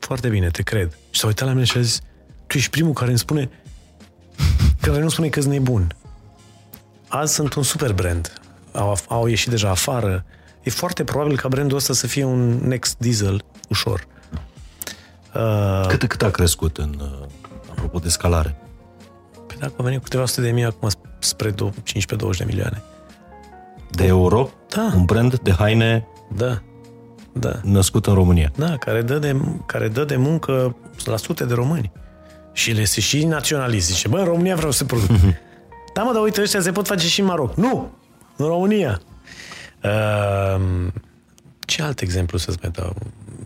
[0.04, 0.98] Foarte bine, te cred.
[1.10, 2.02] Și s-a uitat la mine și a zis,
[2.48, 3.50] tu ești primul care îmi spune,
[4.82, 5.96] care nu spune că sunt nebun.
[7.08, 8.42] Azi sunt un super brand.
[8.72, 10.26] Au, au ieșit deja afară.
[10.64, 14.08] E foarte probabil ca brandul ăsta să fie un Next Diesel ușor.
[15.36, 17.28] Uh, cât, cât a crescut în, uh,
[17.70, 18.56] apropo de scalare?
[19.48, 20.90] Păi dacă au venit câteva sute de mii acum
[21.20, 21.56] spre 15-20
[22.38, 22.82] de milioane.
[23.92, 24.50] De euro?
[24.70, 24.92] Da.
[24.96, 26.08] Un brand de haine?
[26.36, 26.62] Da
[27.34, 27.60] da.
[27.64, 28.52] născut în România.
[28.56, 29.36] Da, care dă, de,
[29.66, 31.92] care dă de muncă la sute de români.
[32.54, 33.88] Și le se și naționalist.
[33.88, 35.10] Zice, bă, în România vreau să produc.
[35.94, 37.56] da, mă, dar uite, ăștia se pot face și în Maroc.
[37.56, 37.92] Nu!
[38.36, 39.02] În România.
[39.84, 40.62] Uh,
[41.60, 42.96] ce alt exemplu să-ți mai dau?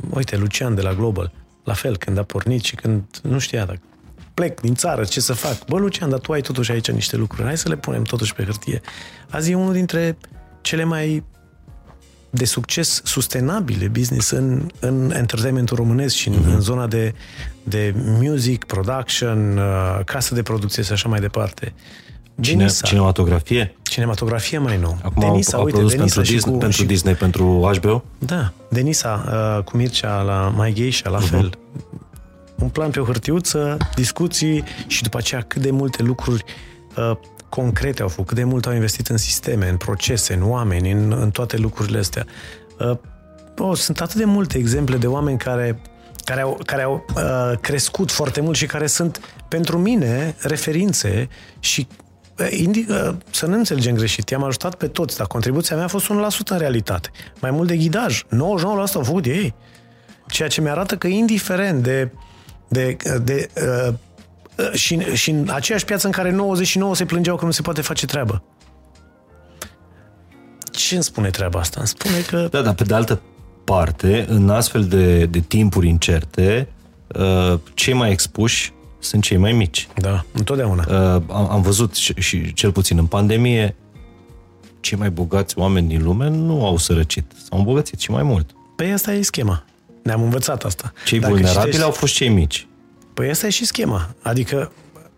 [0.10, 1.32] Uite, Lucian de la Global.
[1.64, 3.80] La fel, când a pornit și când nu știa dacă
[4.34, 5.66] plec din țară, ce să fac?
[5.66, 7.46] Bă, Lucian, dar tu ai totuși aici niște lucruri.
[7.46, 8.82] Hai să le punem totuși pe hârtie.
[9.30, 10.18] Azi e unul dintre
[10.62, 11.24] cele mai
[12.38, 16.54] de succes sustenabile business în, în entertainmentul românesc și în, mm-hmm.
[16.54, 17.14] în zona de,
[17.64, 21.74] de music, production, uh, casă de producție și așa mai departe.
[22.42, 22.88] Cine, Denisa.
[22.88, 23.76] Cinematografie?
[23.82, 24.98] Cinematografie mai nou.
[25.04, 28.04] Acum Denisa, a, a uite, Denisa pentru, Disney, cu, pentru și, Disney, pentru HBO?
[28.18, 29.26] Da, Denisa
[29.58, 31.30] uh, cu Mircea la My Geisha, la uh-huh.
[31.30, 31.50] fel.
[32.56, 36.44] Un plan pe o hârtiuță, discuții și după aceea cât de multe lucruri
[36.96, 37.18] uh,
[37.50, 41.12] concrete au făcut, cât de mult au investit în sisteme, în procese, în oameni, în,
[41.12, 42.26] în toate lucrurile astea.
[42.80, 42.98] Uh,
[43.58, 45.82] oh, sunt atât de multe exemple de oameni care
[46.24, 51.30] care au, care au uh, crescut foarte mult și care sunt, pentru mine, referințe
[51.60, 51.88] și
[52.40, 55.88] uh, Indi, uh, să nu înțelegem greșit, i-am ajutat pe toți, dar contribuția mea a
[55.88, 56.10] fost 1%
[56.48, 57.10] în realitate.
[57.42, 58.28] Mai mult de ghidaj, 99%
[58.94, 59.54] au făcut ei.
[60.28, 62.12] Ceea ce mi-arată că indiferent de,
[62.68, 63.94] de, de uh, Uh,
[64.74, 68.06] și, și în aceeași piață în care 99 se plângeau că nu se poate face
[68.06, 68.44] treabă.
[70.72, 71.76] Ce îmi spune treaba asta?
[71.80, 72.48] Îmi spune că...
[72.52, 73.22] Da, dar pe de altă
[73.64, 76.68] parte, în astfel de, de timpuri incerte,
[77.08, 79.88] uh, cei mai expuși sunt cei mai mici.
[79.96, 80.86] Da, întotdeauna.
[80.88, 83.76] Uh, am, am văzut și, și cel puțin în pandemie,
[84.80, 87.32] cei mai bogați oameni din lume nu au sărăcit.
[87.50, 88.50] S-au îmbogățit și mai mult.
[88.76, 89.64] Păi asta e schema.
[90.04, 90.94] Ne-am învățat asta.
[91.06, 91.86] Cei Dacă vulnerabili citești...
[91.86, 92.68] au fost cei mici.
[93.18, 94.10] Păi asta e și schema.
[94.22, 94.72] Adică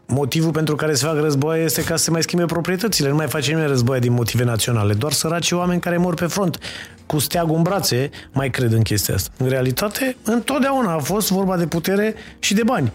[0.06, 3.10] motivul pentru care se fac războaie este ca să se mai schimbe proprietățile.
[3.10, 4.94] Nu mai face nimeni războaie din motive naționale.
[4.94, 6.58] Doar săraci oameni care mor pe front
[7.06, 9.32] cu steagul în brațe mai cred în chestia asta.
[9.38, 12.92] În realitate, întotdeauna a fost vorba de putere și de bani.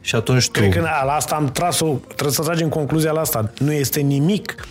[0.00, 0.60] Și atunci tu...
[0.60, 3.52] Cred că la asta am tras-o, trebuie să tragem concluzia la asta.
[3.58, 4.66] Nu este nimic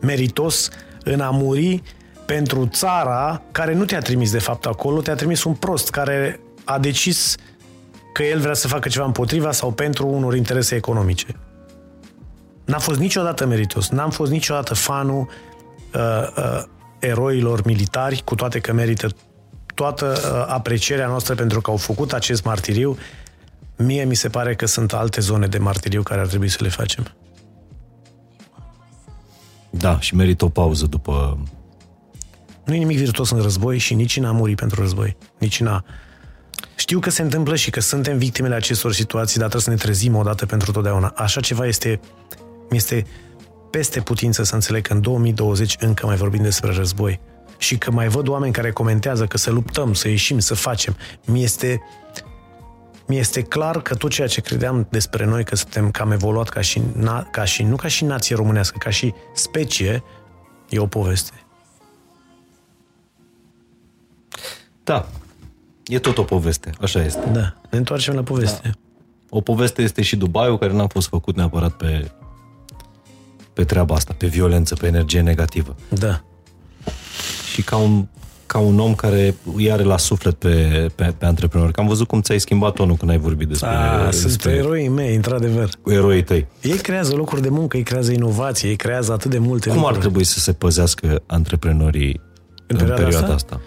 [0.00, 0.70] meritos
[1.04, 1.82] în a muri
[2.24, 6.78] pentru țara care nu te-a trimis de fapt acolo, te-a trimis un prost care a
[6.78, 7.36] decis
[8.12, 11.26] că el vrea să facă ceva împotriva sau pentru unor interese economice.
[12.64, 13.88] N-a fost niciodată meritos.
[13.88, 15.28] N-am fost niciodată fanul
[15.94, 16.00] uh,
[16.36, 16.62] uh,
[16.98, 19.08] eroilor militari, cu toate că merită
[19.74, 22.96] toată uh, aprecierea noastră pentru că au făcut acest martiriu.
[23.76, 26.68] Mie mi se pare că sunt alte zone de martiriu care ar trebui să le
[26.68, 27.04] facem.
[29.70, 31.38] Da, și merită o pauză după...
[32.64, 35.16] Nu e nimic virtuos în război și nici n-a murit pentru război.
[35.38, 35.84] Nici n-a
[36.78, 40.16] știu că se întâmplă și că suntem victimele acestor situații, dar trebuie să ne trezim
[40.16, 41.12] odată pentru totdeauna.
[41.16, 42.00] Așa ceva este,
[42.70, 43.06] este
[43.70, 47.20] peste putință să înțeleg că în 2020 încă mai vorbim despre război
[47.56, 50.96] și că mai văd oameni care comentează că să luptăm, să ieșim, să facem.
[51.24, 51.80] Mi este,
[53.06, 56.48] mi este clar că tot ceea ce credeam despre noi, că suntem, că am evoluat
[56.48, 60.02] ca și, na, ca și, nu ca și nație românească, ca și specie,
[60.68, 61.32] e o poveste.
[64.84, 65.08] Da,
[65.88, 67.28] E tot o poveste, așa este.
[67.32, 68.60] Da, ne întoarcem la poveste.
[68.62, 68.70] Da.
[69.30, 72.10] O poveste este și Dubai, care n-a fost făcut neapărat pe,
[73.52, 75.76] pe treaba asta, pe violență, pe energie negativă.
[75.88, 76.20] Da.
[77.52, 78.06] Și ca un,
[78.46, 81.72] ca un om care îi are la suflet pe, pe, pe antreprenori.
[81.72, 83.68] Că am văzut cum ți-ai schimbat tonul când ai vorbit despre...
[83.68, 85.68] A, despre sunt eroii mei, într-adevăr.
[85.82, 86.46] Cu eroii tăi.
[86.62, 89.96] Ei creează locuri de muncă, ei creează inovații, ei creează atât de multe Cum lucruri.
[89.96, 92.20] ar trebui să se păzească antreprenorii
[92.66, 93.54] în, în perioada, perioada asta?
[93.54, 93.60] asta?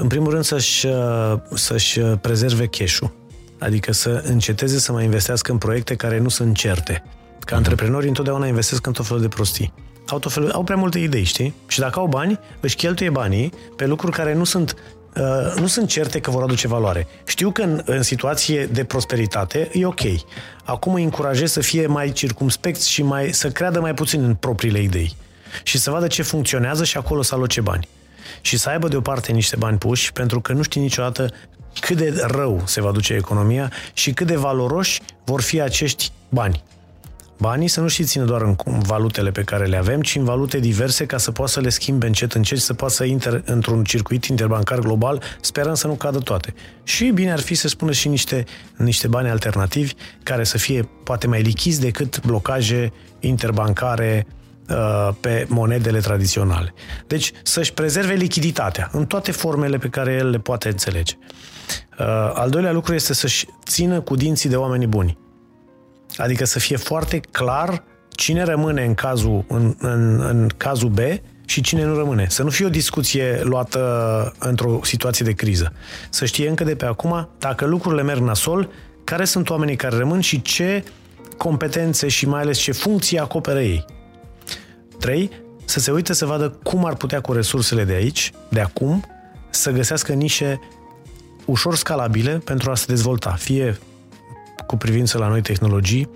[0.00, 3.12] În primul rând să-și, uh, să-și uh, prezerve cash-ul.
[3.58, 7.02] Adică să înceteze să mai investească în proiecte care nu sunt certe.
[7.38, 7.56] Ca uh-huh.
[7.56, 9.72] antreprenorii întotdeauna investesc în tot felul de prostii.
[10.06, 11.54] Au, tot felul, au prea multe idei, știi?
[11.66, 14.76] Și dacă au bani, își cheltuie banii pe lucruri care nu sunt
[15.16, 17.06] Uh, nu sunt certe că vor aduce valoare.
[17.26, 20.00] Știu că în, în situație de prosperitate e ok.
[20.64, 24.82] Acum îi încurajez să fie mai circumspecți și mai, să creadă mai puțin în propriile
[24.82, 25.16] idei.
[25.62, 27.88] Și să vadă ce funcționează și acolo să aloce bani
[28.40, 31.30] și să aibă deoparte niște bani puși, pentru că nu știi niciodată
[31.80, 36.62] cât de rău se va duce economia și cât de valoroși vor fi acești bani.
[37.40, 40.58] Banii să nu și țină doar în valutele pe care le avem, ci în valute
[40.58, 43.84] diverse ca să poată să le schimbe încet încet și să poată să intre într-un
[43.84, 46.54] circuit interbancar global, sperăm să nu cadă toate.
[46.82, 48.44] Și bine ar fi să spună și niște,
[48.76, 49.92] niște bani alternativi
[50.22, 54.37] care să fie poate mai lichizi decât blocaje interbancare Uh,
[55.20, 56.74] pe monedele tradiționale.
[57.06, 61.18] Deci să-și prezerve lichiditatea în toate formele pe care el le poate înțelege.
[61.98, 65.18] Uh, al doilea lucru este să-și țină cu dinții de oamenii buni.
[66.16, 70.98] Adică să fie foarte clar cine rămâne în cazul, în, în, în cazul B
[71.46, 72.26] și cine nu rămâne.
[72.28, 75.72] Să nu fie o discuție luată într-o situație de criză.
[76.10, 78.70] Să știe încă de pe acum, dacă lucrurile merg nasol,
[79.04, 80.84] care sunt oamenii care rămân și ce
[81.36, 83.84] competențe și mai ales ce funcții acoperă ei.
[84.98, 85.30] 3.
[85.64, 89.04] Să se uite să vadă cum ar putea cu resursele de aici, de acum,
[89.50, 90.60] să găsească nișe
[91.44, 93.78] ușor scalabile pentru a se dezvolta, fie
[94.66, 96.08] cu privință la noi tehnologii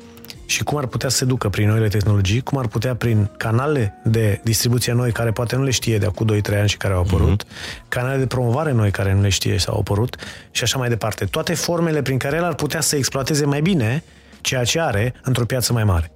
[0.46, 4.00] și cum ar putea să se ducă prin noile tehnologii, cum ar putea prin canale
[4.04, 7.00] de distribuție noi care poate nu le știe de acum 2-3 ani și care au
[7.00, 7.88] apărut, mm-hmm.
[7.88, 10.16] canale de promovare noi care nu le știe și au apărut
[10.50, 11.24] și așa mai departe.
[11.24, 14.04] Toate formele prin care el ar putea să exploateze mai bine
[14.40, 16.12] ceea ce are într-o piață mai mare.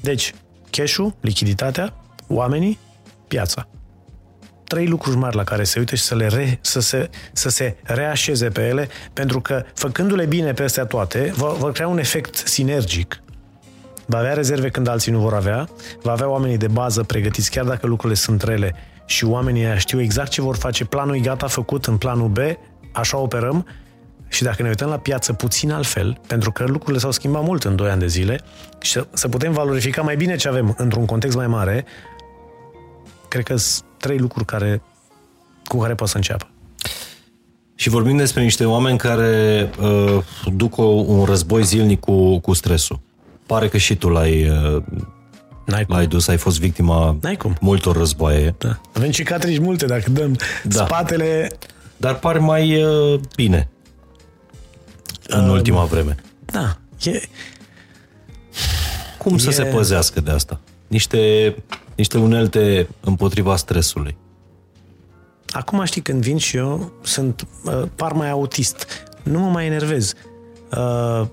[0.00, 0.34] Deci,
[0.70, 1.94] cash-ul, lichiditatea,
[2.30, 2.78] oamenii,
[3.28, 3.68] piața.
[4.64, 7.76] Trei lucruri mari la care se uite și să, le re, să, se, să se
[7.82, 13.22] reașeze pe ele, pentru că făcându-le bine peste toate, va, va crea un efect sinergic.
[14.06, 15.68] Va avea rezerve când alții nu vor avea,
[16.02, 18.74] va avea oamenii de bază pregătiți, chiar dacă lucrurile sunt rele
[19.06, 22.38] și oamenii ăia știu exact ce vor face, planul e gata făcut în planul B,
[22.92, 23.66] așa operăm
[24.28, 27.76] și dacă ne uităm la piață puțin altfel, pentru că lucrurile s-au schimbat mult în
[27.76, 28.40] 2 ani de zile
[28.80, 31.84] și să putem valorifica mai bine ce avem într-un context mai mare,
[33.30, 34.82] cred că sunt trei lucruri care,
[35.64, 36.48] cu care pot să înceapă.
[37.74, 40.18] Și vorbim despre niște oameni care uh,
[40.52, 43.00] duc o, un război zilnic cu, cu stresul.
[43.46, 44.82] Pare că și tu l-ai, uh,
[45.64, 45.94] N-ai cum.
[45.94, 47.56] l-ai dus, ai fost victima N-ai cum.
[47.60, 48.54] multor războie.
[48.58, 48.80] Da.
[48.94, 50.84] Avem cicatrici multe dacă dăm Da.
[50.84, 51.48] spatele...
[51.96, 53.68] Dar par mai uh, bine
[55.26, 56.14] în Um, ultima vreme.
[56.44, 57.20] Da, e,
[59.18, 60.60] Cum să e- se păzească de asta?
[60.86, 61.54] Niște,
[62.00, 64.16] niște unelte împotriva stresului.
[65.50, 68.86] Acum știi, când vin și eu, sunt, uh, par mai autist.
[69.22, 70.14] Nu mă mai enervez.
[70.76, 71.26] Uh,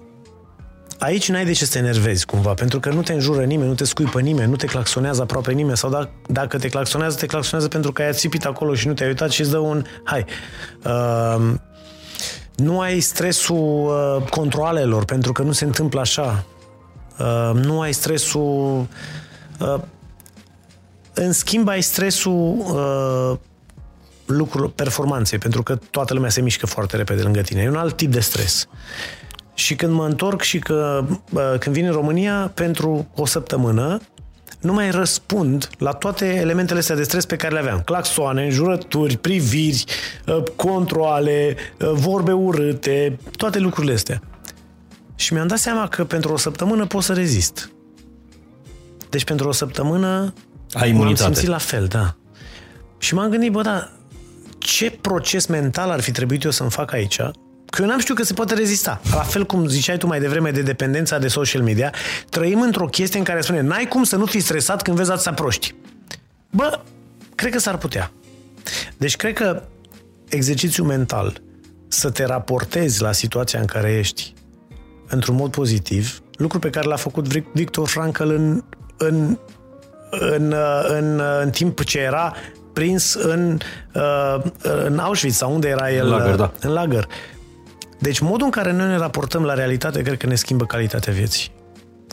[1.00, 3.76] aici n-ai de ce să te enervezi cumva, pentru că nu te înjură nimeni, nu
[3.76, 7.68] te scuipă nimeni, nu te claxonează aproape nimeni, sau dacă, dacă te claxonează, te claxonează
[7.68, 10.26] pentru că ai ațipit acolo și nu te-ai uitat și îți dă un hai.
[10.86, 11.54] Uh,
[12.56, 13.86] nu ai stresul
[14.18, 16.46] uh, controalelor, pentru că nu se întâmplă așa.
[17.20, 18.88] Uh, nu ai stresul...
[19.60, 19.76] Uh,
[21.18, 23.38] în schimb, ai stresul uh,
[24.26, 27.62] lucrurilor, performanței, pentru că toată lumea se mișcă foarte repede lângă tine.
[27.62, 28.68] E un alt tip de stres.
[29.54, 34.00] Și când mă întorc și că uh, când vin în România pentru o săptămână,
[34.60, 37.82] nu mai răspund la toate elementele astea de stres pe care le aveam.
[37.82, 39.86] Claxoane, înjurături, priviri,
[40.28, 44.22] uh, controle, uh, vorbe urâte, toate lucrurile astea.
[45.16, 47.72] Și mi-am dat seama că pentru o săptămână pot să rezist.
[49.10, 50.34] Deci pentru o săptămână
[50.74, 51.34] Ai m-am imunitate.
[51.34, 52.16] simțit la fel, da.
[52.98, 53.92] Și m-am gândit, bă, da,
[54.58, 57.16] ce proces mental ar fi trebuit eu să-mi fac aici?
[57.70, 59.02] Că eu n-am știut că se poate rezista.
[59.12, 61.94] La fel cum ziceai tu mai devreme de dependența de social media,
[62.30, 65.34] trăim într-o chestie în care spune, n-ai cum să nu fii stresat când vezi atâția
[65.34, 65.76] proști.
[66.50, 66.80] Bă,
[67.36, 68.12] cred că s-ar putea.
[68.98, 69.64] Deci cred că
[70.30, 71.42] exercițiul mental,
[71.88, 74.34] să te raportezi la situația în care ești
[75.08, 78.64] într-un mod pozitiv, lucru pe care l-a făcut Vic- Victor Frankl în,
[78.98, 79.38] în,
[80.10, 82.34] în, uh, în, uh, în timp ce era
[82.74, 83.58] prins în,
[83.94, 84.44] uh,
[84.86, 86.06] în Auschwitz sau unde era el?
[86.06, 86.52] În lagăr, da.
[86.60, 87.08] În lagăr.
[88.00, 91.52] Deci modul în care noi ne raportăm la realitate cred că ne schimbă calitatea vieții.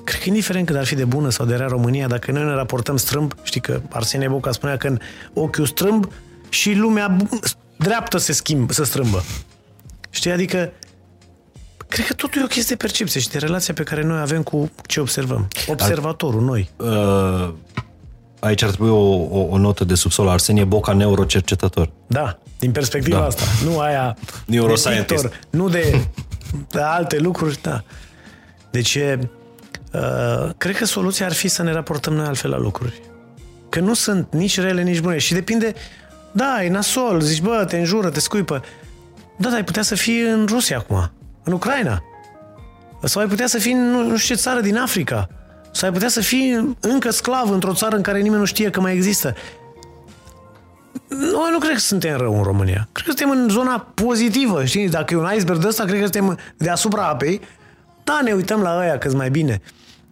[0.05, 2.55] Cred că indiferent cât ar fi de bună sau de rea România, dacă noi ne
[2.55, 4.99] raportăm strâmb, știi că Arsenie Boca spunea că în
[5.33, 6.13] ochiul strâmb
[6.49, 7.39] și lumea bu-
[7.77, 9.23] dreaptă se schimbă, se strâmbă.
[10.11, 10.31] Știi?
[10.31, 10.73] Adică
[11.89, 14.43] cred că totul e o chestie de percepție și de relația pe care noi avem
[14.43, 15.49] cu ce observăm.
[15.67, 16.71] Observatorul, noi.
[16.77, 17.53] Uh,
[18.41, 20.29] aici ar trebui o, o, o notă de subsol.
[20.29, 21.91] Arsenie Boca, neurocercetător.
[22.07, 23.25] Da, din perspectiva Da.
[23.25, 23.43] asta.
[23.65, 24.17] Nu aia
[24.47, 25.23] Neuroscientist.
[25.23, 26.05] de Victor, nu de,
[26.71, 27.85] de alte lucruri, da.
[28.71, 29.19] Deci, e,
[29.93, 33.03] uh, cred că soluția ar fi să ne raportăm noi altfel la lucruri.
[33.69, 35.19] Că nu sunt nici rele, nici bune.
[35.19, 35.75] Și depinde,
[36.33, 38.63] da, e nasol, zici, bă, te înjură, te scuipă.
[39.37, 41.11] Da, dar ai putea să fii în Rusia acum,
[41.45, 42.03] în Ucraina.
[43.03, 45.29] Sau ai putea să fii în nu, nu știu ce țară din Africa.
[45.73, 48.81] Sau ai putea să fii încă sclav într-o țară în care nimeni nu știe că
[48.81, 49.35] mai există.
[51.09, 52.89] Noi nu cred că suntem rău în România.
[52.93, 54.89] Cred că suntem în zona pozitivă, știi?
[54.89, 57.41] Dacă e un iceberg de ăsta, cred că suntem deasupra apei.
[58.05, 59.61] Da, ne uităm la ăia că mai bine.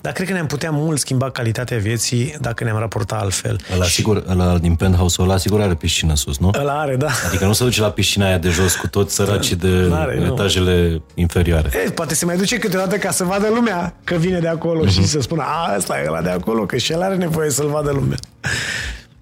[0.03, 3.61] Dar cred că ne-am putea mult schimba calitatea vieții dacă ne-am raportat altfel.
[3.75, 6.51] Ăla, sigur, ăla din penthouse-ul ăla, sigur are piscină sus, nu?
[6.61, 7.09] Ăla are, da.
[7.27, 10.33] Adică nu se duce la piscina aia de jos cu toți săracii de N-are, nu.
[10.33, 11.71] etajele inferioare.
[11.87, 15.05] E, poate se mai duce câteodată ca să vadă lumea că vine de acolo și
[15.05, 17.91] să spună, a, ăsta e ăla de acolo, că și el are nevoie să-l vadă
[17.91, 18.17] lumea.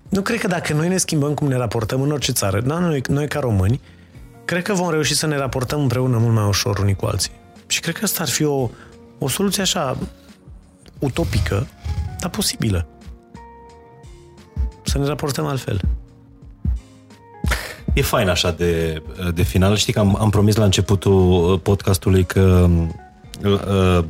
[0.09, 3.03] Nu cred că dacă noi ne schimbăm cum ne raportăm în orice țară, da, noi,
[3.09, 3.81] noi ca români,
[4.45, 7.31] cred că vom reuși să ne raportăm împreună mult mai ușor unii cu alții.
[7.67, 8.71] Și cred că asta ar fi o,
[9.19, 9.97] o soluție așa
[11.01, 11.67] utopică,
[12.21, 12.87] dar posibilă.
[14.83, 15.81] Să ne raportăm altfel.
[17.95, 19.03] E fain așa de,
[19.35, 19.77] de final.
[19.77, 22.69] Știi că am, am promis la începutul podcastului că
[23.45, 24.05] uh,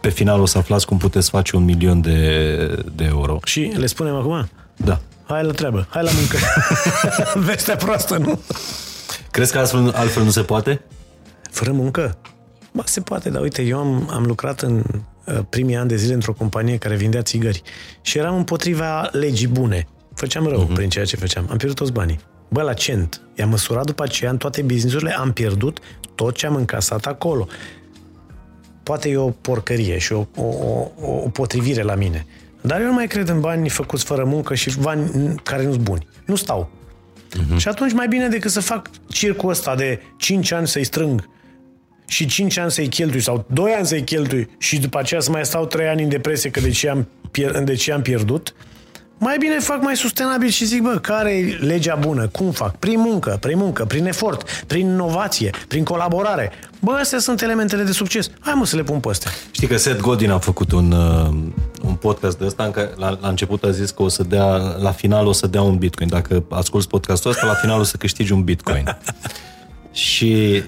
[0.00, 3.38] pe final o să aflați cum puteți face un milion de, de euro.
[3.44, 4.48] Și le spunem acum?
[4.76, 5.00] Da.
[5.26, 6.36] Hai la treabă, hai la muncă.
[7.46, 8.40] Vestea proastă, nu?
[9.30, 10.80] Crezi că altfel, altfel nu se poate?
[11.50, 12.16] Fără muncă?
[12.72, 15.00] Ba, se poate, dar uite, eu am, am lucrat în uh,
[15.48, 17.62] primii ani de zile într-o companie care vindea țigări
[18.00, 19.86] și eram împotriva legii bune.
[20.14, 20.74] Făceam rău uh-huh.
[20.74, 21.46] prin ceea ce făceam.
[21.50, 22.20] Am pierdut toți banii.
[22.48, 23.20] Bă, la cent.
[23.34, 25.78] I-am măsurat după aceea în toate businessurile, am pierdut
[26.14, 27.46] tot ce am încasat acolo.
[28.82, 32.26] Poate e o porcărie și o, o, o, o potrivire la mine.
[32.60, 35.82] Dar eu nu mai cred în bani făcuți fără muncă și bani care nu sunt
[35.82, 36.06] buni.
[36.24, 36.70] Nu stau.
[37.30, 37.56] Uh-huh.
[37.56, 41.28] Și atunci mai bine decât să fac circul ăsta de 5 ani să-i strâng
[42.06, 45.44] și 5 ani să-i cheltui sau 2 ani să-i cheltui și după aceea să mai
[45.44, 48.54] stau 3 ani în depresie că de ce am, pier- de ce am pierdut,
[49.18, 52.28] mai bine fac mai sustenabil și zic, bă, care e legea bună?
[52.28, 52.76] Cum fac?
[52.76, 56.52] Prin muncă, prin muncă, prin efort, prin inovație, prin colaborare.
[56.80, 58.30] Bă, astea sunt elementele de succes.
[58.40, 59.30] Hai mă să le pun pe astea.
[59.50, 61.28] Știi că Seth Godin a făcut un, uh,
[61.82, 64.46] un podcast de ăsta în care la, la început a zis că o să dea,
[64.80, 66.08] la final o să dea un bitcoin.
[66.08, 68.84] Dacă asculti podcastul ăsta, la final o să câștigi un bitcoin.
[69.92, 70.62] și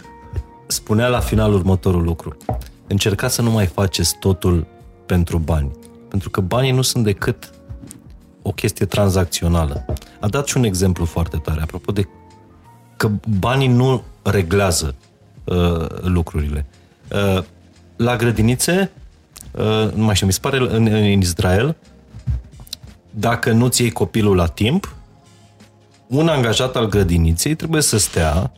[0.69, 2.37] spunea la final următorul lucru.
[2.87, 4.67] Încercați să nu mai faceți totul
[5.07, 5.71] pentru bani.
[6.09, 7.51] Pentru că banii nu sunt decât
[8.43, 9.85] o chestie tranzacțională.
[10.21, 12.09] A dat și un exemplu foarte tare, apropo de
[12.97, 14.95] că banii nu reglează
[15.45, 16.67] uh, lucrurile.
[17.13, 17.43] Uh,
[17.97, 18.91] la grădinițe,
[19.53, 21.77] uh, nu mai știu, mi se pare în, în Israel,
[23.11, 24.95] dacă nu-ți iei copilul la timp,
[26.07, 28.53] un angajat al grădiniței trebuie să stea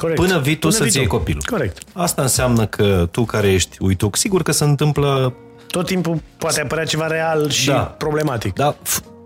[0.00, 0.20] Corect.
[0.20, 1.42] până vii tu până să-ți iei copilul.
[1.50, 1.78] Corect.
[1.92, 5.34] Asta înseamnă că tu care ești uituc, sigur că se întâmplă
[5.66, 7.78] tot timpul poate apărea ceva real și da.
[7.78, 8.54] problematic.
[8.54, 8.76] Da,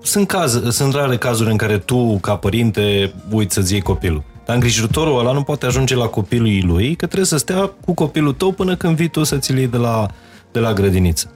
[0.02, 4.22] sunt, caz, sunt rare cazuri în care tu, ca părinte, uiți să-ți iei copilul.
[4.44, 8.32] Dar îngrijitorul ăla nu poate ajunge la copilul lui, că trebuie să stea cu copilul
[8.32, 10.06] tău până când vii tu să-ți iei de la,
[10.52, 11.32] de la grădiniță.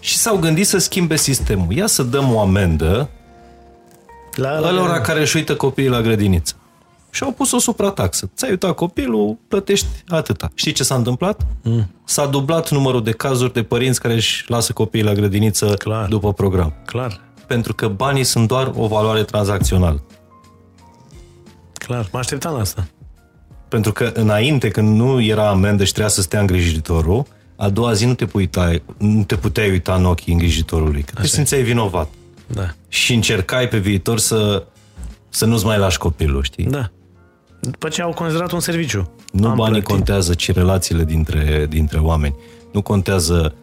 [0.00, 1.72] Și s-au gândit să schimbe sistemul.
[1.72, 3.08] Ia să dăm o amendă
[4.34, 6.54] la, la ălora care își uită copiii la grădiniță.
[7.18, 8.30] Și au pus o suprataxă.
[8.36, 10.50] Ți-ai uitat copilul, plătești atâta.
[10.54, 11.46] Știi ce s-a întâmplat?
[11.62, 11.90] Mm.
[12.04, 16.08] S-a dublat numărul de cazuri de părinți care își lasă copiii la grădiniță Clar.
[16.08, 16.74] după program.
[16.86, 20.02] Clar pentru că banii sunt doar o valoare tranzacțională.
[21.72, 22.88] Clar, mă așteptam la asta.
[23.68, 27.26] Pentru că înainte, când nu era amendă și trebuia să stea îngrijitorul,
[27.56, 31.26] a doua zi nu te, puteai, nu te puteai uita în ochii îngrijitorului, că te
[31.26, 32.08] simțeai vinovat.
[32.46, 32.74] Da.
[32.88, 34.66] Și încercai pe viitor să,
[35.28, 36.64] să nu-ți mai lași copilul, știi?
[36.64, 36.90] Da.
[37.60, 39.10] După ce au considerat un serviciu.
[39.32, 39.88] Nu Am banii plătit.
[39.88, 42.34] contează, ci relațiile dintre, dintre oameni.
[42.72, 43.54] Nu contează,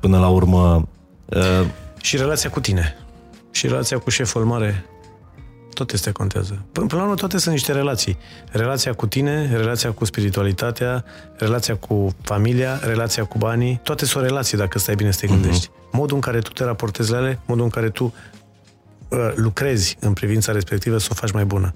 [0.00, 0.88] până la urmă...
[1.24, 1.66] Uh,
[2.00, 2.96] și relația cu tine
[3.50, 4.84] și relația cu șeful mare,
[5.74, 6.64] tot este contează.
[6.72, 8.16] Până la urmă, toate sunt niște relații.
[8.50, 11.04] Relația cu tine, relația cu spiritualitatea,
[11.36, 15.66] relația cu familia, relația cu banii, toate sunt relații dacă stai bine să te gândești.
[15.66, 15.90] Uh-huh.
[15.92, 18.14] Modul în care tu te raportezi la ele, modul în care tu
[19.08, 21.74] uh, lucrezi în privința respectivă să o faci mai bună.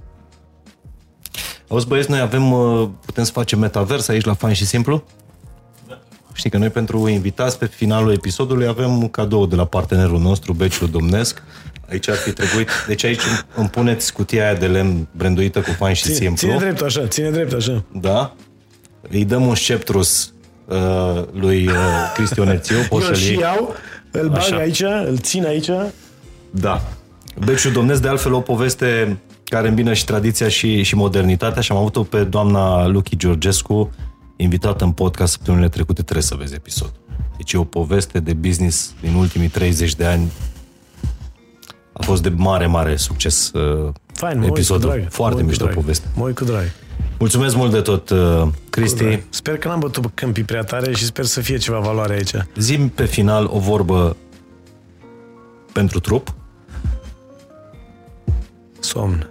[1.69, 5.05] Auzi băieți, noi avem, uh, putem să facem metavers aici la Fain și Simplu?
[6.33, 10.53] Știi că noi pentru invitați pe finalul episodului avem un cadou de la partenerul nostru,
[10.53, 11.43] Beciul Domnesc.
[11.91, 12.69] Aici ar fi trebuit...
[12.87, 13.21] Deci aici
[13.55, 16.37] îmi puneți cutia aia de lemn branduită cu fain și ține, simplu.
[16.37, 17.85] Ține drept așa, ține drept așa.
[17.93, 18.35] Da?
[19.11, 20.33] Îi dăm un sceptrus
[20.65, 21.75] uh, lui uh,
[22.15, 22.77] Cristi Onețiu.
[22.89, 23.75] Poți Eu și iau,
[24.11, 24.57] îl bag așa.
[24.57, 25.71] aici, îl țin aici.
[26.51, 26.83] Da.
[27.45, 29.19] Beciul Domnesc, de altfel, o poveste
[29.49, 33.91] care îmbină și tradiția și, și modernitatea și am avut-o pe doamna Luchi Georgescu,
[34.37, 36.93] invitat în podcast săptămânile trecute, trebuie să vezi episod.
[37.37, 40.33] Deci e o poveste de business din ultimii 30 de ani.
[41.93, 44.91] A fost de mare, mare succes uh, Fain, episodul.
[44.91, 45.77] Drag, Foarte mișto drag.
[45.77, 46.07] poveste.
[46.15, 46.71] Moi cu drag.
[47.19, 49.23] Mulțumesc mult de tot, uh, Cristi.
[49.31, 52.31] Sper că n-am bătut câmpii prea tare și sper să fie ceva valoare aici.
[52.57, 54.17] Zim pe final o vorbă
[55.73, 56.35] pentru trup.
[58.81, 59.29] Somn.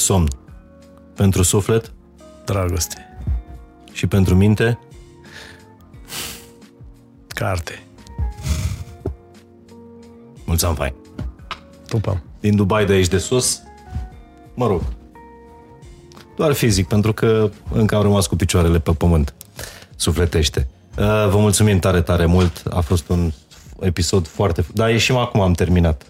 [0.00, 0.28] Somn.
[1.14, 1.92] Pentru suflet.
[2.44, 3.18] Dragoste.
[3.92, 4.78] Și pentru minte?
[7.26, 7.82] Carte.
[10.44, 10.94] Mulți ani fain.
[11.88, 12.22] Pupăm.
[12.40, 13.62] Din Dubai de aici de sus,
[14.54, 14.82] mă rog,
[16.36, 19.34] doar fizic, pentru că încă am rămas cu picioarele pe pământ.
[19.96, 20.68] Sufletește.
[20.98, 22.62] Uh, vă mulțumim tare, tare mult.
[22.70, 23.32] A fost un
[23.80, 24.64] episod foarte...
[24.74, 26.09] Dar ieșim acum, am terminat.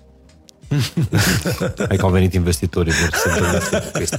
[1.89, 3.11] Hai că au venit investitorii, vor
[4.09, 4.19] să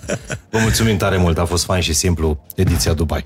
[0.49, 3.25] Vă mulțumim tare mult, a fost fain și simplu ediția Dubai.